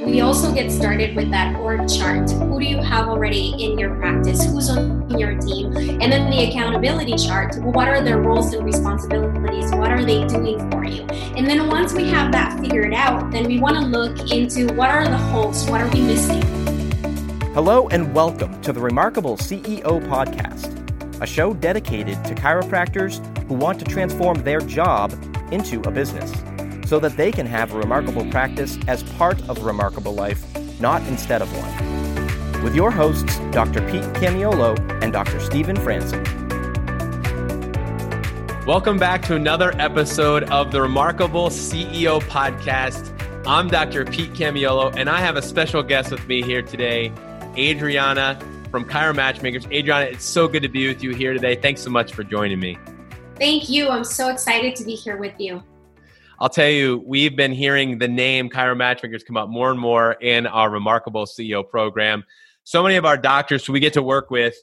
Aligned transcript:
We 0.00 0.22
also 0.22 0.50
get 0.54 0.72
started 0.72 1.14
with 1.14 1.30
that 1.30 1.56
org 1.56 1.86
chart. 1.86 2.30
Who 2.30 2.58
do 2.58 2.64
you 2.64 2.80
have 2.80 3.08
already 3.08 3.50
in 3.62 3.78
your 3.78 3.94
practice? 3.96 4.42
Who's 4.46 4.70
on 4.70 5.10
your 5.18 5.38
team? 5.38 5.76
And 5.76 6.10
then 6.10 6.30
the 6.30 6.48
accountability 6.48 7.16
chart. 7.16 7.58
What 7.58 7.86
are 7.86 8.02
their 8.02 8.18
roles 8.18 8.54
and 8.54 8.64
responsibilities? 8.64 9.70
What 9.74 9.92
are 9.92 10.02
they 10.02 10.26
doing 10.26 10.70
for 10.70 10.86
you? 10.86 11.02
And 11.36 11.46
then 11.46 11.68
once 11.68 11.92
we 11.92 12.08
have 12.08 12.32
that 12.32 12.58
figured 12.60 12.94
out, 12.94 13.30
then 13.30 13.46
we 13.46 13.60
want 13.60 13.76
to 13.76 13.82
look 13.82 14.32
into 14.32 14.72
what 14.72 14.88
are 14.88 15.04
the 15.04 15.18
holes? 15.18 15.68
What 15.68 15.82
are 15.82 15.90
we 15.90 16.00
missing? 16.00 16.40
Hello 17.52 17.86
and 17.88 18.14
welcome 18.14 18.58
to 18.62 18.72
the 18.72 18.80
Remarkable 18.80 19.36
CEO 19.36 20.00
Podcast, 20.08 21.20
a 21.20 21.26
show 21.26 21.52
dedicated 21.52 22.24
to 22.24 22.34
chiropractors 22.34 23.20
who 23.48 23.54
want 23.54 23.78
to 23.80 23.84
transform 23.84 24.42
their 24.44 24.60
job 24.60 25.12
into 25.52 25.82
a 25.82 25.90
business 25.90 26.32
so 26.90 26.98
that 26.98 27.16
they 27.16 27.30
can 27.30 27.46
have 27.46 27.72
a 27.72 27.78
remarkable 27.78 28.28
practice 28.32 28.76
as 28.88 29.04
part 29.12 29.40
of 29.48 29.58
a 29.58 29.64
remarkable 29.64 30.12
life, 30.12 30.44
not 30.80 31.00
instead 31.06 31.40
of 31.40 31.48
one. 31.56 32.64
With 32.64 32.74
your 32.74 32.90
hosts, 32.90 33.38
Dr. 33.52 33.80
Pete 33.88 34.02
Camiolo 34.14 34.76
and 35.00 35.12
Dr. 35.12 35.38
Stephen 35.38 35.76
Franson. 35.76 36.26
Welcome 38.66 38.98
back 38.98 39.22
to 39.26 39.36
another 39.36 39.72
episode 39.78 40.42
of 40.50 40.72
the 40.72 40.82
Remarkable 40.82 41.48
CEO 41.48 42.20
Podcast. 42.22 43.16
I'm 43.46 43.68
Dr. 43.68 44.04
Pete 44.04 44.32
Camiolo, 44.32 44.92
and 44.96 45.08
I 45.08 45.20
have 45.20 45.36
a 45.36 45.42
special 45.42 45.84
guest 45.84 46.10
with 46.10 46.26
me 46.26 46.42
here 46.42 46.60
today, 46.60 47.12
Adriana 47.56 48.36
from 48.72 48.84
Chiro 48.84 49.14
Matchmakers. 49.14 49.64
Adriana, 49.66 50.06
it's 50.06 50.24
so 50.24 50.48
good 50.48 50.64
to 50.64 50.68
be 50.68 50.88
with 50.88 51.04
you 51.04 51.14
here 51.14 51.34
today. 51.34 51.54
Thanks 51.54 51.82
so 51.82 51.90
much 51.90 52.14
for 52.14 52.24
joining 52.24 52.58
me. 52.58 52.78
Thank 53.36 53.68
you. 53.68 53.90
I'm 53.90 54.02
so 54.02 54.28
excited 54.28 54.74
to 54.74 54.84
be 54.84 54.96
here 54.96 55.16
with 55.16 55.38
you. 55.38 55.62
I'll 56.42 56.48
tell 56.48 56.70
you, 56.70 57.04
we've 57.04 57.36
been 57.36 57.52
hearing 57.52 57.98
the 57.98 58.08
name 58.08 58.48
Chiro 58.48 58.74
Matchmakers 58.74 59.22
come 59.22 59.36
up 59.36 59.50
more 59.50 59.70
and 59.70 59.78
more 59.78 60.12
in 60.12 60.46
our 60.46 60.70
remarkable 60.70 61.26
CEO 61.26 61.68
program. 61.68 62.24
So 62.64 62.82
many 62.82 62.96
of 62.96 63.04
our 63.04 63.18
doctors 63.18 63.66
who 63.66 63.74
we 63.74 63.80
get 63.80 63.92
to 63.92 64.02
work 64.02 64.30
with 64.30 64.54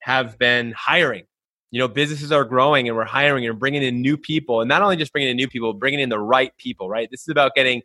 have 0.00 0.38
been 0.38 0.74
hiring. 0.76 1.24
You 1.70 1.78
know, 1.78 1.88
businesses 1.88 2.32
are 2.32 2.44
growing 2.44 2.86
and 2.86 2.94
we're 2.94 3.06
hiring 3.06 3.46
and 3.46 3.58
bringing 3.58 3.82
in 3.82 4.02
new 4.02 4.18
people. 4.18 4.60
And 4.60 4.68
not 4.68 4.82
only 4.82 4.94
just 4.94 5.10
bringing 5.10 5.30
in 5.30 5.36
new 5.38 5.48
people, 5.48 5.72
bringing 5.72 6.00
in 6.00 6.10
the 6.10 6.18
right 6.18 6.54
people, 6.58 6.90
right? 6.90 7.08
This 7.10 7.22
is 7.22 7.28
about 7.28 7.54
getting 7.54 7.80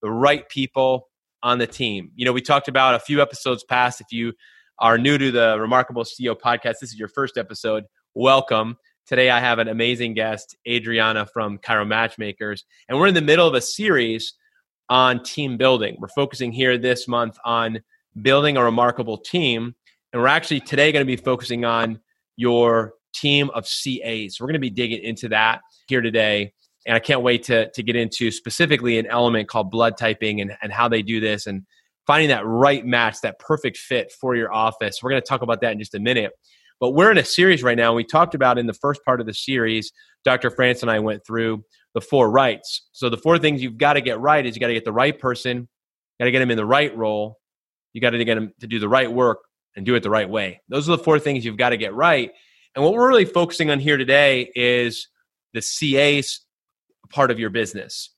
the 0.00 0.10
right 0.10 0.48
people 0.48 1.08
on 1.42 1.58
the 1.58 1.66
team. 1.66 2.12
You 2.14 2.24
know, 2.24 2.32
we 2.32 2.40
talked 2.40 2.68
about 2.68 2.94
a 2.94 3.00
few 3.00 3.20
episodes 3.20 3.64
past. 3.64 4.00
If 4.00 4.12
you 4.12 4.32
are 4.78 4.96
new 4.96 5.18
to 5.18 5.32
the 5.32 5.58
Remarkable 5.58 6.04
CEO 6.04 6.38
podcast, 6.38 6.74
this 6.80 6.92
is 6.92 7.00
your 7.00 7.08
first 7.08 7.36
episode. 7.36 7.82
Welcome. 8.14 8.76
Today, 9.04 9.30
I 9.30 9.40
have 9.40 9.58
an 9.58 9.66
amazing 9.66 10.14
guest, 10.14 10.56
Adriana 10.66 11.26
from 11.26 11.58
Chiro 11.58 11.84
Matchmakers, 11.84 12.64
and 12.88 12.96
we're 12.96 13.08
in 13.08 13.14
the 13.14 13.20
middle 13.20 13.48
of 13.48 13.54
a 13.54 13.60
series 13.60 14.34
on 14.88 15.24
team 15.24 15.56
building. 15.56 15.96
We're 15.98 16.06
focusing 16.06 16.52
here 16.52 16.78
this 16.78 17.08
month 17.08 17.36
on 17.44 17.80
building 18.22 18.56
a 18.56 18.62
remarkable 18.62 19.18
team, 19.18 19.74
and 20.12 20.22
we're 20.22 20.28
actually 20.28 20.60
today 20.60 20.92
going 20.92 21.04
to 21.04 21.16
be 21.16 21.16
focusing 21.16 21.64
on 21.64 21.98
your 22.36 22.94
team 23.12 23.50
of 23.54 23.64
CAs. 23.64 24.36
We're 24.38 24.46
going 24.46 24.52
to 24.54 24.60
be 24.60 24.70
digging 24.70 25.02
into 25.02 25.28
that 25.30 25.62
here 25.88 26.00
today, 26.00 26.52
and 26.86 26.94
I 26.94 27.00
can't 27.00 27.22
wait 27.22 27.42
to, 27.44 27.72
to 27.72 27.82
get 27.82 27.96
into 27.96 28.30
specifically 28.30 29.00
an 29.00 29.06
element 29.06 29.48
called 29.48 29.72
blood 29.72 29.96
typing 29.98 30.40
and, 30.40 30.56
and 30.62 30.72
how 30.72 30.88
they 30.88 31.02
do 31.02 31.18
this 31.18 31.48
and 31.48 31.64
finding 32.06 32.28
that 32.28 32.46
right 32.46 32.86
match, 32.86 33.20
that 33.22 33.40
perfect 33.40 33.78
fit 33.78 34.12
for 34.12 34.36
your 34.36 34.52
office. 34.52 35.00
We're 35.02 35.10
going 35.10 35.22
to 35.22 35.28
talk 35.28 35.42
about 35.42 35.60
that 35.62 35.72
in 35.72 35.80
just 35.80 35.96
a 35.96 36.00
minute. 36.00 36.30
But 36.82 36.94
we're 36.94 37.12
in 37.12 37.18
a 37.18 37.24
series 37.24 37.62
right 37.62 37.76
now. 37.76 37.94
We 37.94 38.02
talked 38.02 38.34
about 38.34 38.58
in 38.58 38.66
the 38.66 38.74
first 38.74 39.04
part 39.04 39.20
of 39.20 39.26
the 39.28 39.32
series, 39.32 39.92
Dr. 40.24 40.50
Franson 40.50 40.82
and 40.82 40.90
I 40.90 40.98
went 40.98 41.24
through 41.24 41.64
the 41.94 42.00
four 42.00 42.28
rights. 42.28 42.88
So 42.90 43.08
the 43.08 43.16
four 43.16 43.38
things 43.38 43.62
you've 43.62 43.78
got 43.78 43.92
to 43.92 44.00
get 44.00 44.18
right 44.18 44.44
is 44.44 44.56
you 44.56 44.60
got 44.60 44.66
to 44.66 44.74
get 44.74 44.84
the 44.84 44.92
right 44.92 45.16
person, 45.16 45.68
got 46.18 46.24
to 46.24 46.32
get 46.32 46.40
them 46.40 46.50
in 46.50 46.56
the 46.56 46.66
right 46.66 46.94
role, 46.96 47.38
you 47.92 48.00
got 48.00 48.10
to 48.10 48.24
get 48.24 48.34
them 48.34 48.52
to 48.58 48.66
do 48.66 48.80
the 48.80 48.88
right 48.88 49.10
work 49.10 49.44
and 49.76 49.86
do 49.86 49.94
it 49.94 50.02
the 50.02 50.10
right 50.10 50.28
way. 50.28 50.60
Those 50.68 50.88
are 50.88 50.96
the 50.96 51.04
four 51.04 51.20
things 51.20 51.44
you've 51.44 51.56
got 51.56 51.68
to 51.68 51.76
get 51.76 51.94
right. 51.94 52.32
And 52.74 52.84
what 52.84 52.94
we're 52.94 53.06
really 53.06 53.26
focusing 53.26 53.70
on 53.70 53.78
here 53.78 53.96
today 53.96 54.50
is 54.56 55.06
the 55.52 55.62
CA's 55.62 56.40
part 57.10 57.30
of 57.30 57.38
your 57.38 57.50
business. 57.50 58.10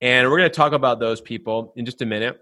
And 0.00 0.30
we're 0.30 0.38
going 0.38 0.48
to 0.48 0.56
talk 0.56 0.74
about 0.74 1.00
those 1.00 1.20
people 1.20 1.72
in 1.74 1.84
just 1.84 2.02
a 2.02 2.06
minute. 2.06 2.38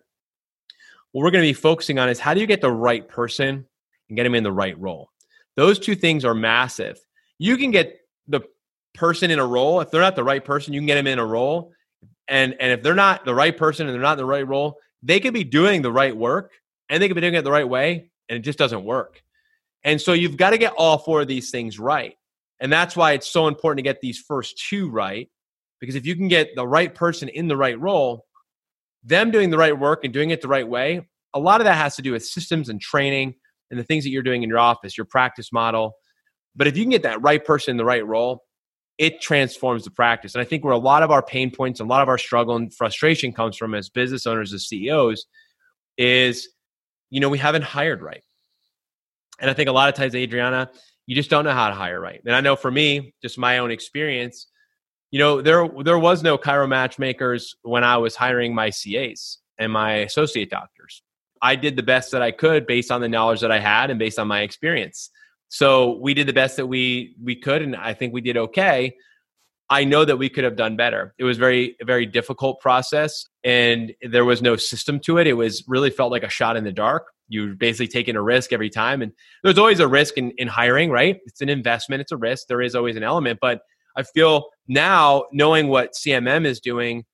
What 1.12 1.22
we're 1.22 1.30
going 1.30 1.44
to 1.44 1.48
be 1.48 1.54
focusing 1.54 1.98
on 1.98 2.10
is 2.10 2.20
how 2.20 2.34
do 2.34 2.40
you 2.40 2.46
get 2.46 2.60
the 2.60 2.70
right 2.70 3.08
person 3.08 3.64
and 4.10 4.16
get 4.16 4.24
them 4.24 4.34
in 4.34 4.42
the 4.42 4.52
right 4.52 4.78
role? 4.78 5.08
Those 5.56 5.78
two 5.78 5.94
things 5.94 6.24
are 6.24 6.34
massive. 6.34 6.98
You 7.38 7.56
can 7.56 7.70
get 7.70 7.98
the 8.28 8.40
person 8.94 9.30
in 9.30 9.38
a 9.38 9.46
role. 9.46 9.80
If 9.80 9.90
they're 9.90 10.00
not 10.00 10.16
the 10.16 10.24
right 10.24 10.44
person, 10.44 10.72
you 10.72 10.80
can 10.80 10.86
get 10.86 10.96
them 10.96 11.06
in 11.06 11.18
a 11.18 11.26
role. 11.26 11.72
And 12.28 12.54
and 12.60 12.72
if 12.72 12.82
they're 12.82 12.94
not 12.94 13.24
the 13.24 13.34
right 13.34 13.56
person 13.56 13.86
and 13.86 13.94
they're 13.94 14.02
not 14.02 14.12
in 14.12 14.18
the 14.18 14.24
right 14.24 14.46
role, 14.46 14.78
they 15.02 15.20
could 15.20 15.34
be 15.34 15.44
doing 15.44 15.82
the 15.82 15.92
right 15.92 16.16
work 16.16 16.52
and 16.88 17.02
they 17.02 17.08
could 17.08 17.14
be 17.14 17.20
doing 17.20 17.34
it 17.34 17.44
the 17.44 17.50
right 17.50 17.68
way, 17.68 18.10
and 18.28 18.38
it 18.38 18.42
just 18.42 18.58
doesn't 18.58 18.84
work. 18.84 19.22
And 19.84 20.00
so 20.00 20.12
you've 20.12 20.36
got 20.36 20.50
to 20.50 20.58
get 20.58 20.74
all 20.76 20.98
four 20.98 21.22
of 21.22 21.28
these 21.28 21.50
things 21.50 21.78
right. 21.78 22.14
And 22.60 22.72
that's 22.72 22.96
why 22.96 23.12
it's 23.12 23.26
so 23.26 23.48
important 23.48 23.78
to 23.78 23.82
get 23.82 24.00
these 24.00 24.18
first 24.18 24.62
two 24.68 24.90
right. 24.90 25.28
Because 25.80 25.94
if 25.94 26.04
you 26.04 26.14
can 26.14 26.28
get 26.28 26.54
the 26.54 26.66
right 26.66 26.94
person 26.94 27.28
in 27.28 27.48
the 27.48 27.56
right 27.56 27.80
role, 27.80 28.26
them 29.02 29.30
doing 29.30 29.48
the 29.48 29.56
right 29.56 29.78
work 29.78 30.04
and 30.04 30.12
doing 30.12 30.30
it 30.30 30.42
the 30.42 30.48
right 30.48 30.68
way, 30.68 31.08
a 31.32 31.38
lot 31.38 31.60
of 31.60 31.64
that 31.64 31.76
has 31.76 31.96
to 31.96 32.02
do 32.02 32.12
with 32.12 32.24
systems 32.24 32.68
and 32.68 32.80
training 32.80 33.34
and 33.70 33.78
the 33.78 33.84
things 33.84 34.04
that 34.04 34.10
you're 34.10 34.22
doing 34.22 34.42
in 34.42 34.48
your 34.48 34.58
office, 34.58 34.96
your 34.96 35.04
practice 35.04 35.52
model. 35.52 35.94
But 36.56 36.66
if 36.66 36.76
you 36.76 36.84
can 36.84 36.90
get 36.90 37.02
that 37.04 37.22
right 37.22 37.44
person 37.44 37.72
in 37.72 37.76
the 37.76 37.84
right 37.84 38.06
role, 38.06 38.44
it 38.98 39.20
transforms 39.20 39.84
the 39.84 39.90
practice. 39.90 40.34
And 40.34 40.42
I 40.42 40.44
think 40.44 40.64
where 40.64 40.74
a 40.74 40.78
lot 40.78 41.02
of 41.02 41.10
our 41.10 41.22
pain 41.22 41.50
points, 41.50 41.80
a 41.80 41.84
lot 41.84 42.02
of 42.02 42.08
our 42.08 42.18
struggle 42.18 42.56
and 42.56 42.74
frustration 42.74 43.32
comes 43.32 43.56
from 43.56 43.74
as 43.74 43.88
business 43.88 44.26
owners, 44.26 44.52
as 44.52 44.66
CEOs, 44.66 45.26
is 45.96 46.48
you 47.08 47.20
know 47.20 47.28
we 47.28 47.38
haven't 47.38 47.62
hired 47.62 48.02
right. 48.02 48.22
And 49.38 49.50
I 49.50 49.54
think 49.54 49.68
a 49.68 49.72
lot 49.72 49.88
of 49.88 49.94
times, 49.94 50.14
Adriana, 50.14 50.70
you 51.06 51.14
just 51.14 51.30
don't 51.30 51.44
know 51.44 51.52
how 51.52 51.68
to 51.68 51.74
hire 51.74 51.98
right. 51.98 52.20
And 52.26 52.34
I 52.36 52.40
know 52.40 52.56
for 52.56 52.70
me, 52.70 53.14
just 53.22 53.38
my 53.38 53.58
own 53.58 53.70
experience, 53.70 54.46
you 55.10 55.18
know, 55.18 55.40
there 55.40 55.66
there 55.82 55.98
was 55.98 56.22
no 56.22 56.38
Chiro 56.38 56.68
matchmakers 56.68 57.56
when 57.62 57.84
I 57.84 57.96
was 57.96 58.14
hiring 58.14 58.54
my 58.54 58.70
CAs 58.70 59.38
and 59.58 59.72
my 59.72 59.94
associate 59.94 60.50
doctors. 60.50 61.02
I 61.42 61.56
did 61.56 61.76
the 61.76 61.82
best 61.82 62.12
that 62.12 62.22
I 62.22 62.30
could 62.30 62.66
based 62.66 62.90
on 62.90 63.00
the 63.00 63.08
knowledge 63.08 63.40
that 63.40 63.50
I 63.50 63.58
had 63.58 63.90
and 63.90 63.98
based 63.98 64.18
on 64.18 64.28
my 64.28 64.40
experience. 64.40 65.10
So 65.48 65.98
we 66.00 66.14
did 66.14 66.26
the 66.26 66.32
best 66.32 66.56
that 66.56 66.66
we 66.66 67.16
we 67.22 67.36
could, 67.36 67.62
and 67.62 67.74
I 67.74 67.94
think 67.94 68.12
we 68.12 68.20
did 68.20 68.36
okay. 68.36 68.96
I 69.68 69.84
know 69.84 70.04
that 70.04 70.16
we 70.16 70.28
could 70.28 70.44
have 70.44 70.56
done 70.56 70.76
better. 70.76 71.14
It 71.18 71.24
was 71.24 71.38
very 71.38 71.76
very 71.82 72.06
difficult 72.06 72.60
process, 72.60 73.26
and 73.42 73.92
there 74.02 74.24
was 74.24 74.42
no 74.42 74.56
system 74.56 75.00
to 75.00 75.18
it. 75.18 75.26
It 75.26 75.32
was 75.32 75.64
really 75.66 75.90
felt 75.90 76.12
like 76.12 76.22
a 76.22 76.28
shot 76.28 76.56
in 76.56 76.64
the 76.64 76.72
dark. 76.72 77.06
You're 77.28 77.54
basically 77.54 77.88
taking 77.88 78.16
a 78.16 78.22
risk 78.22 78.52
every 78.52 78.70
time, 78.70 79.02
and 79.02 79.12
there's 79.42 79.58
always 79.58 79.80
a 79.80 79.88
risk 79.88 80.18
in, 80.18 80.30
in 80.32 80.46
hiring, 80.46 80.90
right? 80.90 81.18
It's 81.26 81.40
an 81.40 81.48
investment, 81.48 82.00
it's 82.00 82.12
a 82.12 82.16
risk. 82.16 82.46
There 82.46 82.60
is 82.60 82.74
always 82.74 82.96
an 82.96 83.02
element, 83.02 83.38
but 83.40 83.62
I 83.96 84.04
feel 84.04 84.46
now 84.68 85.24
knowing 85.32 85.68
what 85.68 85.94
CMM 85.94 86.44
is 86.44 86.60
doing 86.60 87.04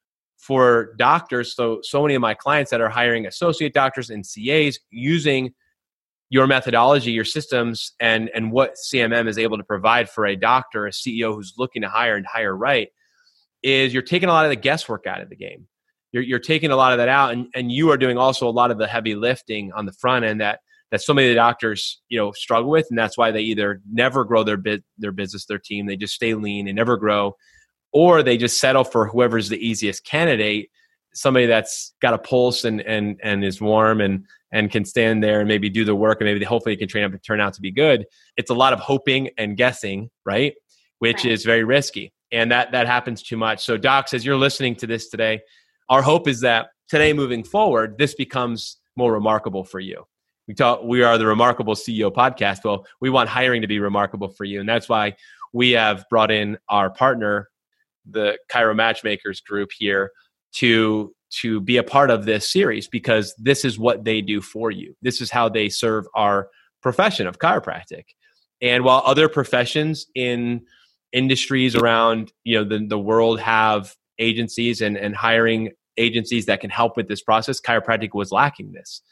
for 0.46 0.94
doctors. 0.96 1.56
So, 1.56 1.80
so 1.82 2.02
many 2.02 2.14
of 2.14 2.20
my 2.20 2.34
clients 2.34 2.70
that 2.70 2.80
are 2.80 2.88
hiring 2.88 3.26
associate 3.26 3.74
doctors 3.74 4.10
and 4.10 4.24
CAs 4.24 4.78
using 4.90 5.52
your 6.30 6.46
methodology, 6.46 7.10
your 7.12 7.24
systems, 7.24 7.92
and 8.00 8.30
and 8.34 8.52
what 8.52 8.74
CMM 8.74 9.28
is 9.28 9.38
able 9.38 9.58
to 9.58 9.64
provide 9.64 10.08
for 10.08 10.26
a 10.26 10.36
doctor, 10.36 10.86
a 10.86 10.90
CEO 10.90 11.34
who's 11.34 11.54
looking 11.58 11.82
to 11.82 11.88
hire 11.88 12.16
and 12.16 12.26
hire 12.26 12.56
right, 12.56 12.88
is 13.62 13.92
you're 13.92 14.02
taking 14.02 14.28
a 14.28 14.32
lot 14.32 14.44
of 14.44 14.50
the 14.50 14.56
guesswork 14.56 15.06
out 15.06 15.20
of 15.20 15.28
the 15.30 15.36
game. 15.36 15.66
You're, 16.12 16.22
you're 16.22 16.38
taking 16.38 16.70
a 16.70 16.76
lot 16.76 16.92
of 16.92 16.98
that 16.98 17.08
out, 17.08 17.32
and, 17.32 17.48
and 17.54 17.70
you 17.70 17.90
are 17.90 17.98
doing 17.98 18.16
also 18.16 18.48
a 18.48 18.50
lot 18.50 18.70
of 18.70 18.78
the 18.78 18.86
heavy 18.86 19.14
lifting 19.14 19.72
on 19.72 19.86
the 19.86 19.92
front 19.92 20.24
end 20.24 20.40
that 20.40 20.60
that 20.92 21.02
so 21.02 21.12
many 21.12 21.26
of 21.26 21.32
the 21.32 21.40
doctors 21.40 22.00
you 22.08 22.18
know 22.18 22.30
struggle 22.32 22.70
with, 22.70 22.86
and 22.90 22.98
that's 22.98 23.18
why 23.18 23.32
they 23.32 23.42
either 23.42 23.80
never 23.90 24.24
grow 24.24 24.44
their 24.44 24.56
bit 24.56 24.84
their 24.96 25.12
business, 25.12 25.46
their 25.46 25.58
team, 25.58 25.86
they 25.86 25.96
just 25.96 26.14
stay 26.14 26.34
lean 26.34 26.68
and 26.68 26.76
never 26.76 26.96
grow, 26.96 27.34
or 27.96 28.22
they 28.22 28.36
just 28.36 28.60
settle 28.60 28.84
for 28.84 29.06
whoever's 29.06 29.48
the 29.48 29.66
easiest 29.66 30.04
candidate 30.04 30.68
somebody 31.14 31.46
that's 31.46 31.94
got 32.02 32.12
a 32.12 32.18
pulse 32.18 32.66
and 32.66 32.82
and 32.82 33.18
and 33.22 33.42
is 33.42 33.58
warm 33.58 34.02
and 34.02 34.26
and 34.52 34.70
can 34.70 34.84
stand 34.84 35.24
there 35.24 35.40
and 35.40 35.48
maybe 35.48 35.70
do 35.70 35.82
the 35.82 35.94
work 35.94 36.20
and 36.20 36.28
maybe 36.28 36.44
hopefully 36.44 36.74
it 36.74 36.78
can 36.78 36.88
train 36.88 37.04
up 37.04 37.12
and 37.12 37.22
turn 37.22 37.40
out 37.40 37.54
to 37.54 37.60
be 37.62 37.70
good. 37.70 38.04
It's 38.36 38.50
a 38.50 38.54
lot 38.54 38.74
of 38.74 38.80
hoping 38.80 39.30
and 39.38 39.56
guessing 39.56 40.10
right? 40.26 40.52
Which 40.98 41.24
right. 41.24 41.32
is 41.32 41.42
very 41.42 41.64
risky 41.64 42.12
and 42.30 42.52
that 42.52 42.70
that 42.72 42.86
happens 42.86 43.22
too 43.22 43.38
much. 43.38 43.64
So 43.64 43.78
docs 43.78 44.12
as 44.12 44.26
you're 44.26 44.36
listening 44.36 44.76
to 44.76 44.86
this 44.86 45.08
today 45.08 45.40
our 45.88 46.02
hope 46.02 46.28
is 46.28 46.40
that 46.42 46.66
today 46.88 47.14
moving 47.14 47.42
forward 47.42 47.96
this 47.96 48.14
becomes 48.14 48.76
more 48.94 49.10
remarkable 49.10 49.64
for 49.64 49.80
you. 49.80 50.04
We 50.46 50.52
talk 50.52 50.82
we 50.84 51.02
are 51.02 51.16
the 51.16 51.26
remarkable 51.26 51.74
ceo 51.74 52.12
podcast. 52.12 52.62
Well 52.62 52.84
we 53.00 53.08
want 53.08 53.30
hiring 53.30 53.62
to 53.62 53.68
be 53.68 53.80
remarkable 53.80 54.28
for 54.28 54.44
you 54.44 54.60
and 54.60 54.68
that's 54.68 54.86
why 54.86 55.16
we 55.54 55.70
have 55.70 56.04
brought 56.10 56.30
in 56.30 56.58
our 56.68 56.90
partner 56.90 57.48
the 58.10 58.38
Chiro 58.52 58.74
Matchmakers 58.74 59.40
group 59.40 59.70
here 59.76 60.10
to 60.54 61.12
to 61.42 61.60
be 61.60 61.76
a 61.76 61.82
part 61.82 62.10
of 62.10 62.24
this 62.24 62.50
series 62.50 62.86
because 62.86 63.34
this 63.36 63.64
is 63.64 63.78
what 63.78 64.04
they 64.04 64.20
do 64.20 64.40
for 64.40 64.70
you. 64.70 64.94
This 65.02 65.20
is 65.20 65.30
how 65.30 65.48
they 65.48 65.68
serve 65.68 66.06
our 66.14 66.48
profession 66.82 67.26
of 67.26 67.38
chiropractic. 67.38 68.04
And 68.62 68.84
while 68.84 69.02
other 69.04 69.28
professions 69.28 70.06
in 70.14 70.62
industries 71.12 71.74
around 71.74 72.32
you 72.44 72.56
know 72.56 72.64
the, 72.64 72.86
the 72.86 72.98
world 72.98 73.40
have 73.40 73.94
agencies 74.18 74.80
and, 74.80 74.96
and 74.96 75.14
hiring 75.14 75.72
agencies 75.96 76.46
that 76.46 76.60
can 76.60 76.70
help 76.70 76.96
with 76.96 77.08
this 77.08 77.22
process. 77.22 77.60
Chiropractic 77.60 78.10
was 78.14 78.32
lacking 78.32 78.72
this. 78.72 79.02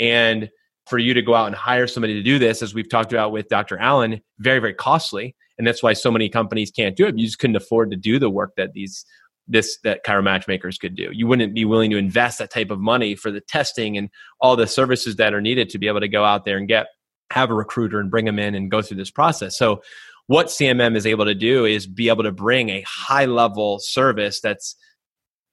And 0.00 0.50
for 0.86 0.98
you 0.98 1.14
to 1.14 1.22
go 1.22 1.34
out 1.34 1.46
and 1.46 1.54
hire 1.54 1.86
somebody 1.86 2.14
to 2.14 2.22
do 2.22 2.38
this, 2.38 2.62
as 2.62 2.74
we've 2.74 2.88
talked 2.88 3.12
about 3.12 3.32
with 3.32 3.48
Dr. 3.48 3.78
Allen, 3.78 4.20
very, 4.38 4.58
very 4.58 4.74
costly. 4.74 5.36
And 5.58 5.66
that's 5.66 5.82
why 5.82 5.92
so 5.92 6.10
many 6.10 6.28
companies 6.28 6.70
can't 6.70 6.96
do 6.96 7.06
it. 7.06 7.18
You 7.18 7.26
just 7.26 7.38
couldn't 7.38 7.56
afford 7.56 7.90
to 7.90 7.96
do 7.96 8.18
the 8.18 8.30
work 8.30 8.52
that 8.56 8.72
these 8.72 9.04
this 9.48 9.78
that 9.82 10.04
chiro 10.04 10.22
matchmakers 10.22 10.78
could 10.78 10.94
do. 10.94 11.10
You 11.12 11.26
wouldn't 11.26 11.54
be 11.54 11.64
willing 11.64 11.90
to 11.90 11.96
invest 11.96 12.38
that 12.38 12.50
type 12.50 12.70
of 12.70 12.80
money 12.80 13.14
for 13.14 13.30
the 13.30 13.40
testing 13.40 13.96
and 13.96 14.08
all 14.40 14.56
the 14.56 14.66
services 14.66 15.16
that 15.16 15.34
are 15.34 15.40
needed 15.40 15.68
to 15.70 15.78
be 15.78 15.88
able 15.88 16.00
to 16.00 16.08
go 16.08 16.24
out 16.24 16.44
there 16.44 16.56
and 16.56 16.68
get 16.68 16.86
have 17.30 17.50
a 17.50 17.54
recruiter 17.54 17.98
and 17.98 18.10
bring 18.10 18.24
them 18.24 18.38
in 18.38 18.54
and 18.54 18.70
go 18.70 18.82
through 18.82 18.96
this 18.96 19.10
process. 19.10 19.56
So 19.56 19.82
what 20.26 20.46
CMM 20.46 20.96
is 20.96 21.06
able 21.06 21.24
to 21.24 21.34
do 21.34 21.64
is 21.64 21.86
be 21.86 22.08
able 22.08 22.22
to 22.22 22.32
bring 22.32 22.68
a 22.68 22.84
high 22.86 23.24
level 23.24 23.78
service 23.80 24.40
that's 24.40 24.76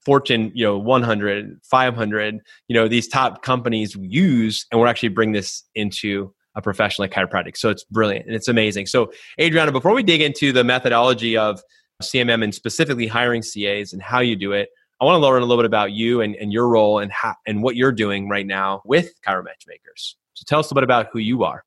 Fortune, 0.06 0.52
you 0.56 0.66
know, 0.66 0.78
100, 0.78 1.60
500, 1.64 2.40
you 2.68 2.74
know, 2.74 2.88
these 2.88 3.08
top 3.08 3.44
companies 3.44 3.96
use, 4.00 4.66
and 4.72 4.80
we're 4.80 4.88
actually 4.88 5.10
bring 5.10 5.34
this 5.34 5.64
into 5.76 6.34
a 6.56 6.62
profession 6.62 7.04
like 7.04 7.12
chiropractic. 7.12 7.58
So 7.58 7.70
it's 7.70 7.84
brilliant 7.86 8.26
and 8.26 8.36
it's 8.36 8.48
amazing. 8.48 8.86
So, 8.86 9.12
Adriana, 9.40 9.72
before 9.72 9.94
we 9.94 10.04
dig 10.04 10.22
into 10.22 10.52
the 10.52 10.64
methodology 10.64 11.38
of 11.38 11.62
CMM 12.02 12.44
and 12.44 12.56
specifically 12.56 13.08
hiring 13.08 13.42
CAs 13.42 13.94
and 13.94 14.02
how 14.02 14.20
you 14.20 14.36
do 14.36 14.54
it, 14.54 14.70
I 15.02 15.06
want 15.06 15.16
to 15.16 15.20
learn 15.20 15.42
a 15.42 15.46
little 15.46 15.62
bit 15.62 15.66
about 15.66 15.92
you 15.92 16.22
and, 16.22 16.36
and 16.36 16.52
your 16.52 16.68
role 16.68 17.00
and 17.00 17.12
how, 17.12 17.36
and 17.48 17.64
what 17.64 17.76
you're 17.76 17.92
doing 17.92 18.28
right 18.28 18.46
now 18.46 18.82
with 18.84 19.14
Chiro 19.26 19.44
Matchmakers. 19.44 20.18
So 20.34 20.44
tell 20.46 20.60
us 20.60 20.66
a 20.66 20.74
little 20.74 20.82
bit 20.82 20.84
about 20.84 21.08
who 21.12 21.20
you 21.20 21.44
are. 21.44 21.64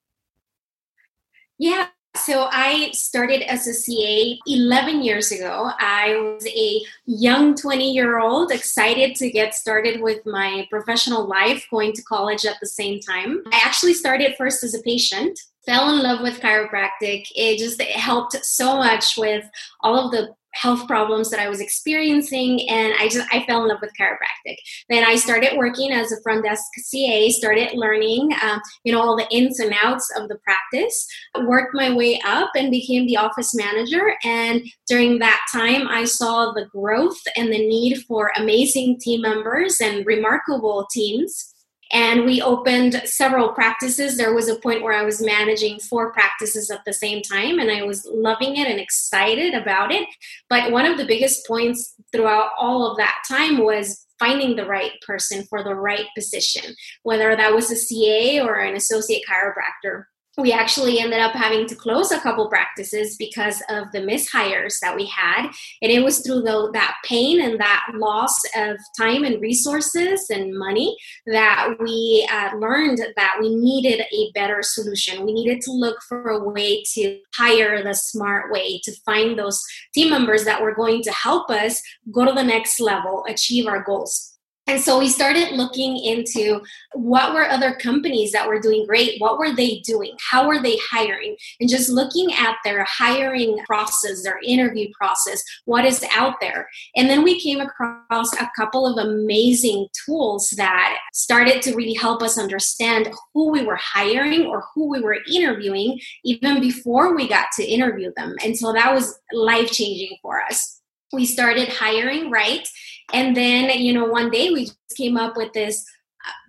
Yeah, 1.58 1.86
so 2.16 2.48
I 2.50 2.90
started 2.92 3.42
as 3.50 3.66
a 3.66 3.74
CA 3.74 4.38
11 4.46 5.02
years 5.02 5.32
ago. 5.32 5.70
I 5.78 6.14
was 6.16 6.46
a 6.46 6.82
young 7.06 7.54
20 7.54 7.92
year 7.92 8.18
old, 8.18 8.52
excited 8.52 9.16
to 9.16 9.30
get 9.30 9.54
started 9.54 10.00
with 10.00 10.24
my 10.26 10.66
professional 10.70 11.26
life, 11.26 11.66
going 11.70 11.92
to 11.94 12.02
college 12.02 12.44
at 12.44 12.56
the 12.60 12.66
same 12.66 13.00
time. 13.00 13.42
I 13.52 13.60
actually 13.64 13.94
started 13.94 14.34
first 14.36 14.62
as 14.62 14.74
a 14.74 14.82
patient 14.82 15.38
fell 15.64 15.94
in 15.94 16.02
love 16.02 16.20
with 16.22 16.40
chiropractic. 16.40 17.26
It 17.34 17.58
just 17.58 17.80
it 17.80 17.88
helped 17.88 18.34
so 18.44 18.76
much 18.76 19.16
with 19.16 19.48
all 19.80 20.06
of 20.06 20.10
the 20.10 20.34
health 20.54 20.86
problems 20.86 21.30
that 21.30 21.40
I 21.40 21.48
was 21.48 21.60
experiencing 21.60 22.68
and 22.68 22.94
I 22.98 23.08
just 23.08 23.26
I 23.32 23.44
fell 23.46 23.62
in 23.62 23.68
love 23.68 23.78
with 23.80 23.92
chiropractic. 23.98 24.56
Then 24.88 25.04
I 25.04 25.16
started 25.16 25.56
working 25.56 25.92
as 25.92 26.12
a 26.12 26.20
front 26.22 26.44
desk 26.44 26.64
CA, 26.76 27.30
started 27.30 27.74
learning 27.74 28.32
um, 28.42 28.60
you 28.84 28.92
know 28.92 29.00
all 29.00 29.16
the 29.16 29.28
ins 29.30 29.60
and 29.60 29.74
outs 29.82 30.10
of 30.16 30.28
the 30.28 30.38
practice, 30.38 31.06
worked 31.46 31.74
my 31.74 31.92
way 31.94 32.20
up 32.24 32.50
and 32.54 32.70
became 32.70 33.06
the 33.06 33.16
office 33.16 33.54
manager 33.54 34.14
and 34.24 34.62
during 34.88 35.18
that 35.18 35.40
time 35.52 35.88
I 35.88 36.04
saw 36.04 36.52
the 36.52 36.66
growth 36.66 37.20
and 37.36 37.52
the 37.52 37.66
need 37.66 38.02
for 38.06 38.32
amazing 38.36 38.98
team 39.00 39.22
members 39.22 39.80
and 39.80 40.06
remarkable 40.06 40.86
teams 40.90 41.51
and 41.92 42.24
we 42.24 42.40
opened 42.40 43.02
several 43.04 43.50
practices. 43.50 44.16
There 44.16 44.34
was 44.34 44.48
a 44.48 44.58
point 44.58 44.82
where 44.82 44.94
I 44.94 45.04
was 45.04 45.22
managing 45.22 45.78
four 45.78 46.12
practices 46.12 46.70
at 46.70 46.80
the 46.86 46.92
same 46.92 47.22
time, 47.22 47.58
and 47.58 47.70
I 47.70 47.82
was 47.82 48.08
loving 48.10 48.56
it 48.56 48.66
and 48.66 48.80
excited 48.80 49.54
about 49.54 49.92
it. 49.92 50.08
But 50.48 50.72
one 50.72 50.86
of 50.86 50.96
the 50.96 51.04
biggest 51.04 51.46
points 51.46 51.94
throughout 52.10 52.50
all 52.58 52.90
of 52.90 52.96
that 52.96 53.16
time 53.28 53.62
was 53.62 54.06
finding 54.18 54.56
the 54.56 54.66
right 54.66 54.92
person 55.06 55.44
for 55.50 55.62
the 55.64 55.74
right 55.74 56.06
position, 56.16 56.74
whether 57.02 57.34
that 57.36 57.52
was 57.52 57.70
a 57.70 57.76
CA 57.76 58.40
or 58.40 58.54
an 58.60 58.76
associate 58.76 59.22
chiropractor 59.28 60.04
we 60.38 60.52
actually 60.52 60.98
ended 60.98 61.20
up 61.20 61.32
having 61.32 61.66
to 61.66 61.74
close 61.74 62.10
a 62.10 62.20
couple 62.20 62.48
practices 62.48 63.16
because 63.16 63.62
of 63.68 63.92
the 63.92 63.98
mishires 63.98 64.78
that 64.80 64.96
we 64.96 65.06
had. 65.06 65.50
And 65.82 65.92
it 65.92 66.02
was 66.02 66.20
through 66.20 66.42
the, 66.42 66.70
that 66.72 66.96
pain 67.04 67.40
and 67.40 67.60
that 67.60 67.86
loss 67.94 68.38
of 68.56 68.78
time 68.98 69.24
and 69.24 69.42
resources 69.42 70.30
and 70.30 70.58
money 70.58 70.96
that 71.26 71.74
we 71.78 72.26
uh, 72.32 72.56
learned 72.56 73.00
that 73.16 73.36
we 73.40 73.54
needed 73.54 74.04
a 74.10 74.32
better 74.34 74.62
solution. 74.62 75.26
We 75.26 75.34
needed 75.34 75.60
to 75.62 75.72
look 75.72 75.98
for 76.08 76.30
a 76.30 76.48
way 76.48 76.82
to 76.94 77.18
hire 77.34 77.82
the 77.82 77.94
smart 77.94 78.50
way 78.50 78.80
to 78.84 78.92
find 79.04 79.38
those 79.38 79.62
team 79.94 80.10
members 80.10 80.44
that 80.44 80.62
were 80.62 80.74
going 80.74 81.02
to 81.02 81.12
help 81.12 81.50
us 81.50 81.82
go 82.10 82.24
to 82.24 82.32
the 82.32 82.42
next 82.42 82.80
level 82.80 83.24
achieve 83.28 83.66
our 83.66 83.82
goals 83.82 84.31
and 84.68 84.80
so 84.80 84.98
we 84.98 85.08
started 85.08 85.52
looking 85.52 85.98
into 85.98 86.62
what 86.92 87.34
were 87.34 87.48
other 87.48 87.74
companies 87.74 88.30
that 88.30 88.46
were 88.46 88.60
doing 88.60 88.86
great? 88.86 89.20
What 89.20 89.36
were 89.36 89.52
they 89.52 89.80
doing? 89.80 90.16
How 90.30 90.46
were 90.46 90.62
they 90.62 90.78
hiring? 90.90 91.36
And 91.58 91.68
just 91.68 91.90
looking 91.90 92.32
at 92.32 92.56
their 92.64 92.86
hiring 92.88 93.58
process, 93.66 94.22
their 94.22 94.38
interview 94.44 94.88
process, 94.96 95.42
what 95.64 95.84
is 95.84 96.04
out 96.14 96.36
there. 96.40 96.68
And 96.94 97.10
then 97.10 97.24
we 97.24 97.40
came 97.40 97.60
across 97.60 98.32
a 98.34 98.50
couple 98.56 98.86
of 98.86 99.04
amazing 99.04 99.88
tools 100.06 100.50
that 100.56 100.96
started 101.12 101.60
to 101.62 101.74
really 101.74 101.94
help 101.94 102.22
us 102.22 102.38
understand 102.38 103.10
who 103.34 103.50
we 103.50 103.66
were 103.66 103.80
hiring 103.82 104.46
or 104.46 104.64
who 104.74 104.88
we 104.88 105.00
were 105.00 105.18
interviewing 105.28 105.98
even 106.24 106.60
before 106.60 107.16
we 107.16 107.28
got 107.28 107.48
to 107.56 107.64
interview 107.64 108.12
them. 108.16 108.36
And 108.44 108.56
so 108.56 108.72
that 108.72 108.94
was 108.94 109.18
life 109.32 109.72
changing 109.72 110.16
for 110.22 110.40
us. 110.40 110.80
We 111.12 111.26
started 111.26 111.68
hiring 111.68 112.30
right 112.30 112.66
and 113.12 113.36
then, 113.36 113.70
you 113.78 113.92
know, 113.92 114.06
one 114.06 114.30
day 114.30 114.50
we 114.50 114.66
just 114.66 114.96
came 114.96 115.16
up 115.16 115.36
with 115.36 115.52
this 115.52 115.84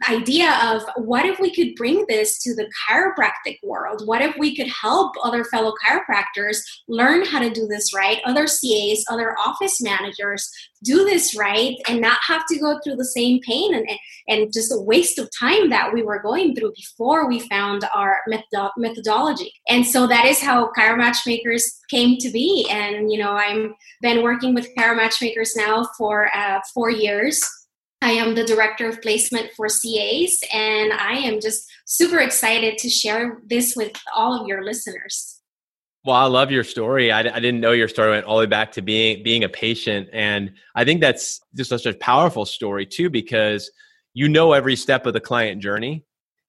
idea 0.10 0.60
of 0.64 0.84
what 0.98 1.26
if 1.26 1.40
we 1.40 1.54
could 1.54 1.76
bring 1.76 2.06
this 2.08 2.40
to 2.40 2.54
the 2.54 2.70
chiropractic 2.88 3.58
world? 3.64 4.04
What 4.06 4.22
if 4.22 4.36
we 4.38 4.56
could 4.56 4.68
help 4.68 5.14
other 5.24 5.44
fellow 5.46 5.74
chiropractors 5.86 6.58
learn 6.88 7.26
how 7.26 7.40
to 7.40 7.50
do 7.50 7.68
this 7.68 7.94
right? 7.94 8.20
Other 8.26 8.46
CAs, 8.46 9.06
other 9.10 9.36
office 9.40 9.82
managers 9.82 10.50
do 10.84 11.06
this 11.06 11.38
right 11.38 11.76
and 11.88 12.02
not 12.02 12.20
have 12.28 12.46
to 12.48 12.60
go 12.60 12.80
through 12.84 12.98
the 12.98 13.06
same 13.06 13.40
pain 13.48 13.74
and, 13.74 13.88
and 14.28 14.54
just 14.54 14.74
a 14.74 14.80
waste 14.80 15.18
of 15.18 15.30
time 15.40 15.70
that 15.70 15.94
we 15.94 16.04
were 16.04 16.22
going 16.22 16.56
through 16.56 16.74
before 16.76 17.28
we 17.28 17.40
found 17.48 17.86
our 17.96 18.18
methodology. 18.78 19.54
And 19.70 19.86
so 19.86 20.08
that 20.08 20.26
is 20.26 20.42
how 20.42 20.72
Chiro 20.78 20.98
Matchmakers 20.98 21.80
came 21.90 22.18
to 22.18 22.30
be. 22.30 22.68
And, 22.70 23.12
you 23.12 23.18
know, 23.18 23.32
I've 23.32 23.72
been 24.02 24.24
working 24.24 24.54
with 24.54 24.70
Chiro 24.78 24.96
Matchmakers 24.96 25.56
now 25.56 25.88
for 25.98 26.30
uh, 26.36 26.60
four 26.74 26.90
years 26.90 27.42
I 28.04 28.12
am 28.12 28.36
the 28.36 28.44
director 28.44 28.90
of 28.90 29.02
placement 29.02 29.52
for 29.56 29.68
CAs, 29.68 30.38
and 30.54 30.92
I 30.92 31.14
am 31.20 31.40
just 31.40 31.72
super 31.86 32.20
excited 32.20 32.78
to 32.80 32.90
share 32.90 33.40
this 33.46 33.78
with 33.78 33.94
all 34.14 34.42
of 34.42 34.46
your 34.46 34.62
listeners. 34.62 35.40
Well, 36.04 36.18
I 36.18 36.26
love 36.26 36.52
your 36.52 36.66
story. 36.66 37.14
I, 37.14 37.20
I, 37.20 37.40
didn't 37.40 37.62
know 37.62 37.72
your 37.72 37.88
story 37.88 38.12
went 38.12 38.26
all 38.26 38.36
the 38.36 38.42
way 38.42 38.50
back 38.50 38.74
to 38.74 38.82
being 38.82 39.24
being 39.24 39.46
a 39.46 39.50
patient, 39.50 40.10
and 40.12 40.52
I 40.76 40.84
think 40.84 41.00
that's 41.00 41.40
just 41.56 41.70
such 41.70 41.86
a 41.86 41.94
powerful 41.94 42.46
story 42.46 42.86
too, 42.86 43.10
because 43.10 43.72
you 44.14 44.28
know 44.28 44.52
every 44.52 44.76
step 44.76 45.06
of 45.06 45.14
the 45.14 45.22
client 45.22 45.62
journey 45.62 46.04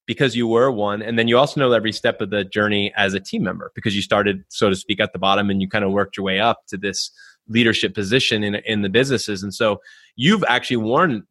because 0.06 0.34
you 0.34 0.48
were 0.48 0.72
one, 0.72 1.02
and 1.02 1.16
then 1.16 1.28
you 1.28 1.38
also 1.38 1.60
know 1.60 1.70
every 1.70 1.92
step 1.92 2.20
of 2.20 2.30
the 2.30 2.44
journey 2.44 2.92
as 2.96 3.14
a 3.14 3.20
team 3.20 3.44
member 3.44 3.70
because 3.76 3.94
you 3.94 4.02
started, 4.02 4.42
so 4.48 4.70
to 4.70 4.74
speak, 4.74 4.98
at 4.98 5.12
the 5.12 5.20
bottom 5.20 5.50
and 5.50 5.62
you 5.62 5.68
kind 5.68 5.84
of 5.84 5.92
worked 5.92 6.16
your 6.16 6.26
way 6.26 6.40
up 6.40 6.66
to 6.66 6.76
this 6.76 7.12
leadership 7.48 7.94
position 7.94 8.42
in 8.42 8.56
in 8.66 8.82
the 8.82 8.88
businesses. 8.88 9.42
And 9.42 9.54
so 9.54 9.80
you've 10.16 10.44
actually 10.48 10.78
worn 10.78 11.26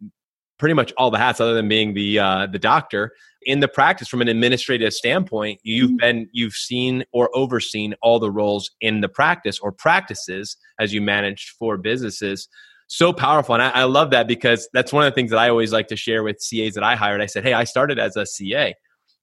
pretty 0.59 0.73
much 0.73 0.93
all 0.97 1.11
the 1.11 1.17
hats 1.17 1.41
other 1.41 1.53
than 1.53 1.67
being 1.67 1.93
the 1.93 2.19
uh, 2.19 2.47
the 2.47 2.59
doctor. 2.59 3.13
In 3.45 3.59
the 3.59 3.67
practice 3.67 4.07
from 4.07 4.21
an 4.21 4.29
administrative 4.29 4.93
standpoint 4.93 5.59
you've 5.63 5.89
mm-hmm. 5.89 5.97
been 5.97 6.29
you've 6.31 6.53
seen 6.53 7.03
or 7.11 7.29
overseen 7.35 7.93
all 8.01 8.19
the 8.19 8.31
roles 8.31 8.71
in 8.79 9.01
the 9.01 9.09
practice 9.09 9.59
or 9.59 9.73
practices 9.73 10.55
as 10.79 10.93
you 10.93 11.01
managed 11.01 11.49
for 11.59 11.77
businesses. 11.77 12.47
So 12.87 13.11
powerful. 13.11 13.55
And 13.55 13.63
I, 13.63 13.69
I, 13.69 13.83
love 13.83 14.11
that 14.11 14.27
because 14.27 14.69
that's 14.71 14.93
one 14.93 15.05
of 15.05 15.11
the 15.11 15.15
things 15.15 15.31
that 15.31 15.39
i 15.39 15.49
always 15.49 15.73
like 15.73 15.87
to 15.87 15.97
share 15.97 16.23
with 16.23 16.37
cas 16.37 16.75
that 16.75 16.83
i 16.83 16.95
hired. 16.95 17.21
I 17.21 17.25
said 17.25 17.43
hey 17.43 17.53
i 17.53 17.65
started 17.65 17.99
as 17.99 18.15
a 18.15 18.25
ca 18.25 18.73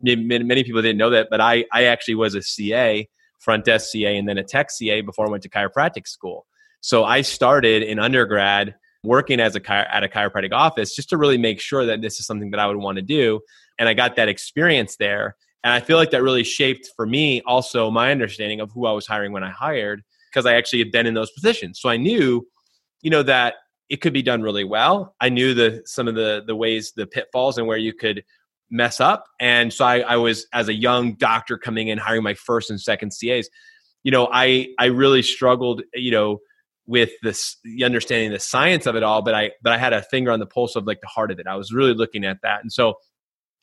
many 0.02 0.64
people 0.64 0.82
didn't 0.82 0.98
know 0.98 1.10
that 1.10 1.28
but 1.30 1.40
i, 1.40 1.64
I 1.72 1.84
actually 1.84 2.16
was 2.16 2.34
a 2.34 2.42
ca 2.42 3.08
front 3.38 3.64
desk 3.64 3.90
ca 3.92 4.16
and 4.16 4.28
then 4.28 4.38
a 4.38 4.44
tech 4.44 4.68
ca 4.70 5.00
before 5.02 5.26
i 5.26 5.30
went 5.30 5.42
to 5.44 5.48
chiropractic 5.48 6.06
school 6.06 6.46
so 6.80 7.04
I 7.04 7.22
started 7.22 7.82
in 7.82 7.98
undergrad 7.98 8.74
working 9.02 9.40
as 9.40 9.56
a 9.56 9.70
at 9.70 10.04
a 10.04 10.08
chiropractic 10.08 10.52
office 10.52 10.94
just 10.94 11.08
to 11.10 11.16
really 11.16 11.38
make 11.38 11.60
sure 11.60 11.86
that 11.86 12.02
this 12.02 12.20
is 12.20 12.26
something 12.26 12.50
that 12.50 12.60
I 12.60 12.66
would 12.66 12.76
want 12.76 12.96
to 12.96 13.02
do. 13.02 13.40
And 13.78 13.88
I 13.88 13.94
got 13.94 14.16
that 14.16 14.28
experience 14.28 14.96
there. 14.96 15.36
And 15.64 15.72
I 15.72 15.80
feel 15.80 15.96
like 15.96 16.10
that 16.10 16.22
really 16.22 16.44
shaped 16.44 16.90
for 16.96 17.06
me 17.06 17.42
also 17.42 17.90
my 17.90 18.10
understanding 18.10 18.60
of 18.60 18.70
who 18.72 18.86
I 18.86 18.92
was 18.92 19.06
hiring 19.06 19.32
when 19.32 19.44
I 19.44 19.50
hired 19.50 20.02
because 20.30 20.46
I 20.46 20.54
actually 20.54 20.78
had 20.78 20.92
been 20.92 21.06
in 21.06 21.14
those 21.14 21.30
positions. 21.32 21.80
So 21.80 21.88
I 21.88 21.96
knew, 21.96 22.46
you 23.02 23.10
know, 23.10 23.22
that 23.24 23.54
it 23.88 24.00
could 24.00 24.12
be 24.12 24.22
done 24.22 24.42
really 24.42 24.64
well. 24.64 25.14
I 25.20 25.28
knew 25.28 25.52
the 25.52 25.82
some 25.84 26.08
of 26.08 26.14
the 26.14 26.42
the 26.46 26.56
ways, 26.56 26.92
the 26.94 27.06
pitfalls, 27.06 27.58
and 27.58 27.66
where 27.66 27.78
you 27.78 27.92
could 27.92 28.22
mess 28.70 29.00
up. 29.00 29.24
And 29.40 29.72
so 29.72 29.84
I, 29.84 30.00
I 30.00 30.16
was 30.16 30.46
as 30.52 30.68
a 30.68 30.74
young 30.74 31.14
doctor 31.14 31.58
coming 31.58 31.88
in 31.88 31.98
hiring 31.98 32.22
my 32.22 32.34
first 32.34 32.70
and 32.70 32.80
second 32.80 33.12
CAs. 33.20 33.48
You 34.04 34.12
know, 34.12 34.28
I 34.32 34.68
I 34.78 34.86
really 34.86 35.22
struggled. 35.22 35.82
You 35.92 36.12
know, 36.12 36.38
with 36.90 37.10
this 37.22 37.56
understanding 37.84 38.32
the 38.32 38.40
science 38.40 38.84
of 38.84 38.96
it 38.96 39.04
all 39.04 39.22
but 39.22 39.32
i 39.32 39.50
but 39.62 39.72
i 39.72 39.78
had 39.78 39.92
a 39.92 40.02
finger 40.02 40.32
on 40.32 40.40
the 40.40 40.46
pulse 40.46 40.74
of 40.74 40.86
like 40.86 41.00
the 41.00 41.06
heart 41.06 41.30
of 41.30 41.38
it 41.38 41.46
i 41.46 41.54
was 41.54 41.72
really 41.72 41.94
looking 41.94 42.24
at 42.24 42.38
that 42.42 42.60
and 42.62 42.72
so 42.72 42.96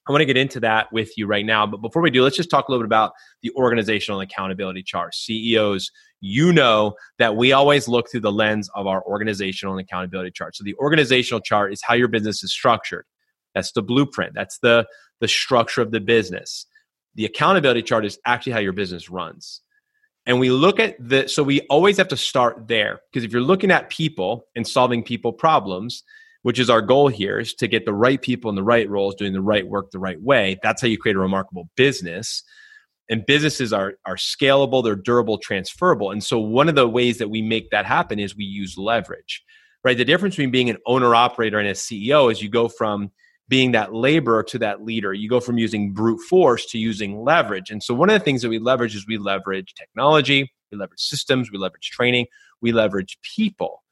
I 0.08 0.12
want 0.14 0.22
to 0.22 0.26
get 0.26 0.38
into 0.38 0.62
that 0.62 0.92
with 0.94 1.18
you 1.18 1.28
right 1.28 1.46
now. 1.46 1.68
But 1.68 1.82
before 1.82 2.02
we 2.02 2.12
do, 2.12 2.24
let's 2.24 2.38
just 2.38 2.50
talk 2.50 2.70
a 2.70 2.72
little 2.72 2.84
bit 2.84 2.88
about 2.88 3.12
the 3.42 3.52
organizational 3.52 4.22
accountability 4.22 4.82
chart. 4.82 5.14
CEOs, 5.14 5.92
you 6.22 6.54
know 6.54 6.96
that 7.20 7.36
we 7.36 7.52
always 7.52 7.90
look 7.90 8.10
through 8.10 8.22
the 8.22 8.32
lens 8.32 8.70
of 8.74 8.88
our 8.88 9.04
organizational 9.04 9.78
and 9.78 9.86
accountability 9.86 10.32
chart. 10.32 10.56
So 10.56 10.64
the 10.64 10.76
organizational 10.76 11.42
chart 11.42 11.74
is 11.74 11.82
how 11.84 11.94
your 11.94 12.08
business 12.08 12.42
is 12.42 12.54
structured. 12.54 13.06
That's 13.54 13.74
the 13.74 13.82
blueprint. 13.82 14.34
That's 14.34 14.60
the 14.60 14.88
the 15.20 15.28
structure 15.28 15.82
of 15.82 15.92
the 15.92 16.00
business. 16.00 16.66
The 17.16 17.26
accountability 17.26 17.82
chart 17.82 18.06
is 18.06 18.18
actually 18.26 18.54
how 18.54 18.60
your 18.60 18.74
business 18.74 19.10
runs. 19.10 19.62
And 20.28 20.42
we 20.42 20.52
look 20.52 20.80
at 20.80 20.96
the 21.00 21.28
so 21.28 21.42
we 21.42 21.62
always 21.62 21.96
have 21.98 22.10
to 22.10 22.18
start 22.18 22.68
there 22.68 23.00
because 23.10 23.24
if 23.24 23.32
you're 23.32 23.42
looking 23.42 23.72
at 23.72 23.90
people 23.90 24.46
and 24.56 24.68
solving 24.68 25.02
people 25.02 25.32
problems, 25.32 26.04
which 26.42 26.60
is 26.60 26.70
our 26.70 26.82
goal 26.82 27.08
here 27.08 27.40
is 27.40 27.54
to 27.56 27.68
get 27.68 27.86
the 27.86 27.94
right 27.94 28.22
people 28.22 28.50
in 28.50 28.56
the 28.56 28.64
right 28.64 28.90
roles 28.90 29.16
doing 29.16 29.32
the 29.32 29.42
right 29.42 29.66
work 29.66 29.90
the 29.92 30.00
right 30.00 30.22
way. 30.22 30.60
That's 30.62 30.82
how 30.82 30.90
you 30.90 30.98
create 30.98 31.16
a 31.16 31.20
remarkable 31.20 31.70
business. 31.78 32.44
And 33.10 33.26
businesses 33.26 33.72
are 33.72 33.94
are 34.06 34.18
scalable, 34.18 34.84
they're 34.84 34.98
durable, 34.98 35.38
transferable. 35.38 36.12
And 36.12 36.22
so 36.22 36.38
one 36.40 36.68
of 36.68 36.76
the 36.76 36.90
ways 36.90 37.20
that 37.20 37.30
we 37.30 37.42
make 37.42 37.70
that 37.70 37.86
happen 37.86 38.20
is 38.20 38.36
we 38.36 38.44
use 38.44 38.78
leverage. 38.78 39.44
Right? 39.86 39.98
The 39.98 40.04
difference 40.04 40.36
between 40.36 40.52
being 40.52 40.70
an 40.70 40.78
owner 40.86 41.16
operator 41.16 41.58
and 41.58 41.70
a 41.70 41.74
CEO 41.74 42.30
is 42.30 42.42
you 42.42 42.50
go 42.50 42.68
from 42.68 43.12
being 43.50 43.72
that 43.72 43.94
laborer 43.94 44.44
to 44.44 44.60
that 44.60 44.84
leader. 44.84 45.14
You 45.14 45.30
go 45.30 45.40
from 45.40 45.58
using 45.58 45.94
brute 45.94 46.22
force 46.22 46.66
to 46.68 46.78
using 46.78 47.24
leverage. 47.24 47.72
And 47.72 47.82
so 47.82 47.94
one 47.94 48.10
of 48.10 48.20
the 48.20 48.24
things 48.24 48.42
that 48.42 48.50
we 48.50 48.60
leverage 48.60 48.96
is 48.96 49.08
we 49.08 49.18
leverage 49.18 49.74
technology, 49.76 50.52
we 50.72 50.78
leverage 50.78 51.00
systems, 51.00 51.52
we 51.52 51.58
leverage 51.58 51.90
training, 51.90 52.28
we 52.62 52.72
leverage 52.72 53.18
people. 53.36 53.84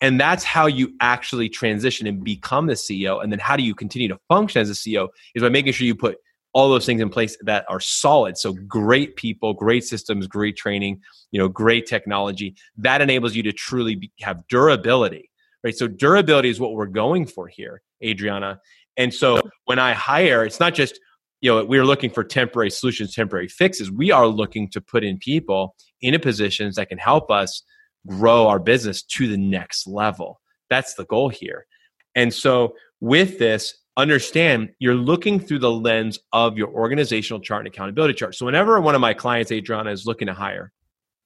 And 0.00 0.20
that's 0.20 0.44
how 0.44 0.66
you 0.66 0.94
actually 1.00 1.48
transition 1.48 2.06
and 2.06 2.22
become 2.22 2.66
the 2.66 2.74
CEO. 2.74 3.22
And 3.22 3.30
then 3.32 3.38
how 3.38 3.56
do 3.56 3.62
you 3.62 3.74
continue 3.74 4.08
to 4.08 4.18
function 4.28 4.60
as 4.60 4.70
a 4.70 4.74
CEO 4.74 5.08
is 5.34 5.42
by 5.42 5.48
making 5.48 5.72
sure 5.72 5.86
you 5.86 5.94
put 5.94 6.18
all 6.54 6.70
those 6.70 6.86
things 6.86 7.02
in 7.02 7.10
place 7.10 7.36
that 7.42 7.66
are 7.68 7.80
solid. 7.80 8.38
So 8.38 8.52
great 8.52 9.16
people, 9.16 9.52
great 9.52 9.84
systems, 9.84 10.26
great 10.26 10.56
training, 10.56 11.00
you 11.32 11.38
know, 11.38 11.48
great 11.48 11.86
technology. 11.86 12.54
That 12.76 13.02
enables 13.02 13.34
you 13.34 13.42
to 13.42 13.52
truly 13.52 13.96
be, 13.96 14.12
have 14.20 14.46
durability, 14.48 15.30
right? 15.64 15.76
So 15.76 15.88
durability 15.88 16.48
is 16.48 16.60
what 16.60 16.72
we're 16.72 16.86
going 16.86 17.26
for 17.26 17.48
here, 17.48 17.82
Adriana. 18.02 18.60
And 18.96 19.12
so 19.12 19.40
when 19.64 19.78
I 19.78 19.92
hire, 19.92 20.44
it's 20.44 20.60
not 20.60 20.74
just, 20.74 20.98
you 21.40 21.50
know, 21.50 21.64
we're 21.64 21.84
looking 21.84 22.10
for 22.10 22.24
temporary 22.24 22.70
solutions, 22.70 23.14
temporary 23.14 23.48
fixes. 23.48 23.90
We 23.90 24.10
are 24.10 24.26
looking 24.26 24.68
to 24.70 24.80
put 24.80 25.04
in 25.04 25.18
people 25.18 25.74
in 26.00 26.18
positions 26.20 26.76
that 26.76 26.88
can 26.88 26.98
help 26.98 27.30
us 27.30 27.62
grow 28.06 28.46
our 28.46 28.58
business 28.58 29.02
to 29.02 29.26
the 29.26 29.36
next 29.36 29.86
level. 29.86 30.40
That's 30.70 30.94
the 30.94 31.04
goal 31.06 31.28
here. 31.28 31.66
And 32.14 32.32
so 32.32 32.74
with 33.00 33.38
this, 33.38 33.74
understand 33.96 34.70
you're 34.78 34.94
looking 34.94 35.38
through 35.38 35.60
the 35.60 35.70
lens 35.70 36.18
of 36.32 36.56
your 36.58 36.68
organizational 36.68 37.40
chart 37.40 37.60
and 37.60 37.68
accountability 37.68 38.14
chart. 38.14 38.34
So 38.34 38.46
whenever 38.46 38.80
one 38.80 38.94
of 38.94 39.00
my 39.00 39.14
clients, 39.14 39.52
Adriana, 39.52 39.90
is 39.90 40.06
looking 40.06 40.26
to 40.26 40.34
hire, 40.34 40.72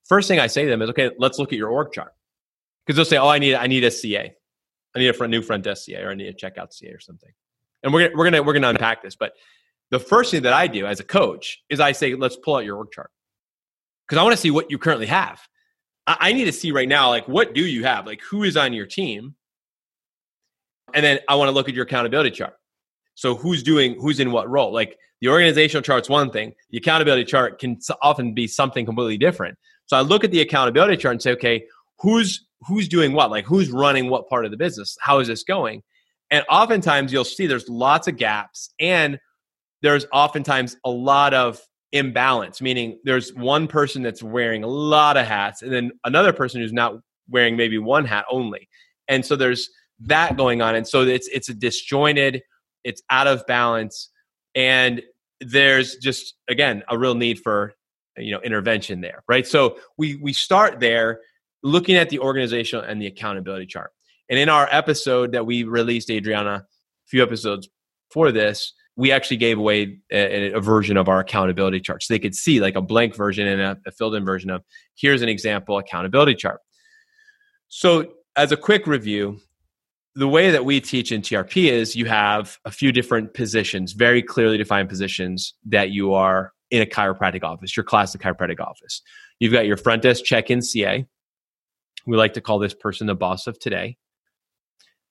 first 0.07 0.29
thing 0.29 0.39
I 0.39 0.47
say 0.47 0.65
to 0.65 0.71
them 0.71 0.83
is, 0.83 0.91
okay, 0.91 1.11
let's 1.19 1.39
look 1.39 1.53
at 1.53 1.59
your 1.59 1.71
org 1.71 1.93
chart. 1.93 2.13
Because 2.87 2.97
they'll 2.97 3.05
say, 3.05 3.19
oh, 3.19 3.29
I 3.29 3.39
need, 3.39 3.55
I 3.55 3.67
need 3.67 3.85
a 3.85 3.91
CA. 3.91 4.33
I 4.95 4.99
need 4.99 5.09
a 5.09 5.13
front, 5.13 5.31
new 5.31 5.43
front 5.43 5.65
desk 5.65 5.85
CA 5.85 6.03
or 6.03 6.11
I 6.11 6.15
need 6.15 6.29
a 6.29 6.33
checkout 6.33 6.73
CA 6.73 6.91
or 6.91 7.01
something 7.01 7.31
and 7.83 7.93
we're 7.93 8.09
gonna, 8.09 8.17
we're 8.17 8.25
gonna 8.25 8.43
we're 8.43 8.53
gonna 8.53 8.69
unpack 8.69 9.03
this. 9.03 9.17
But 9.17 9.33
the 9.91 9.99
first 9.99 10.31
thing 10.31 10.43
that 10.43 10.53
I 10.53 10.67
do 10.67 10.87
as 10.87 11.01
a 11.01 11.05
coach 11.05 11.63
is 11.71 11.81
I 11.81 11.93
say, 11.93 12.15
let's 12.15 12.37
pull 12.37 12.57
out 12.57 12.65
your 12.65 12.77
org 12.77 12.91
chart 12.93 13.11
because 14.07 14.21
I 14.21 14.23
want 14.23 14.35
to 14.35 14.41
see 14.41 14.51
what 14.51 14.71
you 14.71 14.79
currently 14.79 15.07
have. 15.07 15.41
I, 16.07 16.17
I 16.21 16.33
need 16.33 16.45
to 16.45 16.53
see 16.53 16.73
right 16.73 16.89
now, 16.89 17.09
like 17.09 17.29
what 17.29 17.55
do 17.55 17.65
you 17.65 17.85
have? 17.85 18.07
Like 18.07 18.21
who 18.23 18.43
is 18.43 18.57
on 18.57 18.73
your 18.73 18.87
team, 18.87 19.35
and 20.95 21.05
then 21.05 21.21
I 21.29 21.37
want 21.37 21.49
to 21.49 21.53
look 21.53 21.69
at 21.69 21.75
your 21.75 21.85
accountability 21.85 22.31
chart. 22.31 22.55
So 23.15 23.35
who's 23.35 23.63
doing 23.63 23.99
who's 24.01 24.21
in 24.21 24.33
what 24.33 24.49
role? 24.49 24.73
Like 24.73 24.99
the 25.21 25.29
organizational 25.29 25.83
chart's 25.83 26.09
one 26.09 26.31
thing. 26.31 26.55
The 26.71 26.79
accountability 26.79 27.25
chart 27.25 27.59
can 27.59 27.79
often 28.03 28.35
be 28.35 28.47
something 28.47 28.87
completely 28.87 29.19
different. 29.19 29.59
So 29.87 29.97
I 29.97 30.03
look 30.03 30.23
at 30.23 30.31
the 30.31 30.41
accountability 30.41 30.97
chart 30.97 31.15
and 31.15 31.23
say, 31.23 31.33
okay, 31.33 31.65
who's 31.99 32.47
who's 32.67 32.89
doing 32.89 33.13
what? 33.13 33.31
Like 33.31 33.47
who's 33.47 33.71
running 33.71 34.11
what 34.11 34.29
part 34.29 34.45
of 34.45 34.51
the 34.51 34.57
business? 34.57 34.97
How 35.01 35.19
is 35.19 35.29
this 35.29 35.43
going? 35.43 35.83
And 36.31 36.45
oftentimes 36.51 37.13
you'll 37.13 37.25
see 37.25 37.47
there's 37.47 37.69
lots 37.69 38.09
of 38.09 38.17
gaps 38.17 38.71
and 38.79 39.19
there's 39.83 40.07
oftentimes 40.13 40.77
a 40.85 40.91
lot 40.91 41.33
of 41.35 41.61
imbalance, 41.93 42.61
meaning 42.61 42.99
there's 43.05 43.33
one 43.35 43.67
person 43.67 44.03
that's 44.03 44.23
wearing 44.23 44.63
a 44.63 44.67
lot 44.67 45.17
of 45.17 45.27
hats 45.27 45.63
and 45.63 45.73
then 45.73 45.91
another 46.05 46.33
person 46.33 46.61
who's 46.61 46.73
not 46.73 46.95
wearing 47.31 47.57
maybe 47.57 47.79
one 47.79 48.05
hat 48.05 48.25
only. 48.31 48.69
And 49.09 49.25
so 49.25 49.37
there's 49.37 49.71
that 50.01 50.37
going 50.37 50.63
on. 50.63 50.75
And 50.75 50.87
so 50.87 51.03
it's 51.03 51.29
it's 51.29 51.49
a 51.49 51.55
disjointed, 51.55 52.43
it's 52.85 53.03
out 53.11 53.27
of 53.27 53.47
balance, 53.47 54.11
and 54.55 55.03
there's 55.41 55.97
just 55.97 56.35
again 56.49 56.83
a 56.89 56.99
real 56.99 57.15
need 57.15 57.41
for 57.41 57.75
you 58.17 58.33
know 58.33 58.41
intervention 58.41 59.01
there, 59.01 59.23
right? 59.29 59.47
So 59.47 59.79
we 59.97 60.17
we 60.17 60.33
start 60.33 60.81
there 60.81 61.21
looking 61.63 61.97
at 61.97 62.11
the 62.11 62.19
organizational 62.21 62.85
and 62.85 63.01
the 63.01 63.07
accountability 63.07 63.67
chart. 63.67 63.91
And 64.29 64.39
in 64.39 64.49
our 64.49 64.69
episode 64.71 65.33
that 65.33 65.47
we 65.47 65.65
released, 65.65 66.11
Adriana, 66.11 66.51
a 66.51 66.65
few 67.07 67.23
episodes 67.23 67.69
for 68.11 68.33
this, 68.33 68.73
we 68.97 69.13
actually 69.13 69.37
gave 69.37 69.59
away 69.59 69.99
a, 70.13 70.53
a, 70.53 70.61
version 70.61 70.97
of 70.97 71.09
our 71.09 71.21
accountability 71.21 71.81
chart 71.81 72.03
so 72.03 72.13
they 72.13 72.19
could 72.19 72.35
see 72.35 72.61
like 72.61 72.75
a 72.75 72.83
blank 72.83 73.15
version 73.15 73.47
and 73.47 73.61
a, 73.61 73.79
a 73.87 73.93
filled 73.93 74.17
in 74.17 74.25
version 74.25 74.51
of 74.51 74.65
here's 74.97 75.23
an 75.23 75.29
example 75.29 75.79
accountability 75.79 76.35
chart. 76.35 76.61
So, 77.69 78.13
as 78.37 78.51
a 78.51 78.57
quick 78.57 78.87
review, 78.87 79.39
the 80.15 80.29
way 80.29 80.51
that 80.51 80.65
we 80.65 80.81
teach 80.81 81.13
in 81.13 81.23
TRP 81.23 81.71
is 81.71 81.95
you 81.95 82.07
have 82.07 82.59
a 82.65 82.73
few 82.73 82.91
different 82.91 83.35
positions, 83.35 83.93
very 83.93 84.23
clearly 84.23 84.59
defined 84.59 84.89
positions 84.89 85.55
that 85.67 85.91
you 85.91 86.13
are 86.15 86.53
in 86.71 86.83
a 86.83 86.87
chiropractic 86.87 87.45
office, 87.45 87.77
your 87.77 87.85
classic 87.85 88.21
chiropractic 88.21 88.61
office. 88.61 89.01
You've 89.39 89.53
got 89.53 89.67
your 89.67 89.77
front 89.77 90.03
desk 90.03 90.25
check 90.25 90.51
in 90.51 90.61
CA. 90.61 91.07
We 92.07 92.17
like 92.17 92.33
to 92.35 92.41
call 92.41 92.59
this 92.59 92.75
person 92.75 93.07
the 93.07 93.15
boss 93.15 93.47
of 93.47 93.59
today. 93.61 93.97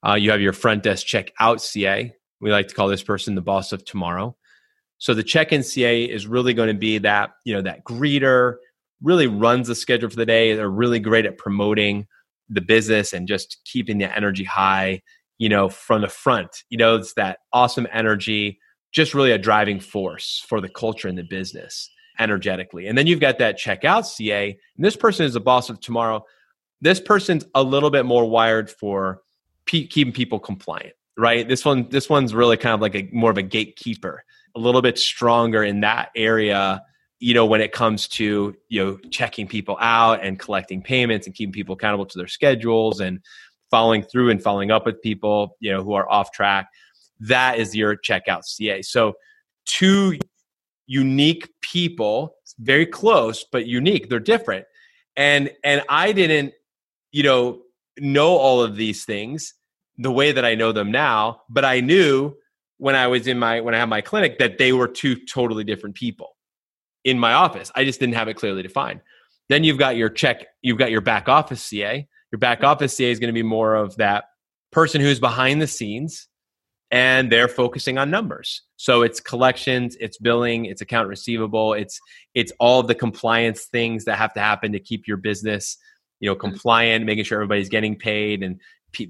Uh, 0.06 0.16
you 0.16 0.32
have 0.32 0.42
your 0.42 0.54
front 0.54 0.84
desk 0.84 1.06
check 1.06 1.32
out 1.40 1.62
CA. 1.62 2.14
We 2.40 2.52
like 2.52 2.68
to 2.68 2.76
call 2.76 2.88
this 2.88 3.04
person 3.04 3.36
the 3.36 3.42
boss 3.42 3.72
of 3.72 3.84
tomorrow. 3.86 4.36
So 5.00 5.14
the 5.14 5.24
check-in 5.24 5.64
CA 5.64 6.04
is 6.04 6.28
really 6.28 6.54
going 6.54 6.70
to 6.70 6.74
be 6.74 6.98
that 7.00 7.32
you 7.46 7.54
know 7.54 7.62
that 7.62 7.84
greeter, 7.84 8.56
really 9.02 9.28
runs 9.28 9.68
the 9.68 9.76
schedule 9.76 10.10
for 10.10 10.16
the 10.16 10.26
day. 10.26 10.56
They're 10.56 10.70
really 10.70 11.00
great 11.00 11.26
at 11.26 11.38
promoting 11.38 12.08
the 12.50 12.62
business 12.62 13.14
and 13.14 13.28
just 13.28 13.58
keeping 13.66 13.98
the 13.98 14.16
energy 14.16 14.44
high. 14.44 15.02
You 15.40 15.50
know, 15.50 15.70
from 15.70 16.02
the 16.02 16.08
front. 16.08 16.64
You 16.70 16.80
know, 16.80 16.96
it's 16.96 17.14
that 17.14 17.40
awesome 17.54 17.88
energy, 17.94 18.60
just 18.92 19.14
really 19.14 19.32
a 19.32 19.38
driving 19.38 19.80
force 19.80 20.44
for 20.50 20.60
the 20.62 20.70
culture 20.70 21.08
in 21.08 21.16
the 21.16 21.24
business 21.24 21.92
energetically. 22.20 22.88
And 22.88 22.98
then 22.98 23.06
you've 23.06 23.20
got 23.20 23.38
that 23.38 23.60
checkout 23.60 24.06
CA, 24.06 24.50
and 24.50 24.86
this 24.86 24.96
person 24.96 25.28
is 25.28 25.34
the 25.34 25.40
boss 25.40 25.70
of 25.70 25.80
tomorrow. 25.80 26.24
This 26.82 27.00
person's 27.00 27.46
a 27.54 27.62
little 27.62 27.92
bit 27.92 28.06
more 28.06 28.26
wired 28.26 28.72
for 28.72 29.22
pe- 29.68 29.88
keeping 29.88 30.14
people 30.14 30.40
compliant 30.40 30.94
right? 31.18 31.48
This 31.48 31.66
one 31.66 31.90
this 31.90 32.10
one's 32.10 32.34
really 32.34 32.58
kind 32.58 32.74
of 32.74 32.82
like 32.82 32.96
a 32.96 33.10
more 33.12 33.32
of 33.32 33.38
a 33.38 33.44
gatekeeper 33.44 34.24
a 34.56 34.60
little 34.60 34.82
bit 34.82 34.98
stronger 34.98 35.64
in 35.64 35.82
that 35.82 36.10
area 36.16 36.82
you 37.20 37.34
know 37.34 37.46
when 37.46 37.62
it 37.62 37.72
comes 37.72 38.08
to 38.08 38.56
you 38.70 38.84
know 38.84 38.98
checking 39.10 39.48
people 39.48 39.78
out 39.82 40.24
and 40.24 40.40
collecting 40.40 40.82
payments 40.82 41.26
and 41.26 41.36
keeping 41.36 41.52
people 41.52 41.76
accountable 41.76 42.06
to 42.06 42.18
their 42.18 42.28
schedules 42.28 43.00
and 43.00 43.20
following 43.70 44.04
through 44.04 44.30
and 44.30 44.42
following 44.42 44.72
up 44.72 44.86
with 44.86 45.02
people 45.02 45.58
you 45.60 45.72
know 45.72 45.84
who 45.84 45.94
are 45.94 46.10
off 46.10 46.32
track. 46.32 46.70
That 47.20 47.58
is 47.58 47.76
your 47.76 47.98
checkout 47.98 48.44
ca 48.46 48.82
so 48.84 49.14
two 49.66 50.18
unique 50.86 51.50
people 51.62 52.36
very 52.60 52.86
close 52.86 53.44
but 53.52 53.66
unique. 53.66 54.10
They're 54.10 54.20
different. 54.20 54.66
And 55.16 55.52
and 55.64 55.82
i 55.90 56.12
didn't 56.12 56.54
you 57.12 57.24
know 57.24 57.62
know 58.00 58.38
all 58.38 58.62
of 58.62 58.76
these 58.76 59.04
things 59.04 59.56
the 59.98 60.12
way 60.12 60.32
that 60.32 60.46
I 60.46 60.56
know 60.56 60.72
them 60.72 60.92
now, 60.92 61.42
but 61.50 61.66
I 61.66 61.80
knew 61.80 62.36
when 62.78 62.96
I 62.96 63.08
was 63.08 63.28
in 63.28 63.40
my 63.40 63.62
when 63.62 63.74
I 63.74 63.80
had 63.80 63.90
my 63.90 64.02
clinic 64.02 64.40
that 64.40 64.58
they 64.58 64.72
were 64.72 64.88
two 64.88 65.16
totally 65.26 65.64
different 65.64 65.96
people 65.96 66.36
in 67.04 67.18
my 67.18 67.34
office. 67.34 67.72
I 67.76 67.84
just 67.84 68.00
didn't 68.00 68.16
have 68.16 68.28
it 68.28 68.36
clearly 68.36 68.62
defined. 68.62 69.02
Then 69.50 69.64
you've 69.64 69.78
got 69.78 69.96
your 69.96 70.10
check, 70.10 70.46
you've 70.62 70.78
got 70.78 70.92
your 70.92 71.02
back 71.02 71.30
office 71.30 71.62
CA. 71.62 72.08
Your 72.32 72.40
back 72.40 72.64
office 72.64 72.96
CA 72.96 73.10
is 73.10 73.20
going 73.20 73.30
to 73.30 73.34
be 73.34 73.44
more 73.44 73.76
of 73.76 73.96
that 73.98 74.26
person 74.72 75.00
who's 75.00 75.20
behind 75.20 75.62
the 75.62 75.68
scenes 75.68 76.28
and 76.92 77.32
they're 77.32 77.48
focusing 77.48 77.98
on 77.98 78.10
numbers. 78.10 78.64
So 78.76 79.02
it's 79.02 79.20
collections, 79.20 79.98
it's 80.00 80.18
billing, 80.18 80.66
it's 80.66 80.82
account 80.82 81.08
receivable, 81.08 81.74
it's 81.74 82.00
it's 82.34 82.52
all 82.60 82.84
the 82.84 82.96
compliance 82.96 83.66
things 83.66 84.06
that 84.06 84.18
have 84.18 84.34
to 84.34 84.40
happen 84.40 84.72
to 84.74 84.80
keep 84.80 85.08
your 85.08 85.18
business, 85.18 85.78
you 86.20 86.30
know, 86.30 86.36
mm-hmm. 86.36 86.50
compliant, 86.50 87.06
making 87.06 87.24
sure 87.24 87.38
everybody's 87.38 87.70
getting 87.70 87.96
paid 87.96 88.44
and 88.44 88.60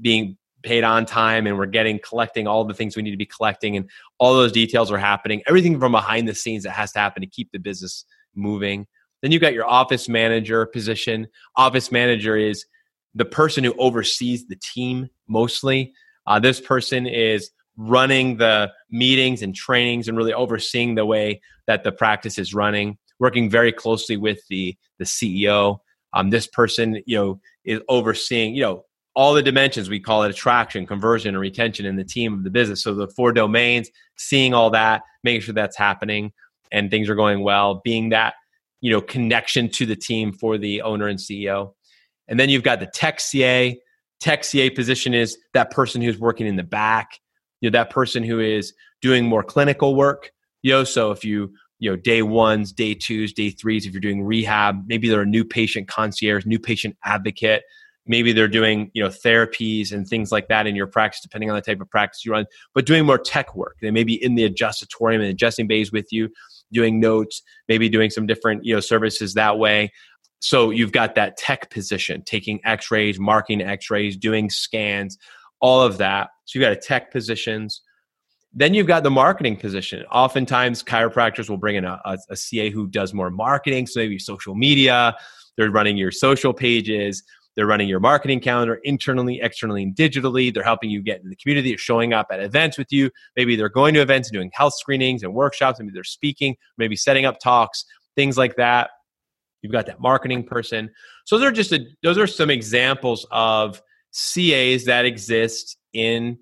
being 0.01 0.37
paid 0.67 0.83
on 0.83 1.05
time 1.05 1.47
and 1.47 1.57
we're 1.57 1.65
getting 1.65 1.99
collecting 1.99 2.45
all 2.47 2.65
the 2.65 2.73
things 2.73 2.95
we 2.95 3.01
need 3.01 3.11
to 3.11 3.17
be 3.17 3.25
collecting 3.25 3.77
and 3.77 3.89
all 4.17 4.33
those 4.33 4.51
details 4.51 4.91
are 4.91 4.97
happening 4.97 5.41
everything 5.47 5.79
from 5.79 5.93
behind 5.93 6.27
the 6.27 6.35
scenes 6.35 6.63
that 6.63 6.71
has 6.71 6.91
to 6.91 6.99
happen 6.99 7.21
to 7.21 7.27
keep 7.27 7.51
the 7.51 7.59
business 7.59 8.05
moving. 8.35 8.85
Then 9.21 9.31
you've 9.31 9.41
got 9.41 9.53
your 9.53 9.65
office 9.65 10.07
manager 10.07 10.65
position. 10.65 11.27
Office 11.55 11.91
manager 11.91 12.35
is 12.35 12.65
the 13.15 13.25
person 13.25 13.63
who 13.63 13.73
oversees 13.79 14.47
the 14.47 14.57
team 14.57 15.09
mostly. 15.27 15.93
Uh, 16.27 16.39
this 16.39 16.59
person 16.59 17.07
is 17.07 17.49
running 17.77 18.37
the 18.37 18.71
meetings 18.89 19.41
and 19.41 19.55
trainings 19.55 20.07
and 20.07 20.17
really 20.17 20.33
overseeing 20.33 20.95
the 20.95 21.05
way 21.05 21.41
that 21.67 21.83
the 21.83 21.91
practice 21.91 22.37
is 22.37 22.53
running 22.53 22.97
working 23.19 23.49
very 23.49 23.71
closely 23.71 24.17
with 24.17 24.39
the 24.49 24.75
the 24.97 25.05
ceo 25.05 25.77
um, 26.13 26.31
this 26.31 26.47
person 26.47 27.01
you 27.05 27.15
know 27.15 27.39
is 27.63 27.79
overseeing 27.87 28.55
you 28.55 28.61
know 28.61 28.83
all 29.17 29.33
the 29.33 29.41
dimensions 29.41 29.89
we 29.89 29.99
call 29.99 30.21
it 30.21 30.29
attraction 30.29 30.85
conversion 30.85 31.29
and 31.29 31.39
retention 31.41 31.87
in 31.87 31.95
the 31.95 32.03
team 32.03 32.35
of 32.35 32.43
the 32.43 32.51
business. 32.51 32.83
So 32.83 32.93
the 32.93 33.07
four 33.07 33.33
domains 33.33 33.89
seeing 34.15 34.53
all 34.53 34.69
that 34.69 35.01
making 35.23 35.41
sure 35.41 35.55
that's 35.55 35.75
happening 35.75 36.31
and 36.71 36.91
things 36.91 37.09
are 37.09 37.15
going 37.15 37.41
well 37.41 37.81
being 37.83 38.09
that 38.09 38.35
you 38.79 38.91
know 38.91 39.01
connection 39.01 39.69
to 39.69 39.87
the 39.87 39.95
team 39.95 40.31
for 40.31 40.59
the 40.59 40.83
owner 40.83 41.07
and 41.07 41.17
ceo 41.17 41.73
and 42.27 42.39
then 42.39 42.47
you've 42.49 42.61
got 42.61 42.79
the 42.79 42.85
tech 42.85 43.19
ca 43.19 43.75
tech 44.19 44.43
ca 44.43 44.69
position 44.69 45.15
is 45.15 45.35
that 45.53 45.71
person 45.71 45.99
who's 45.99 46.19
working 46.19 46.45
in 46.45 46.55
the 46.55 46.63
back 46.63 47.19
you 47.59 47.69
know 47.69 47.75
that 47.75 47.89
person 47.89 48.21
who 48.21 48.39
is 48.39 48.71
doing 49.01 49.25
more 49.25 49.43
clinical 49.43 49.95
work. 49.95 50.31
You 50.61 50.73
know 50.73 50.83
so 50.83 51.09
if 51.09 51.25
you 51.25 51.51
you 51.79 51.89
know 51.89 51.95
day 51.95 52.21
ones 52.21 52.71
day 52.71 52.93
twos 52.93 53.33
day 53.33 53.49
threes 53.49 53.87
if 53.87 53.93
you're 53.93 53.99
doing 54.01 54.23
rehab 54.23 54.83
maybe 54.85 55.09
they're 55.09 55.21
a 55.21 55.25
new 55.25 55.43
patient 55.43 55.87
concierge 55.87 56.45
new 56.45 56.59
patient 56.59 56.95
advocate 57.03 57.63
maybe 58.07 58.31
they're 58.31 58.47
doing 58.47 58.91
you 58.93 59.03
know 59.03 59.09
therapies 59.09 59.91
and 59.91 60.07
things 60.07 60.31
like 60.31 60.47
that 60.47 60.67
in 60.67 60.75
your 60.75 60.87
practice 60.87 61.21
depending 61.21 61.49
on 61.49 61.55
the 61.55 61.61
type 61.61 61.81
of 61.81 61.89
practice 61.89 62.25
you 62.25 62.31
run 62.31 62.45
but 62.73 62.85
doing 62.85 63.05
more 63.05 63.17
tech 63.17 63.55
work 63.55 63.77
they 63.81 63.91
may 63.91 64.03
be 64.03 64.21
in 64.21 64.35
the 64.35 64.49
adjustatorium 64.49 65.15
and 65.15 65.25
adjusting 65.25 65.67
bays 65.67 65.91
with 65.91 66.07
you 66.11 66.29
doing 66.71 66.99
notes 66.99 67.41
maybe 67.67 67.89
doing 67.89 68.09
some 68.09 68.25
different 68.25 68.63
you 68.65 68.73
know 68.73 68.79
services 68.79 69.33
that 69.33 69.57
way 69.57 69.91
so 70.39 70.69
you've 70.69 70.91
got 70.91 71.15
that 71.15 71.37
tech 71.37 71.69
position 71.69 72.21
taking 72.25 72.59
x-rays 72.65 73.19
marking 73.19 73.61
x-rays 73.61 74.17
doing 74.17 74.49
scans 74.49 75.17
all 75.59 75.81
of 75.81 75.97
that 75.97 76.29
so 76.45 76.57
you've 76.57 76.65
got 76.65 76.71
a 76.71 76.75
tech 76.75 77.11
positions 77.11 77.81
then 78.53 78.73
you've 78.73 78.87
got 78.87 79.03
the 79.03 79.11
marketing 79.11 79.55
position. 79.57 80.03
Oftentimes, 80.11 80.81
chiropractors 80.81 81.47
will 81.47 81.57
bring 81.57 81.75
in 81.75 81.85
a, 81.85 82.01
a, 82.05 82.17
a, 82.29 82.35
CA 82.35 82.71
who 82.71 82.87
does 82.87 83.13
more 83.13 83.29
marketing, 83.29 83.85
so 83.85 83.99
maybe 83.99 84.17
social 84.17 84.55
media. 84.55 85.15
They're 85.57 85.69
running 85.69 85.97
your 85.97 86.11
social 86.11 86.53
pages. 86.53 87.23
They're 87.57 87.65
running 87.65 87.89
your 87.89 87.99
marketing 87.99 88.39
calendar 88.39 88.75
internally, 88.83 89.41
externally, 89.41 89.81
and 89.81 89.95
digitally. 89.95 90.53
They're 90.53 90.63
helping 90.63 90.91
you 90.91 91.01
get 91.01 91.21
in 91.23 91.29
the 91.29 91.35
community. 91.35 91.71
They're 91.71 91.79
showing 91.79 92.13
up 92.13 92.27
at 92.29 92.39
events 92.39 92.77
with 92.77 92.91
you. 92.91 93.09
Maybe 93.35 93.55
they're 93.55 93.67
going 93.67 93.95
to 93.95 94.01
events 94.01 94.29
and 94.29 94.35
doing 94.35 94.51
health 94.53 94.75
screenings 94.75 95.23
and 95.23 95.33
workshops. 95.33 95.79
Maybe 95.79 95.91
they're 95.91 96.03
speaking, 96.03 96.55
maybe 96.77 96.95
setting 96.95 97.25
up 97.25 97.39
talks, 97.39 97.83
things 98.15 98.37
like 98.37 98.57
that. 98.57 98.91
You've 99.63 99.71
got 99.71 99.87
that 99.87 99.99
marketing 99.99 100.43
person. 100.43 100.91
So 101.25 101.39
those 101.39 101.47
are 101.47 101.51
just 101.51 101.71
a, 101.71 101.83
those 102.03 102.19
are 102.19 102.27
some 102.27 102.51
examples 102.51 103.25
of 103.31 103.81
CAs 104.13 104.85
that 104.85 105.05
exist 105.05 105.77
in 105.93 106.37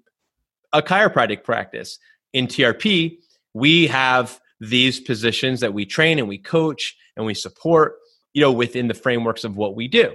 a 0.74 0.82
chiropractic 0.82 1.46
practice. 1.46 1.98
In 2.34 2.48
TRP, 2.48 3.20
we 3.54 3.88
have 3.88 4.38
these 4.60 5.00
positions 5.00 5.62
that 5.62 5.74
we 5.74 5.86
train 5.86 6.20
and 6.20 6.28
we 6.28 6.40
coach 6.40 6.94
and 7.16 7.26
we 7.26 7.34
support, 7.34 7.96
you 8.34 8.42
know, 8.42 8.52
within 8.52 8.90
the 8.90 8.94
frameworks 8.94 9.46
of 9.46 9.56
what 9.56 9.78
we 9.78 9.88
do. 9.88 10.14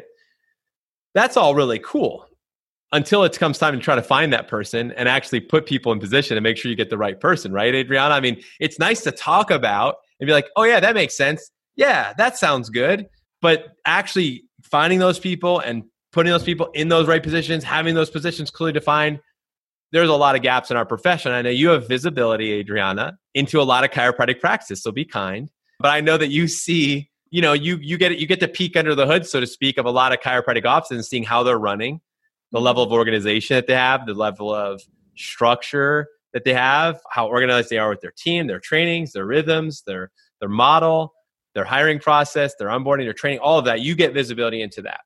That's 1.14 1.36
all 1.36 1.54
really 1.54 1.78
cool 1.78 2.26
until 2.92 3.24
it 3.24 3.38
comes 3.38 3.58
time 3.58 3.74
to 3.74 3.80
try 3.80 3.94
to 3.94 4.02
find 4.02 4.32
that 4.32 4.48
person 4.48 4.92
and 4.92 5.08
actually 5.08 5.40
put 5.40 5.66
people 5.66 5.92
in 5.92 6.00
position 6.00 6.36
and 6.36 6.42
make 6.42 6.56
sure 6.56 6.70
you 6.70 6.76
get 6.76 6.90
the 6.90 6.98
right 6.98 7.20
person, 7.20 7.52
right, 7.52 7.74
Adriana? 7.74 8.14
I 8.14 8.20
mean, 8.20 8.42
it's 8.58 8.78
nice 8.78 9.02
to 9.02 9.12
talk 9.12 9.50
about 9.50 9.96
and 10.18 10.26
be 10.26 10.32
like, 10.32 10.48
oh, 10.56 10.64
yeah, 10.64 10.80
that 10.80 10.94
makes 10.94 11.16
sense. 11.16 11.50
Yeah, 11.76 12.12
that 12.18 12.36
sounds 12.36 12.68
good. 12.68 13.06
But 13.40 13.68
actually 13.86 14.44
finding 14.62 14.98
those 14.98 15.18
people 15.18 15.60
and 15.60 15.84
putting 16.12 16.32
those 16.32 16.42
people 16.42 16.66
in 16.74 16.88
those 16.88 17.06
right 17.06 17.22
positions, 17.22 17.64
having 17.64 17.94
those 17.94 18.10
positions 18.10 18.50
clearly 18.50 18.72
defined, 18.72 19.20
there's 19.92 20.08
a 20.08 20.14
lot 20.14 20.36
of 20.36 20.42
gaps 20.42 20.70
in 20.70 20.76
our 20.76 20.86
profession. 20.86 21.32
I 21.32 21.42
know 21.42 21.50
you 21.50 21.70
have 21.70 21.88
visibility, 21.88 22.52
Adriana, 22.52 23.18
into 23.34 23.60
a 23.60 23.64
lot 23.64 23.84
of 23.84 23.90
chiropractic 23.90 24.40
practice, 24.40 24.82
so 24.82 24.92
be 24.92 25.04
kind. 25.04 25.50
But 25.78 25.88
I 25.88 26.00
know 26.00 26.16
that 26.16 26.28
you 26.28 26.46
see, 26.46 27.09
you 27.30 27.40
know, 27.40 27.52
you 27.52 27.76
you 27.76 27.96
get 27.96 28.18
you 28.18 28.26
get 28.26 28.40
to 28.40 28.48
peek 28.48 28.76
under 28.76 28.94
the 28.94 29.06
hood, 29.06 29.26
so 29.26 29.40
to 29.40 29.46
speak, 29.46 29.78
of 29.78 29.86
a 29.86 29.90
lot 29.90 30.12
of 30.12 30.20
chiropractic 30.20 30.66
offices 30.66 30.96
and 30.96 31.04
seeing 31.04 31.22
how 31.24 31.42
they're 31.42 31.58
running, 31.58 32.00
the 32.50 32.58
mm-hmm. 32.58 32.64
level 32.64 32.82
of 32.82 32.92
organization 32.92 33.56
that 33.56 33.66
they 33.66 33.74
have, 33.74 34.06
the 34.06 34.14
level 34.14 34.52
of 34.54 34.82
structure 35.16 36.08
that 36.32 36.44
they 36.44 36.54
have, 36.54 37.00
how 37.10 37.26
organized 37.26 37.70
they 37.70 37.78
are 37.78 37.88
with 37.88 38.00
their 38.00 38.12
team, 38.16 38.46
their 38.46 38.60
trainings, 38.60 39.12
their 39.12 39.26
rhythms, 39.26 39.82
their 39.86 40.10
their 40.40 40.48
model, 40.48 41.14
their 41.54 41.64
hiring 41.64 41.98
process, 41.98 42.54
their 42.56 42.68
onboarding, 42.68 43.04
their 43.04 43.12
training, 43.12 43.40
all 43.40 43.58
of 43.58 43.64
that. 43.64 43.80
You 43.80 43.94
get 43.94 44.12
visibility 44.12 44.62
into 44.62 44.82
that. 44.82 45.00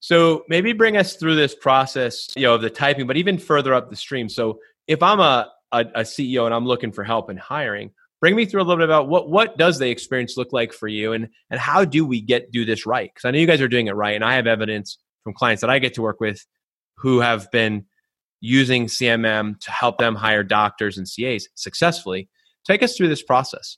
So 0.00 0.44
maybe 0.48 0.72
bring 0.72 0.96
us 0.96 1.16
through 1.16 1.36
this 1.36 1.54
process, 1.54 2.28
you 2.36 2.42
know, 2.42 2.54
of 2.56 2.62
the 2.62 2.68
typing, 2.68 3.06
but 3.06 3.16
even 3.16 3.38
further 3.38 3.72
up 3.72 3.88
the 3.88 3.96
stream. 3.96 4.28
So 4.28 4.58
if 4.86 5.02
I'm 5.02 5.18
a, 5.18 5.50
a, 5.72 5.78
a 5.78 6.00
CEO 6.00 6.44
and 6.44 6.54
I'm 6.54 6.66
looking 6.66 6.92
for 6.92 7.04
help 7.04 7.30
in 7.30 7.38
hiring, 7.38 7.90
bring 8.24 8.36
me 8.36 8.46
through 8.46 8.62
a 8.62 8.64
little 8.64 8.78
bit 8.78 8.88
about 8.88 9.06
what 9.06 9.28
what 9.28 9.58
does 9.58 9.78
the 9.78 9.90
experience 9.90 10.38
look 10.38 10.50
like 10.50 10.72
for 10.72 10.88
you? 10.88 11.12
And 11.12 11.28
and 11.50 11.60
how 11.60 11.84
do 11.84 12.06
we 12.06 12.22
get 12.22 12.50
do 12.50 12.64
this 12.64 12.86
right? 12.86 13.10
Because 13.12 13.28
i 13.28 13.30
know 13.30 13.36
you 13.36 13.46
guys 13.46 13.60
are 13.60 13.68
doing 13.68 13.86
it 13.86 13.94
right 13.94 14.14
and 14.14 14.24
i 14.24 14.36
have 14.36 14.46
evidence 14.46 14.96
from 15.22 15.34
clients 15.34 15.60
that 15.60 15.68
i 15.68 15.78
get 15.78 15.92
to 15.92 16.00
work 16.00 16.20
with 16.20 16.40
who 16.96 17.20
have 17.20 17.50
been 17.50 17.84
using 18.40 18.86
cmm 18.86 19.60
to 19.60 19.70
help 19.70 19.98
them 19.98 20.14
hire 20.14 20.42
doctors 20.42 20.96
and 20.96 21.06
cas 21.06 21.46
successfully. 21.54 22.30
Take 22.66 22.82
us 22.82 22.96
through 22.96 23.08
this 23.08 23.22
process. 23.22 23.76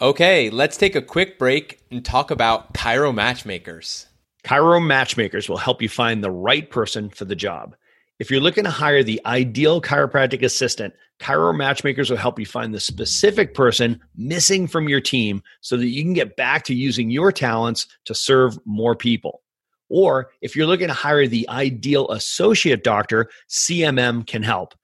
Okay 0.00 0.50
let's 0.50 0.76
take 0.76 0.94
a 0.94 1.02
quick 1.02 1.36
break 1.36 1.80
and 1.90 2.04
talk 2.04 2.30
about 2.30 2.74
chiro 2.74 3.12
matchmakers. 3.12 4.06
Chiro 4.44 4.80
Matchmakers 4.80 5.48
will 5.48 5.56
help 5.56 5.82
you 5.82 5.88
find 5.88 6.22
the 6.22 6.30
right 6.30 6.70
person 6.70 7.10
for 7.10 7.24
the 7.24 7.34
job. 7.34 7.74
If 8.18 8.32
you're 8.32 8.40
looking 8.40 8.64
to 8.64 8.70
hire 8.70 9.04
the 9.04 9.20
ideal 9.26 9.80
chiropractic 9.80 10.42
assistant, 10.42 10.92
Chiro 11.20 11.56
Matchmakers 11.56 12.10
will 12.10 12.16
help 12.16 12.40
you 12.40 12.46
find 12.46 12.74
the 12.74 12.80
specific 12.80 13.54
person 13.54 14.00
missing 14.16 14.66
from 14.66 14.88
your 14.88 15.00
team 15.00 15.40
so 15.60 15.76
that 15.76 15.86
you 15.86 16.02
can 16.02 16.14
get 16.14 16.36
back 16.36 16.64
to 16.64 16.74
using 16.74 17.10
your 17.10 17.30
talents 17.30 17.86
to 18.06 18.14
serve 18.14 18.58
more 18.64 18.96
people. 18.96 19.42
Or 19.88 20.30
if 20.42 20.56
you're 20.56 20.66
looking 20.66 20.88
to 20.88 20.94
hire 20.94 21.28
the 21.28 21.48
ideal 21.48 22.10
associate 22.10 22.82
doctor, 22.82 23.30
CMM 23.48 24.26
can 24.26 24.42
help. 24.42 24.74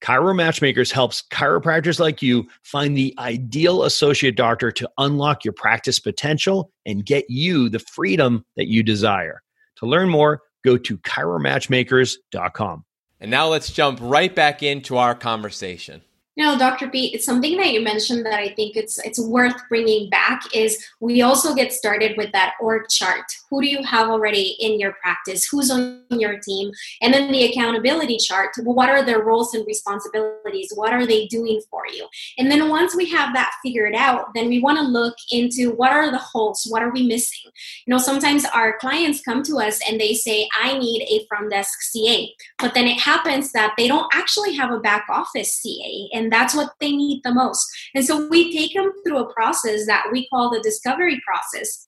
Chiro 0.00 0.36
Matchmakers 0.36 0.92
helps 0.92 1.24
chiropractors 1.32 1.98
like 1.98 2.22
you 2.22 2.46
find 2.62 2.96
the 2.96 3.14
ideal 3.18 3.82
associate 3.82 4.36
doctor 4.36 4.70
to 4.70 4.88
unlock 4.98 5.44
your 5.44 5.54
practice 5.54 5.98
potential 5.98 6.70
and 6.86 7.04
get 7.04 7.24
you 7.28 7.68
the 7.68 7.78
freedom 7.80 8.44
that 8.56 8.68
you 8.68 8.84
desire. 8.84 9.42
To 9.76 9.86
learn 9.86 10.08
more, 10.08 10.42
go 10.64 10.76
to 10.76 10.98
chiromatchmakers.com. 10.98 12.84
And 13.20 13.30
now 13.30 13.48
let's 13.48 13.72
jump 13.72 14.00
right 14.02 14.34
back 14.34 14.62
into 14.62 14.96
our 14.96 15.14
conversation. 15.14 16.02
No, 16.36 16.58
Dr. 16.58 16.88
Pete, 16.88 17.14
it's 17.14 17.24
something 17.24 17.56
that 17.58 17.72
you 17.72 17.80
mentioned 17.80 18.26
that 18.26 18.34
I 18.34 18.48
think 18.48 18.76
it's 18.76 18.98
it's 19.04 19.20
worth 19.20 19.54
bringing 19.68 20.10
back 20.10 20.42
is 20.52 20.84
we 20.98 21.22
also 21.22 21.54
get 21.54 21.72
started 21.72 22.16
with 22.16 22.32
that 22.32 22.54
org 22.60 22.88
chart. 22.88 23.24
Who 23.50 23.62
do 23.62 23.68
you 23.68 23.84
have 23.84 24.08
already 24.08 24.56
in 24.58 24.80
your 24.80 24.94
practice? 24.94 25.46
Who's 25.46 25.70
on 25.70 26.02
your 26.10 26.40
team? 26.40 26.72
And 27.00 27.14
then 27.14 27.30
the 27.30 27.44
accountability 27.44 28.16
chart. 28.16 28.50
What 28.64 28.88
are 28.88 29.04
their 29.04 29.22
roles 29.22 29.54
and 29.54 29.64
responsibilities? 29.64 30.72
What 30.74 30.92
are 30.92 31.06
they 31.06 31.26
doing 31.26 31.60
for 31.70 31.86
you? 31.86 32.08
And 32.36 32.50
then 32.50 32.68
once 32.68 32.96
we 32.96 33.08
have 33.10 33.32
that 33.34 33.52
figured 33.62 33.94
out, 33.94 34.34
then 34.34 34.48
we 34.48 34.60
want 34.60 34.78
to 34.78 34.84
look 34.84 35.14
into 35.30 35.70
what 35.70 35.92
are 35.92 36.10
the 36.10 36.18
holes? 36.18 36.66
What 36.68 36.82
are 36.82 36.90
we 36.90 37.06
missing? 37.06 37.52
You 37.86 37.94
know, 37.94 37.98
sometimes 37.98 38.44
our 38.46 38.76
clients 38.78 39.22
come 39.22 39.44
to 39.44 39.58
us 39.58 39.78
and 39.88 40.00
they 40.00 40.14
say, 40.14 40.48
I 40.60 40.76
need 40.78 41.02
a 41.08 41.24
front 41.28 41.50
desk 41.50 41.80
CA. 41.80 42.34
But 42.58 42.74
then 42.74 42.86
it 42.86 42.98
happens 42.98 43.52
that 43.52 43.74
they 43.76 43.86
don't 43.86 44.12
actually 44.12 44.54
have 44.54 44.72
a 44.72 44.80
back 44.80 45.06
office 45.08 45.54
CA. 45.54 46.08
And 46.12 46.23
and 46.24 46.32
that's 46.32 46.54
what 46.54 46.72
they 46.80 46.90
need 46.90 47.20
the 47.22 47.34
most. 47.34 47.66
And 47.94 48.04
so 48.04 48.28
we 48.28 48.52
take 48.52 48.74
them 48.74 48.92
through 49.04 49.18
a 49.18 49.32
process 49.32 49.86
that 49.86 50.06
we 50.10 50.26
call 50.28 50.50
the 50.50 50.60
discovery 50.60 51.20
process 51.24 51.86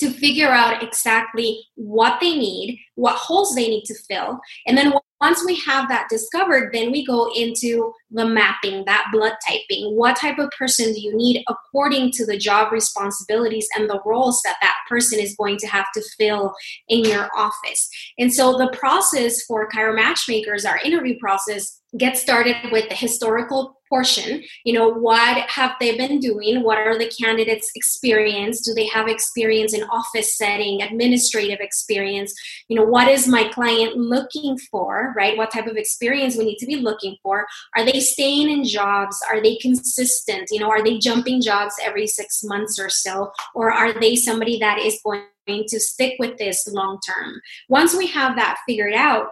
to 0.00 0.10
figure 0.10 0.48
out 0.48 0.82
exactly 0.82 1.60
what 1.74 2.20
they 2.20 2.36
need, 2.36 2.80
what 2.94 3.16
holes 3.16 3.54
they 3.54 3.68
need 3.68 3.84
to 3.84 3.94
fill, 4.08 4.40
and 4.66 4.76
then 4.76 4.92
once 5.24 5.42
we 5.46 5.54
have 5.60 5.88
that 5.88 6.06
discovered, 6.10 6.70
then 6.74 6.92
we 6.92 7.02
go 7.06 7.32
into 7.34 7.94
the 8.10 8.26
mapping, 8.26 8.84
that 8.84 9.06
blood 9.10 9.32
typing. 9.48 9.96
What 9.96 10.16
type 10.16 10.38
of 10.38 10.50
person 10.50 10.92
do 10.92 11.00
you 11.00 11.16
need 11.16 11.42
according 11.48 12.10
to 12.12 12.26
the 12.26 12.36
job 12.36 12.70
responsibilities 12.70 13.66
and 13.74 13.88
the 13.88 14.02
roles 14.04 14.42
that 14.44 14.56
that 14.60 14.74
person 14.86 15.18
is 15.18 15.34
going 15.36 15.56
to 15.58 15.66
have 15.66 15.86
to 15.94 16.02
fill 16.18 16.52
in 16.88 17.04
your 17.04 17.30
office? 17.34 17.88
And 18.18 18.34
so 18.34 18.58
the 18.58 18.76
process 18.76 19.42
for 19.44 19.66
Chiro 19.70 19.94
Matchmakers, 19.94 20.66
our 20.66 20.78
interview 20.84 21.18
process, 21.18 21.80
gets 21.96 22.20
started 22.20 22.56
with 22.70 22.90
the 22.90 22.94
historical 22.94 23.80
portion. 23.88 24.42
You 24.64 24.74
know 24.74 24.88
what 24.88 25.48
have 25.48 25.72
they 25.80 25.96
been 25.96 26.18
doing? 26.18 26.62
What 26.62 26.78
are 26.78 26.98
the 26.98 27.10
candidates 27.20 27.70
experience? 27.74 28.60
Do 28.60 28.74
they 28.74 28.86
have 28.86 29.08
experience 29.08 29.74
in 29.74 29.82
office 29.84 30.36
setting 30.36 30.82
administrative 30.82 31.60
experience? 31.60 32.34
You 32.68 32.76
know 32.76 32.84
what 32.84 33.08
is 33.08 33.28
my 33.28 33.48
client 33.48 33.96
looking 33.96 34.58
for 34.70 35.12
right? 35.16 35.36
What 35.36 35.50
type 35.50 35.66
of 35.66 35.76
experience 35.76 36.36
we 36.36 36.44
need 36.44 36.58
to 36.58 36.66
be 36.66 36.76
looking 36.76 37.16
for? 37.22 37.46
Are 37.76 37.84
they 37.84 38.00
staying 38.00 38.50
in 38.50 38.64
jobs? 38.64 39.18
Are 39.30 39.42
they 39.42 39.56
consistent? 39.56 40.48
You 40.50 40.60
know 40.60 40.70
are 40.70 40.82
they 40.82 40.98
jumping 40.98 41.40
jobs 41.42 41.74
every 41.82 42.06
6 42.06 42.44
months 42.44 42.78
or 42.78 42.88
so? 42.88 43.32
Or 43.54 43.72
are 43.72 43.92
they 43.92 44.16
somebody 44.16 44.58
that 44.58 44.78
is 44.78 45.00
going 45.04 45.24
to 45.46 45.80
stick 45.80 46.14
with 46.18 46.38
this 46.38 46.66
long 46.68 46.98
term? 47.06 47.40
Once 47.68 47.94
we 47.94 48.06
have 48.08 48.36
that 48.36 48.58
figured 48.66 48.94
out 48.94 49.28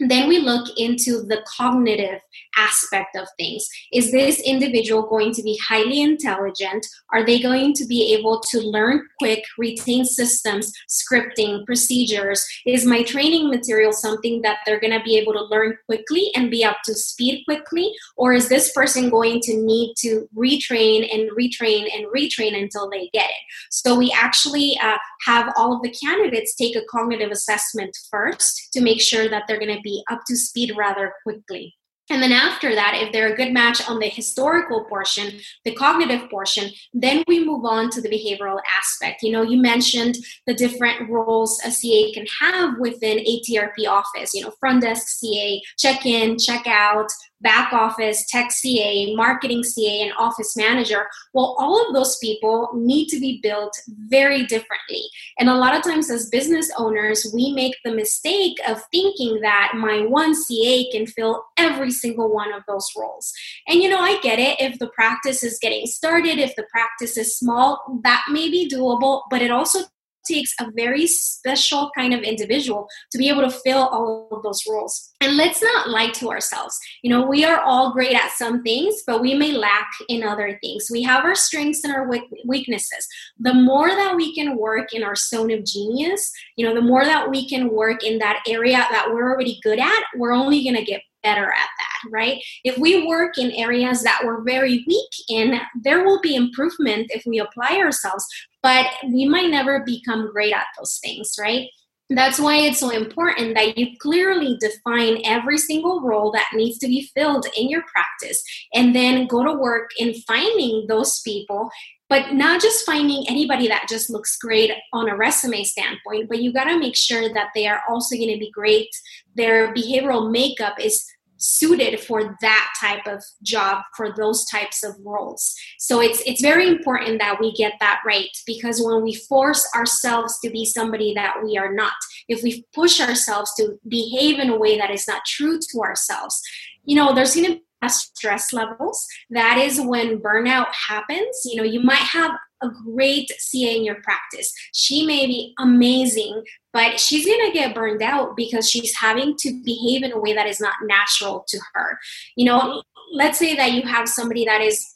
then 0.00 0.28
we 0.28 0.38
look 0.38 0.68
into 0.76 1.22
the 1.22 1.44
cognitive 1.56 2.20
aspect 2.56 3.16
of 3.16 3.26
things. 3.38 3.66
Is 3.92 4.12
this 4.12 4.40
individual 4.40 5.08
going 5.08 5.32
to 5.34 5.42
be 5.42 5.58
highly 5.68 6.00
intelligent? 6.00 6.86
Are 7.12 7.24
they 7.24 7.40
going 7.40 7.72
to 7.74 7.86
be 7.86 8.14
able 8.14 8.40
to 8.50 8.60
learn 8.60 9.06
quick, 9.18 9.44
retain 9.58 10.04
systems, 10.04 10.72
scripting, 10.88 11.64
procedures? 11.66 12.44
Is 12.66 12.86
my 12.86 13.02
training 13.02 13.48
material 13.50 13.92
something 13.92 14.42
that 14.42 14.58
they're 14.64 14.80
going 14.80 14.98
to 14.98 15.04
be 15.04 15.16
able 15.16 15.32
to 15.32 15.44
learn 15.44 15.76
quickly 15.86 16.30
and 16.34 16.50
be 16.50 16.64
up 16.64 16.78
to 16.84 16.94
speed 16.94 17.44
quickly? 17.44 17.92
Or 18.16 18.32
is 18.32 18.48
this 18.48 18.72
person 18.72 19.10
going 19.10 19.40
to 19.42 19.56
need 19.56 19.94
to 19.98 20.28
retrain 20.36 21.12
and 21.12 21.30
retrain 21.30 21.88
and 21.94 22.06
retrain 22.06 22.60
until 22.60 22.90
they 22.90 23.10
get 23.12 23.30
it? 23.30 23.44
So 23.70 23.96
we 23.96 24.14
actually 24.16 24.78
uh, 24.82 24.98
have 25.26 25.52
all 25.56 25.76
of 25.76 25.82
the 25.82 25.90
candidates 25.90 26.54
take 26.54 26.76
a 26.76 26.84
cognitive 26.90 27.30
assessment 27.30 27.96
first 28.10 28.68
to 28.72 28.80
make 28.80 29.00
sure 29.00 29.28
that 29.28 29.44
they're 29.46 29.58
going 29.58 29.74
to 29.74 29.82
be 29.84 30.02
up 30.10 30.22
to 30.26 30.36
speed 30.36 30.74
rather 30.76 31.12
quickly. 31.22 31.74
And 32.10 32.22
then 32.22 32.32
after 32.32 32.74
that, 32.74 32.98
if 33.00 33.12
they're 33.12 33.32
a 33.32 33.36
good 33.36 33.52
match 33.52 33.88
on 33.88 33.98
the 33.98 34.08
historical 34.08 34.84
portion, 34.84 35.40
the 35.64 35.74
cognitive 35.74 36.28
portion, 36.28 36.70
then 36.92 37.24
we 37.26 37.42
move 37.42 37.64
on 37.64 37.88
to 37.90 38.02
the 38.02 38.10
behavioral 38.10 38.60
aspect. 38.70 39.22
You 39.22 39.32
know, 39.32 39.42
you 39.42 39.60
mentioned 39.60 40.16
the 40.46 40.52
different 40.52 41.08
roles 41.08 41.60
a 41.64 41.70
CA 41.70 42.12
can 42.12 42.26
have 42.40 42.78
within 42.78 43.24
ATRP 43.24 43.88
office, 43.88 44.34
you 44.34 44.42
know, 44.42 44.52
front 44.60 44.82
desk 44.82 45.08
CA, 45.08 45.62
check 45.78 46.04
in, 46.04 46.38
check 46.38 46.66
out, 46.66 47.08
back 47.44 47.72
office, 47.72 48.26
tech 48.28 48.50
CA, 48.50 49.14
marketing 49.14 49.62
CA, 49.62 50.00
and 50.00 50.12
office 50.18 50.56
manager. 50.56 51.06
Well, 51.32 51.54
all 51.58 51.86
of 51.86 51.94
those 51.94 52.16
people 52.18 52.70
need 52.74 53.06
to 53.08 53.20
be 53.20 53.38
built 53.40 53.76
very 54.08 54.44
differently. 54.46 55.02
And 55.38 55.48
a 55.48 55.54
lot 55.54 55.76
of 55.76 55.84
times, 55.84 56.10
as 56.10 56.28
business 56.30 56.68
owners, 56.76 57.30
we 57.32 57.52
make 57.52 57.76
the 57.84 57.94
mistake 57.94 58.56
of 58.66 58.82
thinking 58.90 59.40
that 59.42 59.74
my 59.76 60.00
one 60.06 60.34
CA 60.34 60.90
can 60.90 61.06
fill 61.06 61.44
every 61.56 61.92
single 61.92 62.34
one 62.34 62.52
of 62.52 62.62
those 62.66 62.90
roles. 62.96 63.32
And 63.68 63.80
you 63.80 63.88
know, 63.88 64.00
I 64.00 64.18
get 64.20 64.40
it. 64.40 64.58
If 64.58 64.80
the 64.80 64.88
practice 64.88 65.44
is 65.44 65.58
getting 65.60 65.86
started, 65.86 66.38
if 66.38 66.56
the 66.56 66.66
practice 66.70 67.16
is 67.16 67.38
small, 67.38 68.00
that 68.02 68.24
may 68.30 68.50
be 68.50 68.68
doable, 68.68 69.22
but 69.30 69.42
it 69.42 69.50
also 69.50 69.80
takes 70.26 70.54
a 70.60 70.70
very 70.74 71.06
special 71.06 71.90
kind 71.96 72.14
of 72.14 72.22
individual 72.22 72.88
to 73.12 73.18
be 73.18 73.28
able 73.28 73.42
to 73.42 73.50
fill 73.50 73.88
all 73.88 74.28
of 74.32 74.42
those 74.42 74.62
roles. 74.68 75.10
And 75.20 75.36
let's 75.36 75.62
not 75.62 75.88
lie 75.88 76.10
to 76.10 76.30
ourselves. 76.30 76.78
You 77.02 77.10
know, 77.10 77.26
we 77.26 77.44
are 77.44 77.60
all 77.60 77.92
great 77.92 78.14
at 78.14 78.32
some 78.32 78.62
things, 78.62 79.02
but 79.06 79.20
we 79.20 79.34
may 79.34 79.52
lack 79.52 79.88
in 80.08 80.22
other 80.22 80.58
things. 80.62 80.88
We 80.90 81.02
have 81.02 81.24
our 81.24 81.34
strengths 81.34 81.84
and 81.84 81.94
our 81.94 82.08
weaknesses. 82.44 83.06
The 83.38 83.54
more 83.54 83.88
that 83.88 84.16
we 84.16 84.34
can 84.34 84.56
work 84.56 84.92
in 84.92 85.02
our 85.02 85.14
zone 85.14 85.50
of 85.50 85.64
genius, 85.64 86.30
you 86.56 86.66
know, 86.66 86.74
the 86.74 86.80
more 86.80 87.04
that 87.04 87.30
we 87.30 87.48
can 87.48 87.70
work 87.70 88.04
in 88.04 88.18
that 88.18 88.42
area 88.46 88.86
that 88.90 89.08
we're 89.10 89.30
already 89.32 89.60
good 89.62 89.78
at, 89.78 90.02
we're 90.16 90.32
only 90.32 90.62
going 90.62 90.76
to 90.76 90.84
get 90.84 91.02
better 91.22 91.50
at 91.50 91.68
that, 91.78 92.10
right? 92.10 92.40
If 92.64 92.76
we 92.78 93.06
work 93.06 93.38
in 93.38 93.50
areas 93.52 94.02
that 94.02 94.20
we're 94.24 94.42
very 94.42 94.84
weak 94.86 95.10
in, 95.28 95.58
there 95.82 96.04
will 96.04 96.20
be 96.20 96.36
improvement 96.36 97.10
if 97.10 97.24
we 97.26 97.38
apply 97.40 97.78
ourselves, 97.78 98.26
but 98.64 98.86
we 99.04 99.28
might 99.28 99.50
never 99.50 99.84
become 99.84 100.32
great 100.32 100.54
at 100.54 100.64
those 100.78 100.98
things, 101.04 101.36
right? 101.38 101.68
That's 102.08 102.40
why 102.40 102.56
it's 102.56 102.80
so 102.80 102.88
important 102.90 103.54
that 103.54 103.76
you 103.76 103.88
clearly 104.00 104.56
define 104.58 105.20
every 105.26 105.58
single 105.58 106.00
role 106.00 106.32
that 106.32 106.48
needs 106.54 106.78
to 106.78 106.86
be 106.86 107.10
filled 107.14 107.46
in 107.56 107.68
your 107.68 107.82
practice 107.82 108.42
and 108.72 108.94
then 108.94 109.26
go 109.26 109.44
to 109.44 109.52
work 109.52 109.90
in 109.98 110.14
finding 110.26 110.86
those 110.88 111.20
people 111.20 111.70
but 112.10 112.34
not 112.34 112.60
just 112.60 112.84
finding 112.84 113.24
anybody 113.28 113.66
that 113.66 113.86
just 113.88 114.10
looks 114.10 114.36
great 114.36 114.70
on 114.92 115.08
a 115.08 115.16
resume 115.16 115.64
standpoint, 115.64 116.28
but 116.28 116.40
you 116.40 116.52
got 116.52 116.64
to 116.64 116.78
make 116.78 116.94
sure 116.94 117.32
that 117.32 117.48
they 117.54 117.66
are 117.66 117.80
also 117.88 118.14
going 118.14 118.32
to 118.32 118.38
be 118.38 118.50
great. 118.52 118.88
Their 119.34 119.74
behavioral 119.74 120.30
makeup 120.30 120.74
is 120.78 121.04
suited 121.44 122.00
for 122.00 122.36
that 122.40 122.72
type 122.80 123.06
of 123.06 123.22
job 123.42 123.82
for 123.96 124.12
those 124.16 124.46
types 124.46 124.82
of 124.82 124.94
roles. 125.04 125.54
So 125.78 126.00
it's 126.00 126.22
it's 126.26 126.40
very 126.40 126.66
important 126.66 127.18
that 127.20 127.38
we 127.40 127.52
get 127.52 127.74
that 127.80 128.00
right 128.06 128.30
because 128.46 128.80
when 128.80 129.02
we 129.02 129.14
force 129.14 129.68
ourselves 129.74 130.38
to 130.42 130.50
be 130.50 130.64
somebody 130.64 131.14
that 131.14 131.34
we 131.44 131.56
are 131.58 131.72
not 131.72 131.92
if 132.28 132.42
we 132.42 132.64
push 132.74 133.00
ourselves 133.00 133.52
to 133.58 133.78
behave 133.88 134.38
in 134.38 134.50
a 134.50 134.56
way 134.56 134.78
that 134.78 134.90
is 134.90 135.06
not 135.06 135.24
true 135.26 135.58
to 135.58 135.80
ourselves 135.80 136.40
you 136.84 136.96
know 136.96 137.14
there's 137.14 137.34
going 137.34 137.46
to 137.46 137.54
be 137.56 137.64
stress 137.88 138.52
levels. 138.52 139.06
That 139.30 139.58
is 139.58 139.80
when 139.80 140.18
burnout 140.18 140.68
happens. 140.88 141.42
You 141.44 141.56
know 141.56 141.64
you 141.64 141.80
might 141.80 141.96
have 141.96 142.32
a 142.64 142.72
great 142.84 143.30
CA 143.38 143.76
in 143.76 143.84
your 143.84 144.00
practice. 144.02 144.52
She 144.72 145.06
may 145.06 145.26
be 145.26 145.54
amazing, 145.58 146.42
but 146.72 146.98
she's 146.98 147.26
going 147.26 147.46
to 147.46 147.52
get 147.52 147.74
burned 147.74 148.02
out 148.02 148.36
because 148.36 148.68
she's 148.68 148.96
having 148.96 149.36
to 149.38 149.62
behave 149.64 150.02
in 150.02 150.12
a 150.12 150.18
way 150.18 150.34
that 150.34 150.46
is 150.46 150.60
not 150.60 150.74
natural 150.82 151.44
to 151.48 151.58
her. 151.74 151.98
You 152.36 152.46
know, 152.46 152.82
let's 153.12 153.38
say 153.38 153.54
that 153.56 153.72
you 153.72 153.82
have 153.82 154.08
somebody 154.08 154.44
that 154.44 154.60
is 154.60 154.94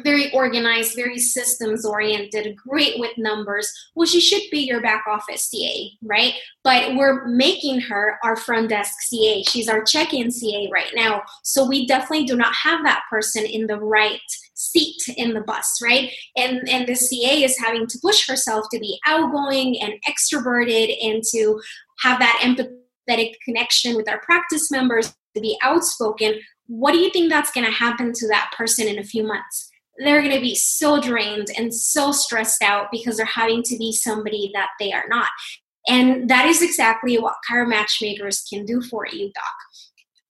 very 0.00 0.32
organized, 0.32 0.96
very 0.96 1.18
systems 1.18 1.84
oriented, 1.84 2.56
great 2.56 2.98
with 2.98 3.16
numbers. 3.18 3.70
Well, 3.94 4.06
she 4.06 4.20
should 4.20 4.42
be 4.50 4.60
your 4.60 4.80
back 4.80 5.04
office 5.06 5.44
CA, 5.50 5.90
right? 6.02 6.34
But 6.64 6.94
we're 6.96 7.26
making 7.26 7.80
her 7.82 8.18
our 8.22 8.36
front 8.36 8.70
desk 8.70 8.92
CA. 9.00 9.42
She's 9.42 9.68
our 9.68 9.82
check 9.82 10.14
in 10.14 10.30
CA 10.30 10.68
right 10.72 10.90
now. 10.94 11.22
So 11.42 11.66
we 11.66 11.86
definitely 11.86 12.24
do 12.24 12.36
not 12.36 12.54
have 12.54 12.84
that 12.84 13.02
person 13.10 13.44
in 13.44 13.66
the 13.66 13.78
right 13.78 14.20
seat 14.70 15.02
in 15.16 15.34
the 15.34 15.40
bus, 15.40 15.80
right? 15.82 16.10
And 16.36 16.68
and 16.68 16.86
the 16.86 16.94
CA 16.94 17.42
is 17.42 17.58
having 17.58 17.86
to 17.86 17.98
push 18.00 18.26
herself 18.26 18.66
to 18.72 18.78
be 18.78 18.98
outgoing 19.06 19.80
and 19.80 19.94
extroverted 20.08 20.94
and 21.02 21.22
to 21.32 21.60
have 22.00 22.18
that 22.20 22.40
empathetic 22.42 23.34
connection 23.44 23.96
with 23.96 24.08
our 24.08 24.20
practice 24.20 24.70
members, 24.70 25.14
to 25.34 25.40
be 25.40 25.58
outspoken. 25.62 26.40
What 26.66 26.92
do 26.92 26.98
you 26.98 27.10
think 27.10 27.30
that's 27.30 27.52
going 27.52 27.66
to 27.66 27.72
happen 27.72 28.12
to 28.14 28.28
that 28.28 28.52
person 28.56 28.86
in 28.86 28.98
a 28.98 29.04
few 29.04 29.26
months? 29.26 29.70
They're 29.98 30.22
going 30.22 30.34
to 30.34 30.40
be 30.40 30.54
so 30.54 31.00
drained 31.00 31.48
and 31.56 31.74
so 31.74 32.12
stressed 32.12 32.62
out 32.62 32.86
because 32.90 33.16
they're 33.16 33.26
having 33.26 33.62
to 33.64 33.76
be 33.76 33.92
somebody 33.92 34.50
that 34.54 34.70
they 34.80 34.92
are 34.92 35.04
not. 35.08 35.28
And 35.88 36.30
that 36.30 36.46
is 36.46 36.62
exactly 36.62 37.18
what 37.18 37.34
Chiro 37.48 37.68
Matchmakers 37.68 38.42
can 38.48 38.64
do 38.64 38.80
for 38.80 39.06
you, 39.06 39.32
Doc 39.34 39.52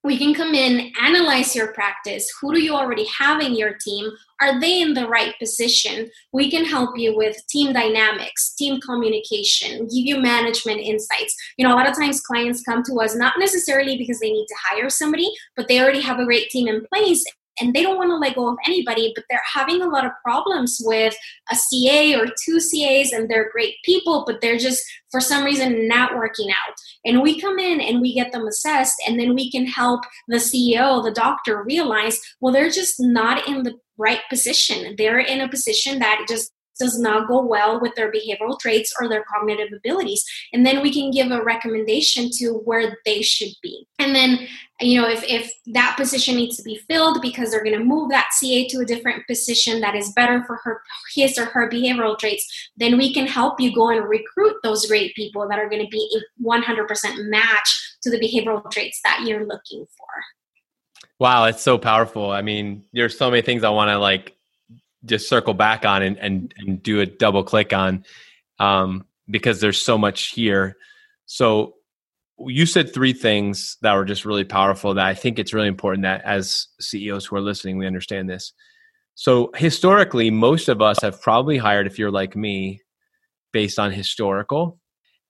we 0.03 0.17
can 0.17 0.33
come 0.33 0.53
in, 0.53 0.91
analyze 1.01 1.55
your 1.55 1.71
practice. 1.73 2.29
Who 2.41 2.53
do 2.53 2.61
you 2.61 2.73
already 2.73 3.05
have 3.05 3.41
in 3.41 3.55
your 3.55 3.75
team? 3.79 4.11
Are 4.41 4.59
they 4.59 4.81
in 4.81 4.93
the 4.93 5.07
right 5.07 5.33
position? 5.39 6.09
We 6.33 6.51
can 6.51 6.65
help 6.65 6.97
you 6.97 7.15
with 7.15 7.37
team 7.47 7.71
dynamics, 7.71 8.53
team 8.55 8.81
communication, 8.81 9.87
give 9.87 10.05
you 10.05 10.19
management 10.19 10.81
insights. 10.81 11.35
You 11.57 11.65
know, 11.65 11.73
a 11.73 11.77
lot 11.77 11.89
of 11.89 11.95
times 11.95 12.19
clients 12.19 12.63
come 12.63 12.83
to 12.83 12.99
us 12.99 13.15
not 13.15 13.35
necessarily 13.39 13.97
because 13.97 14.19
they 14.19 14.31
need 14.31 14.47
to 14.47 14.55
hire 14.61 14.89
somebody, 14.89 15.31
but 15.55 15.69
they 15.69 15.79
already 15.79 16.01
have 16.01 16.19
a 16.19 16.25
great 16.25 16.49
team 16.49 16.67
in 16.67 16.85
place 16.93 17.23
and 17.59 17.73
they 17.73 17.83
don't 17.83 17.97
want 17.97 18.09
to 18.09 18.17
let 18.17 18.35
go 18.35 18.49
of 18.49 18.57
anybody, 18.65 19.11
but 19.15 19.25
they're 19.29 19.41
having 19.53 19.81
a 19.81 19.87
lot 19.87 20.05
of 20.05 20.11
problems 20.23 20.81
with 20.83 21.15
a 21.51 21.55
CA 21.55 22.15
or 22.15 22.25
two 22.43 22.59
CAs, 22.59 23.11
and 23.11 23.29
they're 23.29 23.51
great 23.51 23.75
people, 23.83 24.23
but 24.25 24.41
they're 24.41 24.57
just 24.57 24.83
for 25.11 25.19
some 25.19 25.43
reason 25.43 25.87
not 25.87 26.15
working 26.15 26.49
out. 26.49 26.73
And 27.05 27.21
we 27.21 27.39
come 27.39 27.59
in 27.59 27.79
and 27.81 28.01
we 28.01 28.13
get 28.13 28.31
them 28.31 28.47
assessed, 28.47 28.95
and 29.07 29.19
then 29.19 29.35
we 29.35 29.51
can 29.51 29.65
help 29.65 30.01
the 30.27 30.37
CEO, 30.37 31.03
the 31.03 31.11
doctor 31.11 31.63
realize, 31.63 32.19
well, 32.41 32.53
they're 32.53 32.69
just 32.69 32.99
not 32.99 33.47
in 33.47 33.63
the 33.63 33.75
right 33.97 34.21
position. 34.29 34.95
They're 34.97 35.19
in 35.19 35.41
a 35.41 35.49
position 35.49 35.99
that 35.99 36.25
just 36.27 36.51
does 36.79 36.99
not 36.99 37.27
go 37.27 37.43
well 37.43 37.79
with 37.79 37.95
their 37.95 38.11
behavioral 38.11 38.59
traits 38.59 38.93
or 38.99 39.07
their 39.07 39.23
cognitive 39.23 39.71
abilities. 39.75 40.23
And 40.51 40.65
then 40.65 40.81
we 40.81 40.91
can 40.91 41.11
give 41.11 41.31
a 41.31 41.43
recommendation 41.43 42.29
to 42.39 42.61
where 42.65 42.97
they 43.05 43.21
should 43.21 43.53
be. 43.61 43.87
And 43.99 44.15
then 44.15 44.47
you 44.81 44.99
know 44.99 45.07
if, 45.07 45.23
if 45.23 45.51
that 45.67 45.95
position 45.97 46.35
needs 46.35 46.57
to 46.57 46.63
be 46.63 46.79
filled 46.89 47.21
because 47.21 47.51
they're 47.51 47.63
going 47.63 47.77
to 47.77 47.83
move 47.83 48.09
that 48.09 48.29
ca 48.39 48.67
to 48.67 48.79
a 48.79 48.85
different 48.85 49.25
position 49.27 49.81
that 49.81 49.95
is 49.95 50.11
better 50.13 50.43
for 50.45 50.59
her 50.63 50.81
his 51.15 51.37
or 51.37 51.45
her 51.45 51.69
behavioral 51.69 52.17
traits 52.17 52.71
then 52.77 52.97
we 52.97 53.13
can 53.13 53.27
help 53.27 53.59
you 53.59 53.73
go 53.73 53.89
and 53.89 54.07
recruit 54.07 54.55
those 54.63 54.85
great 54.85 55.15
people 55.15 55.47
that 55.47 55.59
are 55.59 55.69
going 55.69 55.81
to 55.81 55.87
be 55.89 56.09
a 56.17 56.43
100% 56.43 57.29
match 57.29 57.97
to 58.01 58.09
the 58.09 58.19
behavioral 58.19 58.69
traits 58.71 58.99
that 59.03 59.23
you're 59.25 59.45
looking 59.45 59.85
for. 59.97 60.07
Wow 61.19 61.45
it's 61.45 61.61
so 61.61 61.77
powerful. 61.77 62.31
I 62.31 62.41
mean 62.41 62.83
there's 62.93 63.17
so 63.17 63.29
many 63.29 63.41
things 63.41 63.63
i 63.63 63.69
want 63.69 63.89
to 63.89 63.97
like 63.97 64.35
just 65.05 65.29
circle 65.29 65.53
back 65.53 65.85
on 65.85 66.01
and 66.01 66.17
and, 66.17 66.53
and 66.57 66.83
do 66.83 66.99
a 66.99 67.05
double 67.05 67.43
click 67.43 67.73
on 67.73 68.03
um, 68.59 69.05
because 69.29 69.59
there's 69.61 69.83
so 69.83 69.97
much 69.97 70.29
here. 70.29 70.77
So 71.25 71.75
you 72.39 72.65
said 72.65 72.93
three 72.93 73.13
things 73.13 73.77
that 73.81 73.93
were 73.93 74.05
just 74.05 74.25
really 74.25 74.43
powerful 74.43 74.93
that 74.93 75.05
I 75.05 75.13
think 75.13 75.39
it's 75.39 75.53
really 75.53 75.67
important 75.67 76.03
that 76.03 76.23
as 76.23 76.67
CEOs 76.79 77.25
who 77.25 77.35
are 77.35 77.41
listening, 77.41 77.77
we 77.77 77.87
understand 77.87 78.29
this. 78.29 78.53
So 79.15 79.51
historically, 79.55 80.31
most 80.31 80.69
of 80.69 80.81
us 80.81 81.01
have 81.01 81.21
probably 81.21 81.57
hired, 81.57 81.85
if 81.85 81.99
you're 81.99 82.11
like 82.11 82.35
me, 82.35 82.81
based 83.51 83.77
on 83.77 83.91
historical 83.91 84.79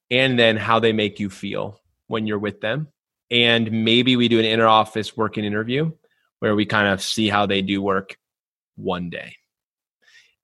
and 0.10 0.40
then 0.40 0.58
how 0.58 0.80
they 0.80 0.94
make 0.94 1.20
you 1.20 1.30
feel 1.30 1.80
when 2.08 2.26
you're 2.26 2.40
with 2.40 2.62
them. 2.62 2.88
And 3.30 3.84
maybe 3.84 4.16
we 4.16 4.28
do 4.28 4.40
an 4.40 4.46
inter 4.46 4.68
office 4.68 5.18
working 5.18 5.44
interview 5.44 5.92
where 6.40 6.56
we 6.56 6.66
kind 6.66 6.88
of 6.88 7.02
see 7.02 7.28
how 7.30 7.46
they 7.46 7.62
do 7.62 7.82
work 7.82 8.16
one 8.76 9.10
day. 9.10 9.36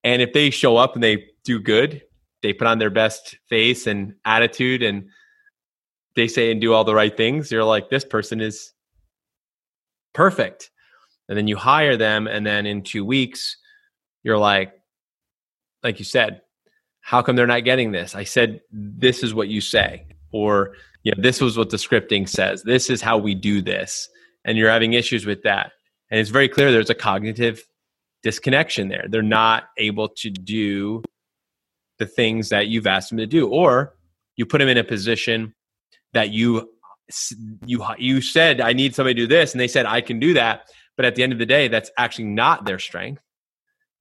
And 0.04 0.22
if 0.22 0.34
they 0.34 0.50
show 0.50 0.78
up 0.78 0.96
and 0.96 1.04
they 1.04 1.26
do 1.44 1.60
good, 1.60 2.02
they 2.42 2.54
put 2.54 2.68
on 2.68 2.80
their 2.80 2.90
best 2.90 3.38
face 3.50 3.86
and 3.86 4.16
attitude 4.26 4.82
and 4.82 5.10
they 6.16 6.28
say 6.28 6.52
and 6.52 6.62
do 6.62 6.74
all 6.74 6.84
the 6.84 6.96
right 6.96 7.16
things, 7.16 7.52
you're 7.52 7.64
like, 7.64 7.90
this 7.90 8.06
person 8.06 8.42
is 8.42 8.74
perfect. 10.14 10.72
And 11.28 11.38
then 11.38 11.48
you 11.48 11.56
hire 11.56 11.96
them, 11.96 12.26
and 12.26 12.46
then 12.46 12.66
in 12.66 12.82
two 12.82 13.06
weeks, 13.06 13.56
you're 14.24 14.40
like, 14.40 14.74
like 15.84 16.00
you 16.00 16.06
said, 16.06 16.42
how 17.02 17.22
come 17.22 17.36
they're 17.36 17.46
not 17.46 17.64
getting 17.64 17.92
this? 17.92 18.16
I 18.16 18.24
said, 18.24 18.62
this 18.72 19.22
is 19.22 19.34
what 19.34 19.48
you 19.48 19.62
say, 19.62 20.08
or 20.32 20.74
you 21.04 21.12
know, 21.12 21.22
this 21.22 21.40
was 21.40 21.56
what 21.56 21.70
the 21.70 21.78
scripting 21.78 22.28
says. 22.28 22.64
This 22.64 22.90
is 22.90 23.02
how 23.02 23.20
we 23.20 23.36
do 23.36 23.62
this, 23.62 24.10
and 24.44 24.58
you're 24.58 24.72
having 24.72 24.94
issues 24.94 25.28
with 25.28 25.44
that. 25.44 25.72
And 26.10 26.20
it's 26.20 26.32
very 26.32 26.50
clear 26.50 26.72
there's 26.72 26.90
a 26.90 26.96
cognitive 26.96 27.64
disconnection 28.24 28.90
there. 28.90 29.06
They're 29.08 29.22
not 29.22 29.70
able 29.78 30.10
to 30.10 30.30
do 30.30 31.04
the 31.98 32.06
things 32.06 32.50
that 32.50 32.68
you've 32.68 32.88
asked 32.88 33.10
them 33.10 33.18
to 33.18 33.28
do, 33.28 33.48
or 33.48 33.96
you 34.36 34.46
put 34.46 34.60
them 34.60 34.68
in 34.68 34.78
a 34.78 34.84
position 34.84 35.54
that 36.14 36.30
you 36.30 36.70
you 37.66 37.84
you 37.98 38.22
said 38.22 38.62
I 38.62 38.74
need 38.74 38.96
somebody 38.96 39.16
to 39.16 39.22
do 39.22 39.28
this, 39.28 39.54
and 39.54 39.60
they 39.60 39.68
said 39.68 39.86
I 39.86 40.02
can 40.02 40.20
do 40.20 40.34
that. 40.34 40.70
But 40.96 41.06
at 41.06 41.16
the 41.16 41.24
end 41.24 41.32
of 41.32 41.40
the 41.40 41.46
day, 41.46 41.68
that's 41.68 41.92
actually 41.98 42.26
not 42.26 42.66
their 42.66 42.80
strength. 42.80 43.22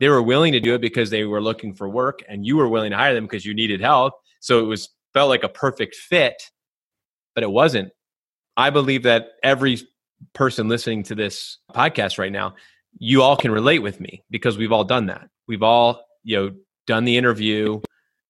They 0.00 0.08
were 0.08 0.22
willing 0.22 0.52
to 0.52 0.60
do 0.60 0.74
it 0.74 0.80
because 0.80 1.10
they 1.10 1.24
were 1.24 1.40
looking 1.40 1.74
for 1.74 1.88
work, 1.88 2.20
and 2.28 2.46
you 2.46 2.56
were 2.56 2.68
willing 2.68 2.90
to 2.90 2.96
hire 2.96 3.14
them 3.14 3.24
because 3.24 3.44
you 3.44 3.54
needed 3.54 3.80
help. 3.80 4.14
So 4.40 4.60
it 4.60 4.64
was 4.64 4.88
felt 5.12 5.28
like 5.28 5.44
a 5.44 5.48
perfect 5.48 5.96
fit, 5.96 6.50
but 7.34 7.42
it 7.42 7.50
wasn't. 7.50 7.90
I 8.56 8.70
believe 8.70 9.04
that 9.04 9.28
every 9.42 9.78
person 10.34 10.68
listening 10.68 11.04
to 11.04 11.14
this 11.14 11.58
podcast 11.72 12.18
right 12.18 12.32
now, 12.32 12.54
you 12.98 13.22
all 13.22 13.36
can 13.36 13.50
relate 13.50 13.80
with 13.80 14.00
me 14.00 14.24
because 14.30 14.58
we've 14.58 14.72
all 14.72 14.84
done 14.84 15.06
that. 15.06 15.28
We've 15.46 15.62
all, 15.62 16.04
you 16.24 16.36
know, 16.36 16.54
done 16.86 17.04
the 17.04 17.16
interview 17.16 17.80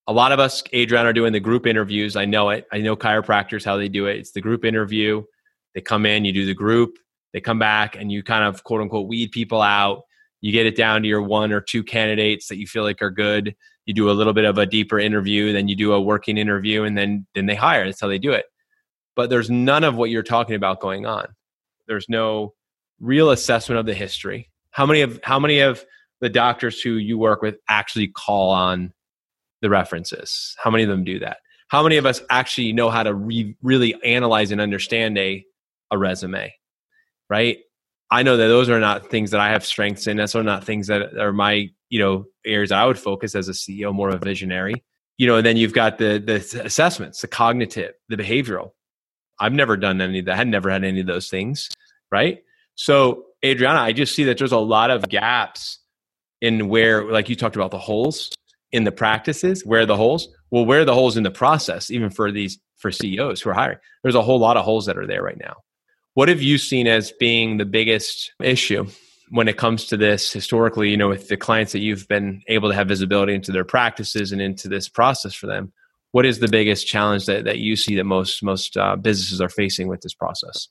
a 0.09 0.13
lot 0.13 0.33
of 0.33 0.41
us, 0.41 0.65
Adrian, 0.73 1.05
are 1.05 1.13
doing 1.13 1.35
the 1.35 1.39
group 1.39 1.67
interviews. 1.67 2.17
I 2.17 2.25
know 2.25 2.49
it. 2.49 2.67
I 2.73 2.79
know 2.79 2.97
chiropractors 2.97 3.63
how 3.63 3.77
they 3.77 3.91
do 3.91 4.07
it. 4.07 4.17
It's 4.17 4.31
the 4.31 4.41
group 4.41 4.65
interview. 4.65 5.23
They 5.75 5.83
come 5.83 6.07
in, 6.07 6.25
you 6.25 6.33
do 6.33 6.47
the 6.47 6.55
group, 6.55 6.97
they 7.35 7.43
come 7.43 7.59
back, 7.59 7.95
and 7.95 8.11
you 8.11 8.23
kind 8.23 8.43
of 8.43 8.65
quote 8.65 8.81
unquote 8.81 9.07
weed 9.07 9.33
people 9.33 9.61
out. 9.61 10.05
You 10.41 10.51
get 10.51 10.65
it 10.65 10.77
down 10.77 11.03
to 11.03 11.09
your 11.09 11.21
one 11.21 11.53
or 11.53 11.61
two 11.61 11.85
candidates 11.85 12.49
that 12.49 12.57
you 12.57 12.67
feel 12.67 12.85
like 12.85 13.03
are 13.03 13.11
good. 13.11 13.55
You 13.85 13.93
do 13.93 14.11
a 14.11 14.13
little 14.13 14.33
bit 14.33 14.47
of 14.47 14.57
a 14.57 14.65
deeper 14.65 14.99
interview, 14.99 15.53
then 15.53 15.69
you 15.69 15.77
do 15.77 15.93
a 15.93 16.01
working 16.01 16.39
interview, 16.39 16.85
and 16.85 16.97
then 16.97 17.27
then 17.35 17.45
they 17.45 17.55
hire. 17.55 17.85
That's 17.85 18.01
how 18.01 18.09
they 18.09 18.19
do 18.19 18.33
it. 18.33 18.47
But 19.15 19.29
there's 19.29 19.51
none 19.51 19.85
of 19.85 19.97
what 19.97 20.09
you're 20.09 20.23
talking 20.23 20.57
about 20.57 20.81
going 20.81 21.05
on. 21.05 21.27
There's 21.87 22.09
no 22.09 22.55
real 22.99 23.31
assessment 23.31 23.79
of 23.79 23.85
the 23.85 23.95
history. 23.95 24.48
How 24.71 24.87
many 24.87 25.01
of 25.01 25.21
how 25.23 25.39
many 25.39 25.61
of 25.61 25.85
the 26.21 26.29
doctors 26.29 26.81
who 26.81 26.93
you 26.93 27.19
work 27.19 27.43
with 27.43 27.57
actually 27.69 28.09
call 28.09 28.51
on 28.51 28.93
the 29.63 29.71
references? 29.71 30.55
How 30.63 30.71
many 30.71 30.85
of 30.85 30.89
them 30.89 31.05
do 31.05 31.19
that? 31.21 31.39
How 31.69 31.83
many 31.83 31.97
of 31.97 32.07
us 32.07 32.23
actually 32.31 32.73
know 32.73 32.91
how 32.91 33.03
to 33.03 33.15
re- 33.15 33.57
really 33.63 34.03
analyze 34.03 34.51
and 34.51 34.61
understand 34.61 35.19
a, 35.19 35.45
a 35.91 35.99
resume? 35.99 36.55
Right? 37.29 37.59
I 38.11 38.23
know 38.23 38.37
that 38.39 38.47
those 38.47 38.71
are 38.71 38.81
not 38.81 39.11
things 39.11 39.31
that 39.33 39.41
I 39.41 39.51
have 39.51 39.67
strengths 39.67 40.07
in. 40.07 40.17
That's 40.17 40.35
not 40.35 40.65
things 40.65 40.87
that 40.87 41.19
are 41.19 41.33
my, 41.33 41.69
you 41.91 41.99
know, 41.99 42.25
areas 42.47 42.73
I 42.73 42.87
would 42.87 42.99
focus 42.99 43.35
as 43.35 43.49
a 43.49 43.53
CEO, 43.53 43.93
more 43.93 44.09
of 44.09 44.23
a 44.23 44.25
visionary. 44.25 44.83
You 45.19 45.27
know, 45.27 45.37
and 45.37 45.45
then 45.45 45.57
you've 45.57 45.75
got 45.75 45.99
the 45.99 46.19
the 46.19 46.63
assessments, 46.65 47.21
the 47.21 47.29
cognitive, 47.29 47.93
the 48.09 48.17
behavioral. 48.17 48.71
I've 49.39 49.53
never 49.53 49.77
done 49.77 50.01
any 50.01 50.21
of 50.21 50.25
that. 50.27 50.35
I 50.35 50.37
had 50.37 50.49
never 50.49 50.71
had 50.71 50.85
any 50.85 51.01
of 51.01 51.07
those 51.07 51.29
things. 51.29 51.69
Right. 52.11 52.39
So, 52.77 53.25
Adriana, 53.45 53.81
I 53.81 53.93
just 53.93 54.15
see 54.15 54.25
that 54.25 54.39
there's 54.39 54.53
a 54.53 54.59
lot 54.59 54.91
of 54.91 55.09
gaps 55.09 55.79
in 56.41 56.69
where, 56.69 57.11
like 57.11 57.29
you 57.29 57.37
talked 57.37 57.57
about 57.57 57.71
the 57.71 57.79
holes 57.79 58.31
in 58.73 58.85
the 58.85 58.93
practices 58.93 59.65
where 59.65 59.81
are 59.81 59.87
the 59.87 59.97
holes 59.97 60.29
well 60.51 60.67
where 60.67 60.81
are 60.81 60.85
the 60.85 60.95
holes 60.95 61.17
in 61.17 61.23
the 61.23 61.31
process 61.31 61.91
even 61.91 62.11
for 62.11 62.31
these 62.31 62.59
for 62.77 62.91
ceos 62.91 63.41
who 63.41 63.51
are 63.51 63.55
hiring 63.55 63.79
there's 64.03 64.15
a 64.15 64.23
whole 64.23 64.39
lot 64.39 64.57
of 64.57 64.65
holes 64.65 64.87
that 64.87 64.99
are 64.99 65.07
there 65.07 65.23
right 65.23 65.39
now. 65.39 65.55
What 66.15 66.29
have 66.29 66.43
you 66.43 66.59
seen 66.59 66.87
as 66.87 67.13
being 67.13 67.57
the 67.57 67.65
biggest 67.65 68.33
issue 68.43 68.87
when 69.31 69.47
it 69.47 69.57
comes 69.57 69.87
to 69.87 69.97
this 69.97 70.33
historically 70.33 70.91
you 70.91 70.97
know 70.97 71.09
with 71.09 71.29
the 71.29 71.37
clients 71.37 71.73
that 71.73 71.81
you've 71.81 72.09
been 72.09 72.43
able 72.49 72.69
to 72.69 72.75
have 72.75 72.89
visibility 72.89 73.35
into 73.35 73.53
their 73.53 73.65
practices 73.65 74.33
and 74.33 74.43
into 74.43 74.69
this 74.69 74.89
process 74.89 75.35
for 75.35 75.47
them? 75.47 75.73
What 76.13 76.25
is 76.25 76.39
the 76.39 76.49
biggest 76.49 76.87
challenge 76.87 77.27
that, 77.27 77.45
that 77.45 77.59
you 77.59 77.77
see 77.77 77.95
that 77.97 78.05
most 78.05 78.43
most 78.43 78.77
uh, 78.77 78.97
businesses 78.97 79.41
are 79.41 79.49
facing 79.49 79.89
with 79.89 80.01
this 80.01 80.15
process 80.15 80.69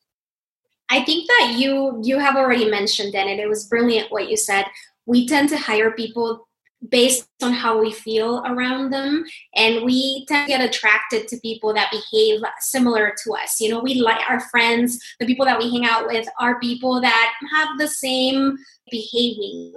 i 0.89 1.03
think 1.03 1.27
that 1.27 1.55
you 1.57 1.99
you 2.03 2.19
have 2.19 2.35
already 2.35 2.69
mentioned 2.69 3.15
and 3.15 3.39
it 3.39 3.49
was 3.49 3.65
brilliant 3.65 4.11
what 4.11 4.29
you 4.29 4.37
said. 4.37 4.65
We 5.05 5.25
tend 5.27 5.49
to 5.49 5.57
hire 5.57 5.91
people 5.91 6.47
based 6.89 7.27
on 7.41 7.53
how 7.53 7.79
we 7.79 7.91
feel 7.91 8.43
around 8.45 8.91
them 8.91 9.25
and 9.55 9.83
we 9.83 10.25
tend 10.27 10.47
to 10.47 10.57
get 10.57 10.63
attracted 10.63 11.27
to 11.27 11.39
people 11.39 11.73
that 11.73 11.91
behave 11.91 12.39
similar 12.59 13.15
to 13.23 13.33
us. 13.33 13.59
You 13.59 13.69
know 13.69 13.79
we 13.79 13.95
like 13.95 14.21
our 14.29 14.41
friends 14.51 14.99
the 15.19 15.25
people 15.25 15.45
that 15.45 15.59
we 15.59 15.71
hang 15.71 15.85
out 15.85 16.07
with 16.07 16.27
are 16.39 16.59
people 16.59 17.01
that 17.01 17.33
have 17.53 17.77
the 17.77 17.87
same 17.87 18.57
behaving. 18.91 19.73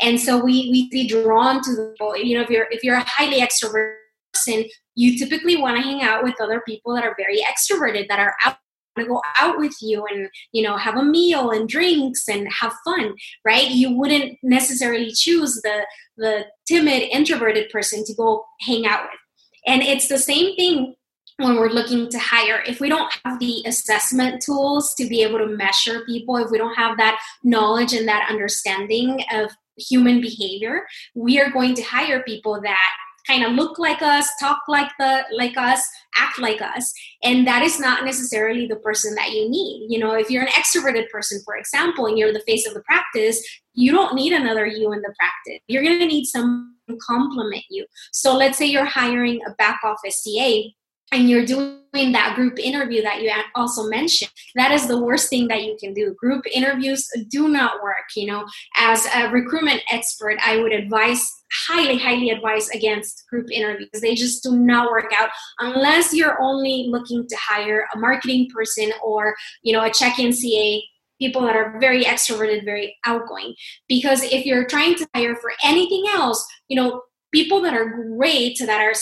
And 0.00 0.20
so 0.20 0.42
we 0.42 0.68
we 0.70 0.88
be 0.90 1.08
drawn 1.08 1.62
to 1.62 1.74
the 1.74 2.22
you 2.22 2.36
know 2.36 2.42
if 2.42 2.50
you're 2.50 2.68
if 2.70 2.84
you're 2.84 2.96
a 2.96 3.04
highly 3.06 3.40
extroverted 3.40 3.96
person 4.32 4.64
you 4.94 5.18
typically 5.18 5.56
want 5.56 5.76
to 5.76 5.82
hang 5.82 6.02
out 6.02 6.24
with 6.24 6.40
other 6.40 6.62
people 6.66 6.94
that 6.94 7.04
are 7.04 7.14
very 7.16 7.40
extroverted 7.40 8.08
that 8.08 8.18
are 8.18 8.34
out 8.44 8.56
to 8.98 9.06
go 9.06 9.22
out 9.38 9.58
with 9.58 9.74
you 9.80 10.04
and 10.06 10.28
you 10.52 10.62
know 10.62 10.76
have 10.76 10.96
a 10.96 11.02
meal 11.02 11.50
and 11.50 11.68
drinks 11.68 12.28
and 12.28 12.48
have 12.52 12.72
fun 12.84 13.14
right? 13.44 13.70
You 13.70 13.96
wouldn't 13.96 14.38
necessarily 14.42 15.12
choose 15.12 15.60
the 15.62 15.86
the 16.16 16.46
timid 16.66 17.02
introverted 17.12 17.70
person 17.70 18.04
to 18.04 18.14
go 18.14 18.44
hang 18.60 18.86
out 18.86 19.04
with. 19.04 19.20
And 19.66 19.82
it's 19.82 20.08
the 20.08 20.18
same 20.18 20.56
thing 20.56 20.94
when 21.38 21.56
we're 21.56 21.68
looking 21.68 22.08
to 22.08 22.18
hire. 22.18 22.62
If 22.66 22.80
we 22.80 22.88
don't 22.88 23.12
have 23.24 23.38
the 23.38 23.62
assessment 23.66 24.42
tools 24.42 24.94
to 24.94 25.06
be 25.06 25.22
able 25.22 25.38
to 25.38 25.46
measure 25.46 26.04
people 26.06 26.36
if 26.36 26.50
we 26.50 26.58
don't 26.58 26.74
have 26.74 26.96
that 26.96 27.20
knowledge 27.44 27.92
and 27.92 28.08
that 28.08 28.28
understanding 28.30 29.22
of 29.32 29.50
human 29.78 30.22
behavior 30.22 30.86
we 31.14 31.38
are 31.38 31.50
going 31.50 31.74
to 31.74 31.82
hire 31.82 32.22
people 32.22 32.58
that 32.62 32.90
kind 33.26 33.44
of 33.44 33.52
look 33.52 33.78
like 33.78 34.02
us, 34.02 34.28
talk 34.40 34.62
like 34.68 34.90
the 34.98 35.24
like 35.32 35.56
us, 35.56 35.86
act 36.16 36.38
like 36.38 36.62
us, 36.62 36.92
and 37.22 37.46
that 37.46 37.62
is 37.62 37.78
not 37.80 38.04
necessarily 38.04 38.66
the 38.66 38.76
person 38.76 39.14
that 39.14 39.32
you 39.32 39.48
need. 39.48 39.86
You 39.88 39.98
know, 39.98 40.12
if 40.12 40.30
you're 40.30 40.44
an 40.44 40.48
extroverted 40.48 41.08
person, 41.10 41.40
for 41.44 41.56
example, 41.56 42.06
and 42.06 42.18
you're 42.18 42.32
the 42.32 42.44
face 42.46 42.66
of 42.66 42.74
the 42.74 42.82
practice, 42.82 43.42
you 43.74 43.92
don't 43.92 44.14
need 44.14 44.32
another 44.32 44.66
you 44.66 44.92
in 44.92 45.02
the 45.02 45.14
practice. 45.18 45.62
You're 45.66 45.82
going 45.82 45.98
to 45.98 46.06
need 46.06 46.24
some 46.24 46.76
complement 47.06 47.64
you. 47.68 47.84
So 48.12 48.36
let's 48.36 48.58
say 48.58 48.66
you're 48.66 48.84
hiring 48.84 49.40
a 49.46 49.50
back 49.54 49.80
office 49.84 50.22
CA 50.22 50.72
and 51.12 51.28
you're 51.28 51.46
doing 51.46 51.76
that 52.12 52.34
group 52.34 52.58
interview 52.58 53.00
that 53.02 53.22
you 53.22 53.30
also 53.54 53.88
mentioned 53.88 54.30
that 54.54 54.70
is 54.70 54.86
the 54.86 55.00
worst 55.00 55.30
thing 55.30 55.48
that 55.48 55.62
you 55.62 55.76
can 55.80 55.94
do. 55.94 56.14
Group 56.14 56.44
interviews 56.52 57.08
do 57.28 57.48
not 57.48 57.82
work 57.82 58.04
you 58.14 58.26
know. 58.26 58.44
As 58.76 59.06
a 59.14 59.28
recruitment 59.30 59.82
expert 59.90 60.36
i 60.44 60.58
would 60.58 60.72
advise 60.72 61.26
highly 61.68 61.96
highly 61.98 62.30
advise 62.30 62.68
against 62.70 63.24
group 63.30 63.50
interviews. 63.50 63.88
They 64.00 64.14
just 64.14 64.42
do 64.42 64.56
not 64.56 64.90
work 64.90 65.12
out 65.16 65.30
unless 65.58 66.12
you're 66.12 66.40
only 66.40 66.88
looking 66.90 67.26
to 67.28 67.36
hire 67.36 67.86
a 67.94 67.98
marketing 67.98 68.48
person 68.54 68.92
or 69.02 69.34
you 69.62 69.72
know 69.72 69.82
a 69.82 69.90
check-in 69.90 70.32
ca 70.32 70.84
people 71.18 71.40
that 71.42 71.56
are 71.56 71.78
very 71.80 72.04
extroverted 72.04 72.64
very 72.64 72.96
outgoing. 73.06 73.54
Because 73.88 74.22
if 74.22 74.44
you're 74.44 74.66
trying 74.66 74.96
to 74.96 75.08
hire 75.14 75.36
for 75.36 75.52
anything 75.64 76.04
else 76.12 76.44
you 76.68 76.76
know 76.76 77.02
people 77.32 77.60
that 77.62 77.74
are 77.74 78.08
great, 78.14 78.58
that 78.58 78.80
are 78.80 78.92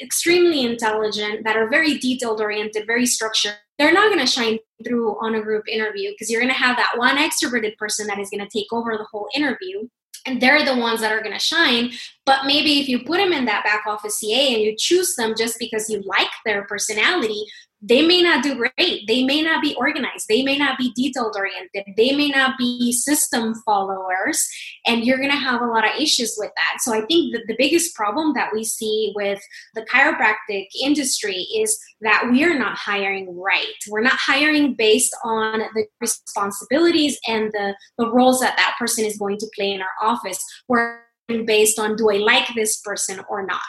extremely 0.00 0.62
intelligent, 0.62 1.44
that 1.44 1.56
are 1.56 1.68
very 1.68 1.98
detailed 1.98 2.40
oriented, 2.40 2.86
very 2.86 3.06
structured, 3.06 3.54
they're 3.78 3.92
not 3.92 4.12
going 4.12 4.24
to 4.24 4.30
shine 4.30 4.58
through 4.84 5.16
on 5.24 5.34
a 5.34 5.42
group 5.42 5.64
interview 5.68 6.10
because 6.10 6.30
you're 6.30 6.40
going 6.40 6.52
to 6.52 6.58
have 6.58 6.76
that 6.76 6.94
one 6.96 7.16
extroverted 7.16 7.76
person 7.76 8.06
that 8.06 8.18
is 8.18 8.30
going 8.30 8.46
to 8.46 8.58
take 8.58 8.72
over 8.72 8.96
the 8.96 9.06
whole 9.10 9.28
interview. 9.34 9.88
And 10.24 10.40
they're 10.40 10.64
the 10.64 10.76
ones 10.76 11.00
that 11.00 11.10
are 11.10 11.20
going 11.20 11.32
to 11.32 11.40
shine. 11.40 11.90
But 12.24 12.46
maybe 12.46 12.78
if 12.78 12.88
you 12.88 13.00
put 13.00 13.16
them 13.16 13.32
in 13.32 13.44
that 13.46 13.64
back 13.64 13.84
office 13.88 14.20
CA 14.20 14.54
and 14.54 14.62
you 14.62 14.76
choose 14.78 15.16
them 15.16 15.34
just 15.36 15.58
because 15.58 15.90
you 15.90 16.00
like 16.02 16.30
their 16.44 16.64
personality, 16.64 17.44
they 17.82 18.06
may 18.06 18.22
not 18.22 18.44
do 18.44 18.54
great. 18.54 19.06
They 19.08 19.24
may 19.24 19.42
not 19.42 19.60
be 19.60 19.74
organized. 19.74 20.26
They 20.28 20.42
may 20.44 20.56
not 20.56 20.78
be 20.78 20.92
detailed 20.94 21.34
oriented. 21.36 21.94
They 21.96 22.14
may 22.14 22.28
not 22.28 22.56
be 22.56 22.92
system 22.92 23.54
followers. 23.66 24.46
And 24.86 25.04
you're 25.04 25.18
going 25.18 25.30
to 25.30 25.36
have 25.36 25.60
a 25.60 25.66
lot 25.66 25.84
of 25.84 26.00
issues 26.00 26.36
with 26.38 26.52
that. 26.56 26.78
So 26.80 26.94
I 26.94 27.04
think 27.06 27.34
that 27.34 27.42
the 27.48 27.56
biggest 27.58 27.94
problem 27.96 28.34
that 28.34 28.50
we 28.52 28.62
see 28.62 29.12
with 29.16 29.40
the 29.74 29.82
chiropractic 29.82 30.66
industry 30.80 31.48
is 31.56 31.76
that 32.02 32.28
we 32.30 32.44
are 32.44 32.56
not 32.56 32.78
hiring 32.78 33.36
right. 33.36 33.66
We're 33.88 34.02
not 34.02 34.18
hiring 34.18 34.74
based 34.74 35.14
on 35.24 35.58
the 35.74 35.86
responsibilities 36.00 37.18
and 37.26 37.50
the, 37.52 37.74
the 37.98 38.08
roles 38.08 38.40
that 38.40 38.56
that 38.56 38.76
person 38.78 39.04
is 39.04 39.18
going 39.18 39.38
to 39.38 39.50
play 39.56 39.72
in 39.72 39.82
our 39.82 39.88
office. 40.00 40.42
We're 40.68 41.00
based 41.26 41.80
on 41.80 41.96
do 41.96 42.10
I 42.10 42.18
like 42.18 42.48
this 42.54 42.80
person 42.80 43.20
or 43.28 43.44
not? 43.44 43.60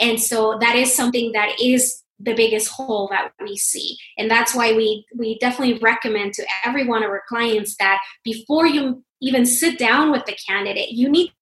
And 0.00 0.20
so 0.20 0.58
that 0.60 0.74
is 0.74 0.94
something 0.94 1.32
that 1.32 1.60
is 1.60 2.01
the 2.22 2.34
biggest 2.34 2.68
hole 2.68 3.08
that 3.10 3.32
we 3.42 3.56
see 3.56 3.96
and 4.18 4.30
that's 4.30 4.54
why 4.54 4.72
we 4.72 5.04
we 5.16 5.38
definitely 5.38 5.78
recommend 5.78 6.32
to 6.32 6.46
every 6.64 6.86
one 6.86 7.02
of 7.02 7.10
our 7.10 7.22
clients 7.28 7.76
that 7.78 8.00
before 8.24 8.66
you 8.66 9.02
even 9.20 9.44
sit 9.44 9.78
down 9.78 10.10
with 10.10 10.24
the 10.26 10.36
candidate 10.46 10.90
you 10.90 11.08
need 11.08 11.32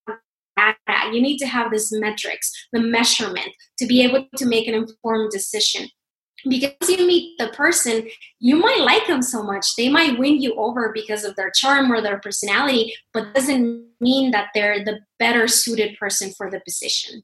data 0.57 1.11
you 1.13 1.21
need 1.21 1.39
to 1.39 1.47
have 1.47 1.71
this 1.71 1.93
metrics 1.93 2.51
the 2.73 2.81
measurement 2.81 3.51
to 3.79 3.87
be 3.87 4.03
able 4.03 4.27
to 4.37 4.47
make 4.47 4.67
an 4.67 4.75
informed 4.75 5.31
decision 5.31 5.89
because 6.49 6.89
you 6.89 7.07
meet 7.07 7.39
the 7.39 7.49
person, 7.49 8.09
you 8.39 8.57
might 8.57 8.81
like 8.81 9.07
them 9.07 9.23
so 9.23 9.43
much. 9.43 9.77
They 9.77 9.89
might 9.89 10.19
win 10.19 10.41
you 10.41 10.55
over 10.55 10.91
because 10.95 11.25
of 11.25 11.37
their 11.37 11.51
charm 11.51 11.93
or 11.93 12.01
their 12.01 12.19
personality, 12.19 12.95
but 13.13 13.35
doesn't 13.35 13.87
mean 14.01 14.31
that 14.31 14.49
they're 14.55 14.85
the 14.85 15.01
better 15.19 15.49
suited 15.49 15.99
person 15.99 16.33
for 16.37 16.51
the 16.51 16.61
position. 16.61 17.23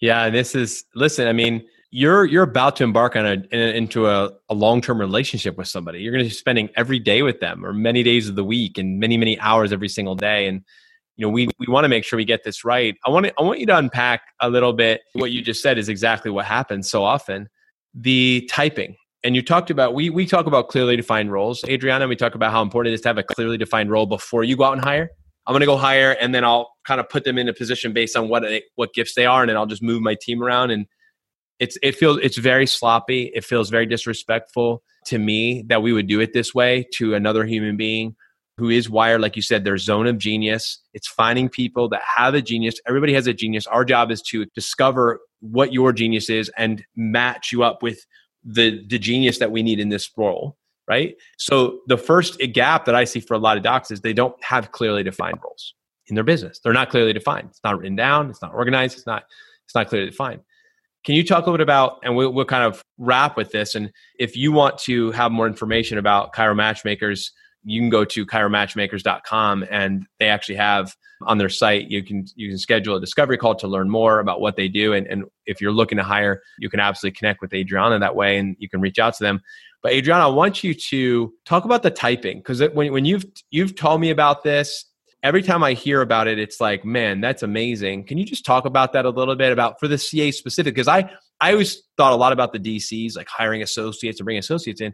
Yeah, 0.00 0.30
this 0.30 0.54
is 0.54 0.84
listen, 0.94 1.28
I 1.28 1.32
mean, 1.32 1.64
you're 1.90 2.24
you're 2.24 2.44
about 2.44 2.76
to 2.76 2.84
embark 2.84 3.16
on 3.16 3.26
a, 3.26 3.56
into 3.56 4.06
a, 4.06 4.30
a 4.48 4.54
long-term 4.54 5.00
relationship 5.00 5.56
with 5.58 5.68
somebody. 5.68 6.00
You're 6.00 6.12
going 6.12 6.24
to 6.24 6.28
be 6.28 6.34
spending 6.34 6.70
every 6.76 6.98
day 6.98 7.22
with 7.22 7.40
them 7.40 7.66
or 7.66 7.72
many 7.72 8.02
days 8.02 8.28
of 8.28 8.36
the 8.36 8.44
week 8.44 8.78
and 8.78 9.00
many 9.00 9.16
many 9.16 9.38
hours 9.40 9.72
every 9.72 9.88
single 9.88 10.14
day. 10.14 10.46
And 10.46 10.62
you 11.16 11.26
know 11.26 11.30
we 11.30 11.48
we 11.58 11.66
want 11.66 11.84
to 11.84 11.88
make 11.88 12.04
sure 12.04 12.16
we 12.16 12.24
get 12.24 12.44
this 12.44 12.64
right. 12.64 12.96
I 13.04 13.10
want 13.10 13.26
to, 13.26 13.32
I 13.38 13.42
want 13.42 13.58
you 13.58 13.66
to 13.66 13.76
unpack 13.76 14.22
a 14.40 14.48
little 14.48 14.72
bit 14.72 15.00
what 15.14 15.32
you 15.32 15.42
just 15.42 15.62
said 15.62 15.78
is 15.78 15.88
exactly 15.88 16.30
what 16.30 16.44
happens 16.46 16.88
so 16.88 17.02
often. 17.02 17.48
The 17.94 18.48
typing. 18.50 18.96
And 19.22 19.34
you 19.34 19.42
talked 19.42 19.70
about 19.70 19.92
we 19.92 20.10
we 20.10 20.26
talk 20.26 20.46
about 20.46 20.68
clearly 20.68 20.96
defined 20.96 21.32
roles 21.32 21.64
adriana. 21.64 22.06
We 22.06 22.16
talk 22.16 22.36
about 22.36 22.52
how 22.52 22.62
important 22.62 22.92
it 22.92 22.94
is 22.94 23.00
to 23.02 23.08
have 23.08 23.18
a 23.18 23.24
clearly 23.24 23.58
defined 23.58 23.90
role 23.90 24.06
before 24.06 24.44
you 24.44 24.56
go 24.56 24.64
out 24.64 24.74
and 24.74 24.82
hire. 24.82 25.10
I'm 25.46 25.52
going 25.52 25.60
to 25.60 25.66
go 25.66 25.76
hire 25.76 26.12
and 26.20 26.32
then 26.32 26.44
i'll 26.44 26.70
kind 26.86 27.00
of 27.00 27.08
put 27.08 27.24
them 27.24 27.36
in 27.36 27.48
a 27.48 27.52
position 27.52 27.92
based 27.92 28.14
on 28.14 28.28
what 28.28 28.42
they, 28.42 28.62
what 28.76 28.94
gifts 28.94 29.14
they 29.14 29.26
are 29.26 29.42
and 29.42 29.48
then 29.48 29.56
i'll 29.56 29.66
just 29.66 29.82
move 29.82 30.00
my 30.00 30.14
team 30.14 30.42
around 30.42 30.70
and 30.70 30.86
it's 31.60 31.76
it 31.82 31.94
feels 31.94 32.18
it's 32.22 32.38
very 32.38 32.66
sloppy. 32.66 33.30
It 33.34 33.44
feels 33.44 33.70
very 33.70 33.86
disrespectful 33.86 34.82
to 35.06 35.18
me 35.18 35.62
that 35.68 35.82
we 35.82 35.92
would 35.92 36.06
do 36.06 36.20
it 36.20 36.32
this 36.32 36.54
way 36.54 36.86
to 36.94 37.14
another 37.14 37.44
human 37.44 37.76
being 37.76 38.16
who 38.56 38.68
is 38.68 38.90
wired 38.90 39.20
like 39.20 39.36
you 39.36 39.42
said 39.42 39.64
their 39.64 39.78
zone 39.78 40.06
of 40.06 40.18
genius. 40.18 40.80
It's 40.92 41.06
finding 41.06 41.48
people 41.48 41.88
that 41.90 42.02
have 42.16 42.34
a 42.34 42.42
genius. 42.42 42.80
Everybody 42.86 43.14
has 43.14 43.26
a 43.26 43.34
genius. 43.34 43.66
Our 43.66 43.84
job 43.84 44.10
is 44.10 44.20
to 44.22 44.46
discover 44.54 45.20
what 45.40 45.72
your 45.72 45.92
genius 45.92 46.28
is 46.28 46.50
and 46.56 46.84
match 46.96 47.52
you 47.52 47.62
up 47.62 47.82
with 47.82 48.04
the 48.42 48.82
the 48.88 48.98
genius 48.98 49.38
that 49.38 49.52
we 49.52 49.62
need 49.62 49.78
in 49.78 49.90
this 49.90 50.10
role 50.16 50.56
right? 50.88 51.14
So 51.38 51.78
the 51.86 51.96
first 51.96 52.40
gap 52.52 52.84
that 52.86 52.96
i 52.96 53.04
see 53.04 53.20
for 53.20 53.34
a 53.34 53.38
lot 53.38 53.56
of 53.56 53.62
docs 53.62 53.92
is 53.92 54.00
they 54.00 54.12
don't 54.12 54.34
have 54.42 54.72
clearly 54.72 55.04
defined 55.04 55.38
roles 55.40 55.74
in 56.08 56.16
their 56.16 56.24
business. 56.24 56.58
They're 56.58 56.72
not 56.72 56.90
clearly 56.90 57.12
defined. 57.12 57.46
It's 57.50 57.60
not 57.62 57.78
written 57.78 57.94
down. 57.94 58.28
It's 58.28 58.42
not 58.42 58.52
organized. 58.52 58.96
It's 58.96 59.06
not 59.06 59.22
it's 59.66 59.74
not 59.74 59.86
clearly 59.86 60.10
defined 60.10 60.40
can 61.04 61.14
you 61.14 61.24
talk 61.24 61.38
a 61.38 61.46
little 61.46 61.56
bit 61.56 61.62
about 61.62 61.98
and 62.02 62.14
we'll, 62.14 62.32
we'll 62.32 62.44
kind 62.44 62.64
of 62.64 62.82
wrap 62.98 63.36
with 63.36 63.50
this 63.52 63.74
and 63.74 63.90
if 64.18 64.36
you 64.36 64.52
want 64.52 64.78
to 64.78 65.10
have 65.12 65.32
more 65.32 65.46
information 65.46 65.98
about 65.98 66.34
Chiro 66.34 66.54
Matchmakers 66.54 67.32
you 67.64 67.80
can 67.80 67.90
go 67.90 68.04
to 68.04 68.24
chiromatchmakers.com 68.24 69.66
and 69.70 70.06
they 70.18 70.28
actually 70.28 70.56
have 70.56 70.94
on 71.22 71.38
their 71.38 71.48
site 71.48 71.90
you 71.90 72.02
can 72.02 72.24
you 72.34 72.48
can 72.48 72.58
schedule 72.58 72.96
a 72.96 73.00
discovery 73.00 73.36
call 73.36 73.54
to 73.54 73.68
learn 73.68 73.90
more 73.90 74.20
about 74.20 74.40
what 74.40 74.56
they 74.56 74.68
do 74.68 74.94
and, 74.94 75.06
and 75.06 75.24
if 75.46 75.60
you're 75.60 75.72
looking 75.72 75.98
to 75.98 76.04
hire 76.04 76.40
you 76.58 76.70
can 76.70 76.80
absolutely 76.80 77.16
connect 77.16 77.40
with 77.42 77.52
adriana 77.52 77.98
that 77.98 78.16
way 78.16 78.38
and 78.38 78.56
you 78.58 78.68
can 78.68 78.80
reach 78.80 78.98
out 78.98 79.14
to 79.14 79.22
them. 79.22 79.40
But 79.82 79.92
adriana 79.92 80.24
i 80.24 80.32
want 80.32 80.64
you 80.64 80.74
to 80.74 81.32
talk 81.44 81.64
about 81.64 81.82
the 81.82 81.90
typing 81.90 82.38
because 82.38 82.62
when, 82.72 82.92
when 82.92 83.04
you've 83.04 83.26
you've 83.50 83.74
told 83.74 84.00
me 84.00 84.10
about 84.10 84.42
this 84.42 84.86
every 85.22 85.42
time 85.42 85.62
i 85.62 85.72
hear 85.72 86.00
about 86.00 86.26
it 86.26 86.38
it's 86.38 86.60
like 86.60 86.84
man 86.84 87.20
that's 87.20 87.42
amazing 87.42 88.04
can 88.04 88.18
you 88.18 88.24
just 88.24 88.44
talk 88.44 88.64
about 88.64 88.92
that 88.92 89.04
a 89.04 89.10
little 89.10 89.36
bit 89.36 89.52
about 89.52 89.78
for 89.78 89.88
the 89.88 89.98
ca 89.98 90.30
specific 90.30 90.74
because 90.74 90.88
i 90.88 91.10
i 91.40 91.52
always 91.52 91.82
thought 91.96 92.12
a 92.12 92.16
lot 92.16 92.32
about 92.32 92.52
the 92.52 92.58
dcs 92.58 93.16
like 93.16 93.28
hiring 93.28 93.62
associates 93.62 94.20
and 94.20 94.24
bringing 94.24 94.40
associates 94.40 94.80
in 94.80 94.92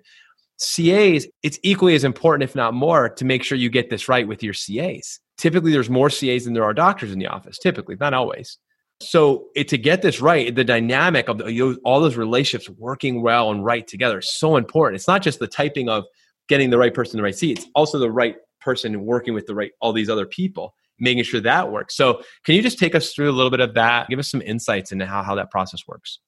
CAs, 0.59 1.27
it's 1.43 1.59
equally 1.63 1.95
as 1.95 2.05
important, 2.05 2.49
if 2.49 2.57
not 2.57 2.73
more, 2.73 3.11
to 3.11 3.25
make 3.25 3.43
sure 3.43 3.59
you 3.59 3.69
get 3.69 3.91
this 3.91 4.09
right 4.09 4.27
with 4.27 4.43
your 4.43 4.55
CAs. 4.55 5.21
Typically, 5.37 5.71
there's 5.71 5.91
more 5.91 6.09
CAs 6.09 6.45
than 6.45 6.55
there 6.55 6.65
are 6.65 6.73
doctors 6.73 7.13
in 7.13 7.19
the 7.19 7.27
office, 7.27 7.59
typically, 7.59 7.97
not 8.01 8.15
always. 8.15 8.59
So, 9.03 9.49
it, 9.55 9.69
to 9.69 9.79
get 9.79 10.01
this 10.01 10.23
right, 10.23 10.55
the 10.55 10.65
dynamic 10.65 11.29
of 11.29 11.39
the, 11.39 11.79
all 11.85 12.01
those 12.01 12.17
relationships 12.17 12.71
working 12.79 13.21
well 13.21 13.51
and 13.51 13.63
right 13.63 13.87
together 13.87 14.21
is 14.21 14.35
so 14.35 14.57
important. 14.57 14.97
It's 14.97 15.09
not 15.09 15.21
just 15.21 15.39
the 15.39 15.47
typing 15.47 15.91
of 15.91 16.05
getting 16.49 16.71
the 16.71 16.79
right 16.79 16.95
person 16.95 17.17
in 17.17 17.19
the 17.19 17.25
right 17.25 17.37
seat, 17.37 17.59
it's 17.59 17.69
also 17.75 17.99
the 17.99 18.11
right 18.11 18.37
person 18.67 19.05
working 19.05 19.33
with 19.33 19.47
the 19.47 19.55
right, 19.55 19.71
all 19.81 19.93
these 19.93 20.11
other 20.11 20.27
people, 20.27 20.75
making 20.99 21.23
sure 21.23 21.41
that 21.41 21.71
works. 21.71 21.97
So, 21.97 22.23
can 22.45 22.57
you 22.57 22.63
just 22.63 22.79
take 22.79 22.95
us 22.97 23.15
through 23.15 23.31
a 23.31 23.37
little 23.39 23.51
bit 23.51 23.61
of 23.61 23.73
that? 23.75 24.09
Give 24.09 24.19
us 24.19 24.29
some 24.29 24.43
insights 24.43 24.91
into 24.91 25.07
how, 25.07 25.23
how 25.23 25.37
that 25.37 25.51
process 25.53 25.87
works. 25.87 26.19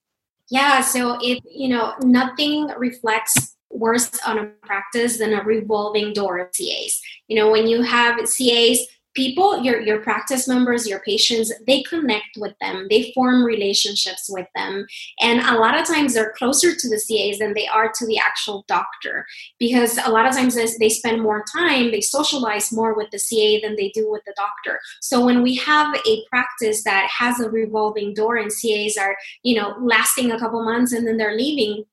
Yeah, 0.48 0.80
so 0.80 1.18
it, 1.20 1.42
you 1.44 1.68
know, 1.68 1.94
nothing 2.02 2.68
reflects 2.78 3.56
worse 3.70 4.10
on 4.24 4.38
a 4.38 4.46
practice 4.62 5.18
than 5.18 5.34
a 5.34 5.42
revolving 5.42 6.12
door 6.14 6.38
of 6.38 6.52
CAs. 6.52 7.02
You 7.26 7.36
know, 7.36 7.50
when 7.50 7.66
you 7.66 7.82
have 7.82 8.16
CAs, 8.16 8.78
people, 9.18 9.60
your 9.64 9.80
your 9.80 10.00
practice 10.00 10.46
members, 10.46 10.86
your 10.86 11.00
patients, 11.00 11.52
they 11.66 11.82
connect 11.82 12.36
with 12.38 12.54
them, 12.60 12.86
they 12.88 13.10
form 13.14 13.42
relationships 13.42 14.30
with 14.30 14.46
them, 14.54 14.86
and 15.20 15.40
a 15.40 15.58
lot 15.58 15.78
of 15.78 15.84
times 15.84 16.14
they're 16.14 16.34
closer 16.38 16.70
to 16.72 16.88
the 16.88 17.02
CAs 17.06 17.40
than 17.40 17.52
they 17.52 17.66
are 17.66 17.90
to 17.98 18.06
the 18.06 18.18
actual 18.18 18.64
doctor 18.68 19.26
because 19.58 19.98
a 20.04 20.10
lot 20.10 20.26
of 20.26 20.34
times 20.34 20.54
they 20.78 20.88
spend 20.88 21.20
more 21.20 21.44
time, 21.52 21.90
they 21.90 22.00
socialize 22.00 22.70
more 22.72 22.94
with 22.94 23.10
the 23.10 23.18
CA 23.18 23.60
than 23.60 23.74
they 23.74 23.90
do 23.90 24.08
with 24.08 24.22
the 24.24 24.34
doctor. 24.36 24.78
So 25.00 25.24
when 25.24 25.42
we 25.42 25.56
have 25.56 25.92
a 26.06 26.24
practice 26.30 26.84
that 26.84 27.08
has 27.10 27.40
a 27.40 27.50
revolving 27.50 28.14
door 28.14 28.36
and 28.36 28.52
CAs 28.52 28.96
are, 28.96 29.16
you 29.42 29.56
know, 29.56 29.74
lasting 29.80 30.30
a 30.30 30.38
couple 30.38 30.62
months 30.62 30.92
and 30.92 31.06
then 31.06 31.16
they're 31.16 31.36
leaving, 31.36 31.84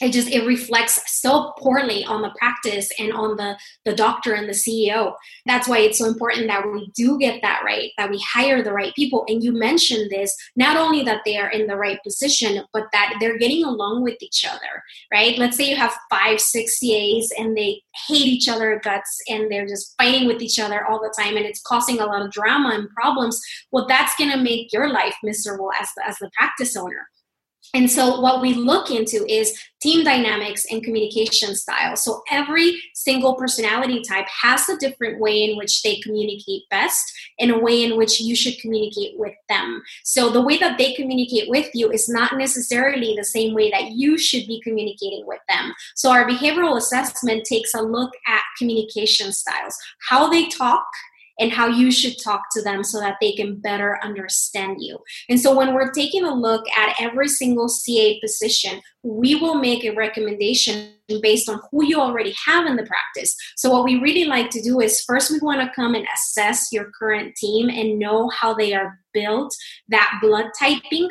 it 0.00 0.12
just 0.12 0.28
it 0.28 0.46
reflects 0.46 1.00
so 1.20 1.52
poorly 1.58 2.04
on 2.04 2.22
the 2.22 2.32
practice 2.38 2.90
and 2.98 3.12
on 3.12 3.36
the 3.36 3.56
the 3.84 3.94
doctor 3.94 4.34
and 4.34 4.48
the 4.48 4.52
ceo 4.52 5.14
that's 5.46 5.68
why 5.68 5.78
it's 5.78 5.98
so 5.98 6.06
important 6.06 6.46
that 6.46 6.70
we 6.70 6.90
do 6.94 7.18
get 7.18 7.40
that 7.42 7.62
right 7.64 7.90
that 7.96 8.10
we 8.10 8.18
hire 8.20 8.62
the 8.62 8.72
right 8.72 8.94
people. 8.94 9.24
And 9.28 9.42
you 9.42 9.52
mentioned 9.52 10.10
this 10.10 10.34
not 10.56 10.76
only 10.76 11.02
that 11.04 11.22
they 11.24 11.36
are 11.36 11.50
in 11.50 11.66
the 11.66 11.76
right 11.76 11.98
position 12.02 12.64
but 12.72 12.84
that 12.92 13.14
they're 13.20 13.38
getting 13.38 13.64
along 13.64 14.02
with 14.02 14.16
each 14.20 14.44
other 14.44 14.82
right? 15.12 15.38
Let's 15.38 15.56
say 15.56 15.68
you 15.68 15.76
have 15.76 15.96
five 16.10 16.40
six 16.40 16.78
cas 16.78 17.30
and 17.38 17.56
they 17.56 17.82
hate 18.06 18.26
each 18.26 18.48
other 18.48 18.80
guts 18.82 19.18
and 19.28 19.50
they're 19.50 19.66
just 19.66 19.94
fighting 19.96 20.26
with 20.26 20.42
each 20.42 20.58
other 20.58 20.86
all 20.86 21.00
the 21.00 21.14
time 21.18 21.36
and 21.36 21.46
it's 21.46 21.62
causing 21.62 22.00
a 22.00 22.06
lot 22.06 22.22
of 22.22 22.30
drama 22.30 22.70
and 22.70 22.88
problems. 22.90 23.40
Well 23.72 23.86
that's 23.86 24.14
going 24.16 24.30
to 24.30 24.38
make 24.38 24.72
your 24.72 24.90
life 24.92 25.16
miserable 25.22 25.70
as 25.80 25.88
the, 25.96 26.06
as 26.06 26.18
the 26.18 26.30
practice 26.36 26.76
owner 26.76 27.08
and 27.74 27.90
so, 27.90 28.20
what 28.20 28.40
we 28.40 28.54
look 28.54 28.90
into 28.90 29.26
is 29.30 29.58
team 29.80 30.02
dynamics 30.02 30.64
and 30.70 30.82
communication 30.82 31.54
style. 31.54 31.96
So, 31.96 32.22
every 32.30 32.80
single 32.94 33.34
personality 33.34 34.02
type 34.02 34.26
has 34.42 34.68
a 34.68 34.78
different 34.78 35.20
way 35.20 35.44
in 35.44 35.58
which 35.58 35.82
they 35.82 36.00
communicate 36.00 36.62
best 36.70 37.12
and 37.38 37.50
a 37.50 37.58
way 37.58 37.84
in 37.84 37.98
which 37.98 38.20
you 38.20 38.34
should 38.34 38.58
communicate 38.58 39.18
with 39.18 39.34
them. 39.50 39.82
So, 40.04 40.30
the 40.30 40.40
way 40.40 40.56
that 40.58 40.78
they 40.78 40.94
communicate 40.94 41.50
with 41.50 41.68
you 41.74 41.90
is 41.90 42.08
not 42.08 42.38
necessarily 42.38 43.14
the 43.14 43.24
same 43.24 43.54
way 43.54 43.70
that 43.70 43.90
you 43.92 44.16
should 44.16 44.46
be 44.46 44.62
communicating 44.62 45.24
with 45.26 45.40
them. 45.48 45.74
So, 45.94 46.10
our 46.10 46.26
behavioral 46.26 46.78
assessment 46.78 47.44
takes 47.44 47.74
a 47.74 47.82
look 47.82 48.12
at 48.26 48.42
communication 48.56 49.32
styles, 49.32 49.76
how 50.08 50.28
they 50.30 50.48
talk 50.48 50.86
and 51.38 51.52
how 51.52 51.66
you 51.66 51.90
should 51.90 52.14
talk 52.22 52.44
to 52.52 52.62
them 52.62 52.82
so 52.82 53.00
that 53.00 53.16
they 53.20 53.32
can 53.32 53.56
better 53.56 53.98
understand 54.02 54.78
you. 54.80 54.98
And 55.28 55.40
so 55.40 55.56
when 55.56 55.74
we're 55.74 55.92
taking 55.92 56.24
a 56.24 56.34
look 56.34 56.64
at 56.76 56.96
every 57.00 57.28
single 57.28 57.68
CA 57.68 58.20
position, 58.20 58.80
we 59.02 59.34
will 59.34 59.54
make 59.54 59.84
a 59.84 59.94
recommendation 59.94 60.92
based 61.22 61.48
on 61.48 61.60
who 61.70 61.84
you 61.84 61.98
already 61.98 62.34
have 62.44 62.66
in 62.66 62.76
the 62.76 62.84
practice. 62.84 63.34
So, 63.56 63.70
what 63.70 63.84
we 63.84 63.98
really 63.98 64.24
like 64.24 64.50
to 64.50 64.60
do 64.60 64.80
is 64.80 65.00
first, 65.02 65.30
we 65.30 65.38
want 65.40 65.60
to 65.60 65.74
come 65.74 65.94
and 65.94 66.06
assess 66.14 66.70
your 66.72 66.90
current 66.98 67.34
team 67.36 67.70
and 67.70 67.98
know 67.98 68.28
how 68.28 68.52
they 68.52 68.74
are 68.74 68.98
built, 69.14 69.54
that 69.88 70.18
blood 70.20 70.46
typing 70.58 71.08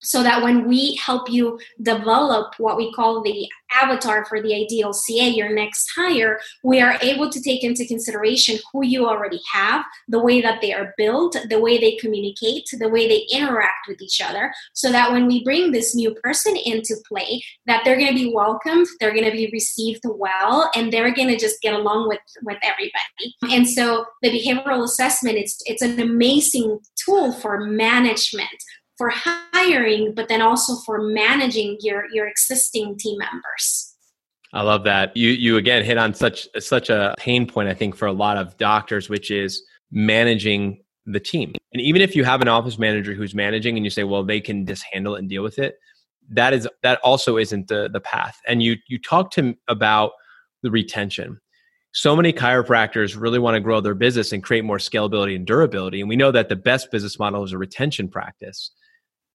so 0.00 0.22
that 0.22 0.42
when 0.42 0.66
we 0.66 0.96
help 0.96 1.30
you 1.30 1.58
develop 1.82 2.54
what 2.58 2.76
we 2.76 2.92
call 2.92 3.22
the 3.22 3.48
avatar 3.82 4.24
for 4.24 4.42
the 4.42 4.54
ideal 4.54 4.92
CA, 4.92 5.28
your 5.28 5.54
next 5.54 5.90
hire, 5.94 6.40
we 6.64 6.80
are 6.80 6.98
able 7.02 7.30
to 7.30 7.40
take 7.40 7.62
into 7.62 7.86
consideration 7.86 8.58
who 8.72 8.84
you 8.84 9.06
already 9.06 9.40
have, 9.52 9.84
the 10.08 10.18
way 10.18 10.40
that 10.40 10.60
they 10.60 10.72
are 10.72 10.94
built, 10.96 11.36
the 11.48 11.60
way 11.60 11.78
they 11.78 11.96
communicate, 11.96 12.68
the 12.78 12.88
way 12.88 13.06
they 13.06 13.26
interact 13.32 13.86
with 13.88 14.00
each 14.00 14.20
other, 14.20 14.52
so 14.72 14.90
that 14.90 15.12
when 15.12 15.26
we 15.26 15.44
bring 15.44 15.70
this 15.70 15.94
new 15.94 16.14
person 16.16 16.56
into 16.64 16.96
play, 17.06 17.42
that 17.66 17.82
they're 17.84 17.98
going 17.98 18.08
to 18.08 18.14
be 18.14 18.32
welcomed, 18.34 18.86
they're 18.98 19.14
going 19.14 19.24
to 19.24 19.30
be 19.30 19.50
received 19.52 20.02
well, 20.04 20.70
and 20.74 20.92
they're 20.92 21.14
going 21.14 21.28
to 21.28 21.38
just 21.38 21.60
get 21.62 21.74
along 21.74 22.08
with 22.08 22.18
with 22.42 22.58
everybody. 22.62 23.54
And 23.54 23.68
so 23.68 24.04
the 24.22 24.30
behavioral 24.30 24.84
assessment, 24.84 25.36
it's 25.36 25.58
it's 25.66 25.82
an 25.82 26.00
amazing 26.00 26.80
tool 26.96 27.32
for 27.32 27.60
management 27.60 28.48
for 29.00 29.10
hiring, 29.10 30.12
but 30.14 30.28
then 30.28 30.42
also 30.42 30.76
for 30.84 31.00
managing 31.00 31.78
your 31.80 32.04
your 32.12 32.28
existing 32.28 32.98
team 32.98 33.16
members. 33.16 33.96
I 34.52 34.60
love 34.60 34.84
that. 34.84 35.16
You 35.16 35.30
you 35.30 35.56
again 35.56 35.82
hit 35.82 35.96
on 35.96 36.12
such 36.12 36.46
such 36.58 36.90
a 36.90 37.14
pain 37.16 37.46
point 37.46 37.70
I 37.70 37.74
think 37.74 37.96
for 37.96 38.04
a 38.04 38.12
lot 38.12 38.36
of 38.36 38.58
doctors, 38.58 39.08
which 39.08 39.30
is 39.30 39.62
managing 39.90 40.82
the 41.06 41.18
team. 41.18 41.54
And 41.72 41.80
even 41.80 42.02
if 42.02 42.14
you 42.14 42.24
have 42.24 42.42
an 42.42 42.48
office 42.48 42.78
manager 42.78 43.14
who's 43.14 43.34
managing 43.34 43.78
and 43.78 43.86
you 43.86 43.90
say, 43.90 44.04
well, 44.04 44.22
they 44.22 44.38
can 44.38 44.66
just 44.66 44.84
handle 44.92 45.14
it 45.14 45.20
and 45.20 45.30
deal 45.30 45.42
with 45.42 45.58
it, 45.58 45.76
that 46.28 46.52
is 46.52 46.68
that 46.82 47.00
also 47.02 47.38
isn't 47.38 47.68
the 47.68 47.88
the 47.90 48.00
path. 48.00 48.36
And 48.46 48.62
you 48.62 48.76
you 48.86 48.98
talked 48.98 49.32
to 49.36 49.54
about 49.68 50.10
the 50.62 50.70
retention. 50.70 51.40
So 51.92 52.14
many 52.14 52.34
chiropractors 52.34 53.18
really 53.18 53.38
want 53.38 53.54
to 53.54 53.60
grow 53.60 53.80
their 53.80 53.94
business 53.94 54.30
and 54.30 54.42
create 54.42 54.62
more 54.62 54.76
scalability 54.76 55.34
and 55.34 55.46
durability. 55.46 56.00
And 56.00 56.08
we 56.08 56.16
know 56.16 56.32
that 56.32 56.50
the 56.50 56.54
best 56.54 56.90
business 56.92 57.18
model 57.18 57.42
is 57.44 57.52
a 57.52 57.58
retention 57.58 58.06
practice 58.06 58.70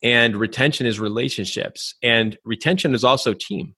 and 0.03 0.35
retention 0.35 0.85
is 0.85 0.99
relationships 0.99 1.95
and 2.03 2.37
retention 2.45 2.93
is 2.93 3.03
also 3.03 3.33
team 3.33 3.75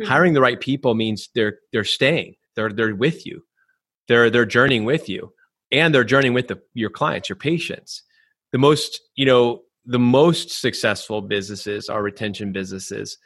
mm-hmm. 0.00 0.08
hiring 0.08 0.32
the 0.32 0.40
right 0.40 0.60
people 0.60 0.94
means 0.94 1.28
they're 1.34 1.58
they're 1.72 1.84
staying 1.84 2.34
they're 2.56 2.72
they're 2.72 2.94
with 2.94 3.26
you 3.26 3.42
they're 4.08 4.30
they're 4.30 4.46
journeying 4.46 4.84
with 4.84 5.08
you 5.08 5.32
and 5.70 5.94
they're 5.94 6.04
journeying 6.04 6.34
with 6.34 6.48
the, 6.48 6.60
your 6.74 6.90
clients 6.90 7.28
your 7.28 7.36
patients 7.36 8.02
the 8.52 8.58
most 8.58 9.00
you 9.14 9.26
know 9.26 9.62
the 9.84 9.98
most 9.98 10.50
successful 10.50 11.22
businesses 11.22 11.88
are 11.88 12.02
retention 12.02 12.52
businesses 12.52 13.18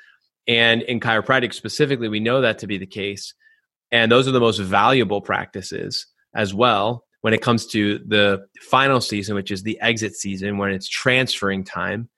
and 0.48 0.82
in 0.82 1.00
chiropractic 1.00 1.54
specifically 1.54 2.08
we 2.08 2.20
know 2.20 2.40
that 2.40 2.58
to 2.58 2.66
be 2.66 2.78
the 2.78 2.86
case 2.86 3.34
and 3.90 4.10
those 4.10 4.26
are 4.26 4.32
the 4.32 4.40
most 4.40 4.58
valuable 4.58 5.20
practices 5.20 6.06
as 6.34 6.54
well 6.54 7.04
when 7.20 7.34
it 7.34 7.42
comes 7.42 7.66
to 7.66 7.98
the 8.06 8.44
final 8.60 9.00
season 9.00 9.34
which 9.34 9.50
is 9.50 9.62
the 9.62 9.80
exit 9.80 10.14
season 10.14 10.58
when 10.58 10.70
it's 10.70 10.88
transferring 10.88 11.62
time 11.62 12.08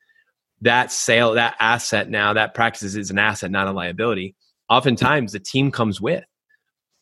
that 0.60 0.92
sale, 0.92 1.34
that 1.34 1.56
asset 1.60 2.08
now, 2.08 2.32
that 2.32 2.54
practice 2.54 2.94
is 2.94 3.10
an 3.10 3.18
asset, 3.18 3.50
not 3.50 3.68
a 3.68 3.72
liability. 3.72 4.34
Oftentimes 4.68 5.32
the 5.32 5.40
team 5.40 5.70
comes 5.70 6.00
with. 6.00 6.24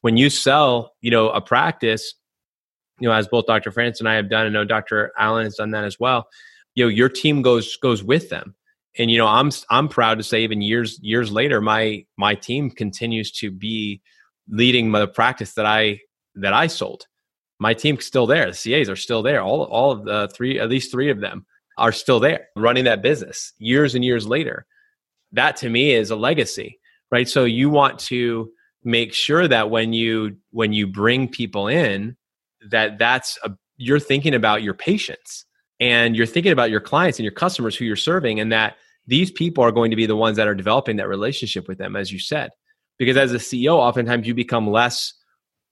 When 0.00 0.16
you 0.16 0.30
sell, 0.30 0.92
you 1.00 1.10
know, 1.10 1.30
a 1.30 1.40
practice, 1.40 2.14
you 2.98 3.08
know, 3.08 3.14
as 3.14 3.28
both 3.28 3.46
Dr. 3.46 3.70
Franson 3.70 4.00
and 4.00 4.08
I 4.08 4.14
have 4.14 4.28
done, 4.28 4.46
I 4.46 4.48
know 4.48 4.64
Dr. 4.64 5.12
Allen 5.16 5.44
has 5.44 5.56
done 5.56 5.70
that 5.70 5.84
as 5.84 5.98
well. 6.00 6.26
You 6.74 6.84
know, 6.84 6.88
your 6.88 7.08
team 7.08 7.42
goes 7.42 7.76
goes 7.76 8.02
with 8.02 8.30
them. 8.30 8.54
And 8.98 9.10
you 9.10 9.18
know, 9.18 9.26
I'm 9.26 9.50
I'm 9.70 9.88
proud 9.88 10.18
to 10.18 10.24
say 10.24 10.42
even 10.42 10.60
years 10.60 10.98
years 11.02 11.30
later, 11.30 11.60
my 11.60 12.04
my 12.16 12.34
team 12.34 12.70
continues 12.70 13.30
to 13.32 13.50
be 13.50 14.02
leading 14.48 14.90
the 14.90 15.06
practice 15.06 15.54
that 15.54 15.66
I 15.66 16.00
that 16.34 16.52
I 16.52 16.66
sold. 16.66 17.06
My 17.58 17.74
team's 17.74 18.04
still 18.04 18.26
there. 18.26 18.50
The 18.50 18.56
CAs 18.56 18.88
are 18.88 18.96
still 18.96 19.22
there. 19.22 19.40
All 19.40 19.62
all 19.64 19.92
of 19.92 20.04
the 20.04 20.28
three, 20.34 20.58
at 20.58 20.68
least 20.68 20.90
three 20.90 21.10
of 21.10 21.20
them 21.20 21.46
are 21.78 21.92
still 21.92 22.20
there 22.20 22.48
running 22.56 22.84
that 22.84 23.02
business 23.02 23.52
years 23.58 23.94
and 23.94 24.04
years 24.04 24.26
later. 24.26 24.66
That 25.32 25.56
to 25.58 25.70
me 25.70 25.92
is 25.92 26.10
a 26.10 26.16
legacy, 26.16 26.78
right? 27.10 27.28
So 27.28 27.44
you 27.44 27.70
want 27.70 27.98
to 28.00 28.50
make 28.84 29.12
sure 29.12 29.46
that 29.48 29.70
when 29.70 29.92
you 29.92 30.36
when 30.50 30.72
you 30.72 30.86
bring 30.86 31.28
people 31.28 31.68
in 31.68 32.16
that 32.70 32.98
that's 32.98 33.38
a, 33.44 33.50
you're 33.76 34.00
thinking 34.00 34.34
about 34.34 34.62
your 34.62 34.74
patients 34.74 35.46
and 35.80 36.16
you're 36.16 36.26
thinking 36.26 36.52
about 36.52 36.70
your 36.70 36.80
clients 36.80 37.18
and 37.18 37.24
your 37.24 37.32
customers 37.32 37.76
who 37.76 37.84
you're 37.84 37.96
serving 37.96 38.40
and 38.40 38.52
that 38.52 38.76
these 39.06 39.30
people 39.30 39.64
are 39.64 39.72
going 39.72 39.90
to 39.90 39.96
be 39.96 40.06
the 40.06 40.16
ones 40.16 40.36
that 40.36 40.48
are 40.48 40.54
developing 40.54 40.96
that 40.96 41.08
relationship 41.08 41.68
with 41.68 41.78
them 41.78 41.96
as 41.96 42.12
you 42.12 42.18
said 42.18 42.50
because 42.98 43.16
as 43.16 43.32
a 43.32 43.38
ceo 43.38 43.74
oftentimes 43.74 44.26
you 44.26 44.34
become 44.34 44.68
less 44.68 45.14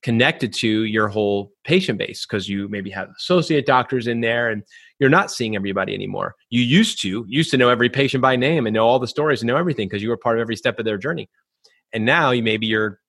connected 0.02 0.52
to 0.52 0.84
your 0.84 1.08
whole 1.08 1.52
patient 1.64 1.98
base 1.98 2.26
because 2.26 2.48
you 2.48 2.68
maybe 2.68 2.90
have 2.90 3.08
associate 3.18 3.66
doctors 3.66 4.06
in 4.06 4.20
there 4.20 4.50
and 4.50 4.62
you're 5.00 5.10
not 5.10 5.30
seeing 5.30 5.56
everybody 5.56 5.94
anymore. 5.94 6.36
You 6.50 6.62
used 6.62 7.00
to 7.02 7.24
used 7.26 7.50
to 7.50 7.56
know 7.56 7.70
every 7.70 7.88
patient 7.88 8.20
by 8.20 8.36
name 8.36 8.66
and 8.66 8.74
know 8.74 8.86
all 8.86 8.98
the 8.98 9.08
stories 9.08 9.40
and 9.40 9.48
know 9.48 9.56
everything 9.56 9.88
because 9.88 10.02
you 10.02 10.10
were 10.10 10.16
part 10.16 10.36
of 10.36 10.42
every 10.42 10.56
step 10.56 10.78
of 10.78 10.84
their 10.84 10.98
journey. 10.98 11.28
And 11.92 12.04
now 12.04 12.30
you 12.30 12.42
maybe 12.42 12.66
you're 12.66 13.00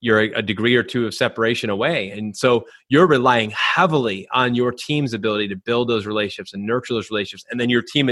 you're 0.00 0.20
a 0.20 0.42
degree 0.42 0.74
or 0.74 0.82
two 0.82 1.06
of 1.06 1.14
separation 1.14 1.70
away. 1.70 2.10
And 2.10 2.36
so 2.36 2.66
you're 2.88 3.06
relying 3.06 3.50
heavily 3.50 4.26
on 4.32 4.54
your 4.54 4.72
team's 4.72 5.14
ability 5.14 5.48
to 5.48 5.56
build 5.56 5.88
those 5.88 6.06
relationships 6.06 6.52
and 6.52 6.66
nurture 6.66 6.94
those 6.94 7.10
relationships 7.10 7.44
and 7.50 7.60
then 7.60 7.70
your 7.70 7.82
team 7.82 8.10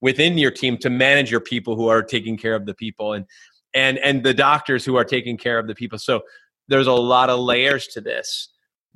within 0.00 0.38
your 0.38 0.50
team 0.50 0.78
to 0.78 0.90
manage 0.90 1.30
your 1.30 1.40
people 1.40 1.76
who 1.76 1.88
are 1.88 2.02
taking 2.02 2.36
care 2.36 2.54
of 2.54 2.66
the 2.66 2.74
people 2.74 3.12
and 3.12 3.26
and 3.74 3.98
and 3.98 4.24
the 4.24 4.34
doctors 4.34 4.84
who 4.84 4.96
are 4.96 5.04
taking 5.04 5.36
care 5.36 5.58
of 5.58 5.66
the 5.66 5.74
people. 5.74 5.98
So 5.98 6.22
there's 6.68 6.86
a 6.86 6.92
lot 6.92 7.30
of 7.30 7.40
layers 7.40 7.88
to 7.88 8.00
this 8.00 8.48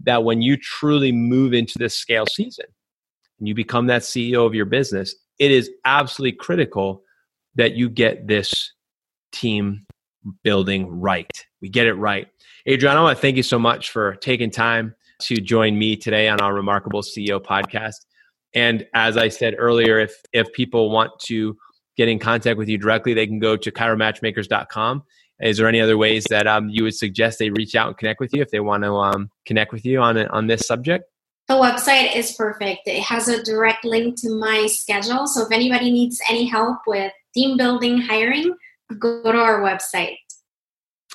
that 0.05 0.23
when 0.23 0.43
you 0.43 0.57
truly 0.57 1.11
move 1.11 1.53
into 1.55 1.75
this 1.77 1.97
scale 1.97 2.27
season 2.27 2.67
and 3.45 3.49
you 3.49 3.55
become 3.55 3.89
that 3.89 4.01
CEO 4.01 4.47
of 4.47 4.55
your 4.55 4.65
business, 4.65 5.15
it 5.39 5.51
is 5.51 5.71
absolutely 5.85 6.35
critical 6.37 7.03
that 7.57 7.75
you 7.75 7.91
get 7.91 8.27
this 8.27 8.73
team 9.33 9.85
building 10.43 10.89
right. 10.89 11.31
We 11.61 11.69
get 11.69 11.87
it 11.87 11.93
right. 11.93 12.27
Adriana, 12.67 13.01
I 13.01 13.03
want 13.03 13.19
to 13.19 13.21
thank 13.21 13.37
you 13.37 13.43
so 13.43 13.59
much 13.59 13.91
for 13.91 14.15
taking 14.17 14.51
time 14.51 14.95
to 15.21 15.37
join 15.37 15.79
me 15.79 15.95
today 15.95 16.29
on 16.29 16.41
our 16.41 16.55
Remarkable 16.55 17.03
CEO 17.03 17.39
podcast. 17.39 18.07
And 18.55 18.87
as 18.95 19.19
I 19.19 19.29
said 19.29 19.55
earlier, 19.59 19.99
if 19.99 20.15
if 20.33 20.51
people 20.55 20.91
want 20.91 21.11
to 21.25 21.55
get 21.99 22.09
in 22.09 22.19
contact 22.19 22.57
with 22.57 22.71
you 22.71 22.79
directly, 22.79 23.13
they 23.13 23.27
can 23.27 23.41
go 23.41 23.59
to 23.59 23.71
chiromatchmakers.com 23.71 25.03
is 25.41 25.59
there 25.59 25.69
any 25.69 25.81
other 25.81 25.99
ways 25.99 26.25
that 26.31 26.47
um, 26.47 26.69
you 26.69 26.85
would 26.85 26.95
suggest 26.95 27.39
they 27.39 27.51
reach 27.51 27.75
out 27.75 27.89
and 27.89 27.99
connect 27.99 28.21
with 28.21 28.33
you 28.33 28.41
if 28.41 28.51
they 28.51 28.61
want 28.61 28.85
to 28.85 28.95
um, 28.95 29.31
connect 29.45 29.73
with 29.73 29.85
you 29.85 30.01
on 30.01 30.17
on 30.29 30.47
this 30.47 30.67
subject? 30.67 31.05
The 31.47 31.55
website 31.55 32.17
is 32.17 32.33
perfect. 32.33 32.83
It 32.87 33.03
has 33.03 33.29
a 33.29 33.43
direct 33.43 33.85
link 33.85 34.19
to 34.23 34.31
my 34.31 34.67
schedule. 34.67 35.27
So 35.27 35.43
if 35.43 35.53
anybody 35.53 35.91
needs 35.91 36.21
any 36.29 36.47
help 36.47 36.79
with 36.87 37.13
team 37.35 37.57
building, 37.57 37.99
hiring, 37.99 38.55
go 38.99 39.23
to 39.23 39.39
our 39.39 39.61
website. 39.61 40.17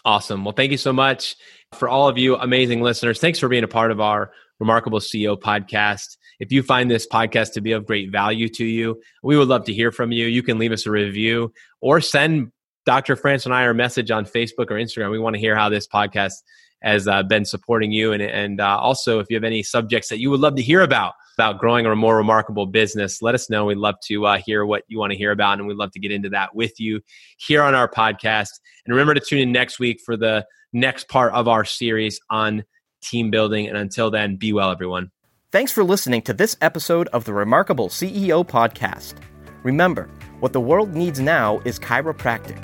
Awesome. 0.06 0.46
Well, 0.46 0.54
thank 0.54 0.72
you 0.72 0.78
so 0.78 0.94
much 0.94 1.36
for 1.74 1.90
all 1.90 2.08
of 2.08 2.18
you 2.18 2.36
amazing 2.36 2.82
listeners. 2.82 3.20
Thanks 3.20 3.40
for 3.40 3.50
being 3.50 3.64
a 3.64 3.68
part 3.68 3.92
of 3.92 4.00
our 4.00 4.32
Remarkable 4.60 5.00
CEO 5.00 5.40
podcast. 5.40 6.18
If 6.40 6.52
you 6.52 6.64
find 6.64 6.92
this 6.92 7.08
podcast 7.08 7.54
to 7.54 7.62
be 7.62 7.72
of 7.72 7.86
great 7.86 8.12
value 8.12 8.50
to 8.50 8.66
you, 8.66 9.02
we 9.24 9.38
would 9.38 9.48
love 9.48 9.66
to 9.66 9.74
hear 9.74 9.92
from 9.92 10.12
you. 10.12 10.28
You 10.28 10.44
can 10.44 10.58
leave 10.58 10.72
us 10.72 10.86
a 10.86 10.92
review 10.92 11.54
or 11.82 12.02
send 12.02 12.52
Dr. 12.86 13.16
Franson 13.16 13.48
and 13.48 13.56
I 13.56 13.64
a 13.64 13.74
message 13.74 14.12
on 14.12 14.26
Facebook 14.26 14.70
or 14.70 14.76
Instagram. 14.76 15.12
We 15.12 15.20
want 15.20 15.36
to 15.36 15.40
hear 15.40 15.56
how 15.56 15.70
this 15.70 15.88
podcast 15.88 16.34
has 16.82 17.08
uh, 17.08 17.24
been 17.24 17.46
supporting 17.46 17.92
you. 17.92 18.12
And, 18.14 18.22
and 18.22 18.62
uh, 18.62 18.78
also, 18.78 19.20
if 19.20 19.28
you 19.30 19.36
have 19.36 19.44
any 19.44 19.64
subjects 19.64 20.10
that 20.10 20.20
you 20.20 20.30
would 20.30 20.40
love 20.40 20.56
to 20.56 20.62
hear 20.62 20.82
about, 20.82 21.14
about 21.38 21.60
growing 21.60 21.86
a 21.86 21.96
more 21.96 22.18
remarkable 22.18 22.66
business, 22.66 23.22
let 23.22 23.36
us 23.36 23.50
know. 23.50 23.66
We'd 23.66 23.78
love 23.78 23.96
to 24.08 24.26
uh, 24.26 24.38
hear 24.46 24.66
what 24.66 24.84
you 24.88 25.00
want 25.00 25.12
to 25.12 25.18
hear 25.18 25.32
about, 25.32 25.60
and 25.60 25.68
we'd 25.68 25.78
love 25.78 25.92
to 25.92 26.00
get 26.00 26.12
into 26.12 26.30
that 26.30 26.56
with 26.56 26.80
you 26.80 27.02
here 27.38 27.62
on 27.62 27.76
our 27.76 27.90
podcast. 27.90 28.60
And 28.86 28.94
remember 28.94 29.14
to 29.14 29.22
tune 29.22 29.40
in 29.40 29.52
next 29.52 29.80
week 29.80 30.02
for 30.06 30.18
the 30.18 30.46
next 30.74 31.08
part 31.08 31.34
of 31.34 31.48
our 31.48 31.66
series 31.66 32.20
on 32.30 32.64
team 33.02 33.32
building. 33.32 33.68
And 33.68 33.78
until 33.78 34.12
then, 34.12 34.36
be 34.36 34.54
well, 34.54 34.72
everyone. 34.72 35.12
Thanks 35.52 35.72
for 35.72 35.84
listening 35.84 36.22
to 36.24 36.34
this 36.34 36.58
episode 36.62 37.08
of 37.08 37.26
the 37.26 37.34
Remarkable 37.34 37.90
CEO 37.90 38.48
Podcast. 38.48 39.16
Remember, 39.64 40.08
what 40.40 40.54
the 40.54 40.62
world 40.62 40.94
needs 40.94 41.20
now 41.20 41.60
is 41.66 41.80
chiropractic, 41.80 42.64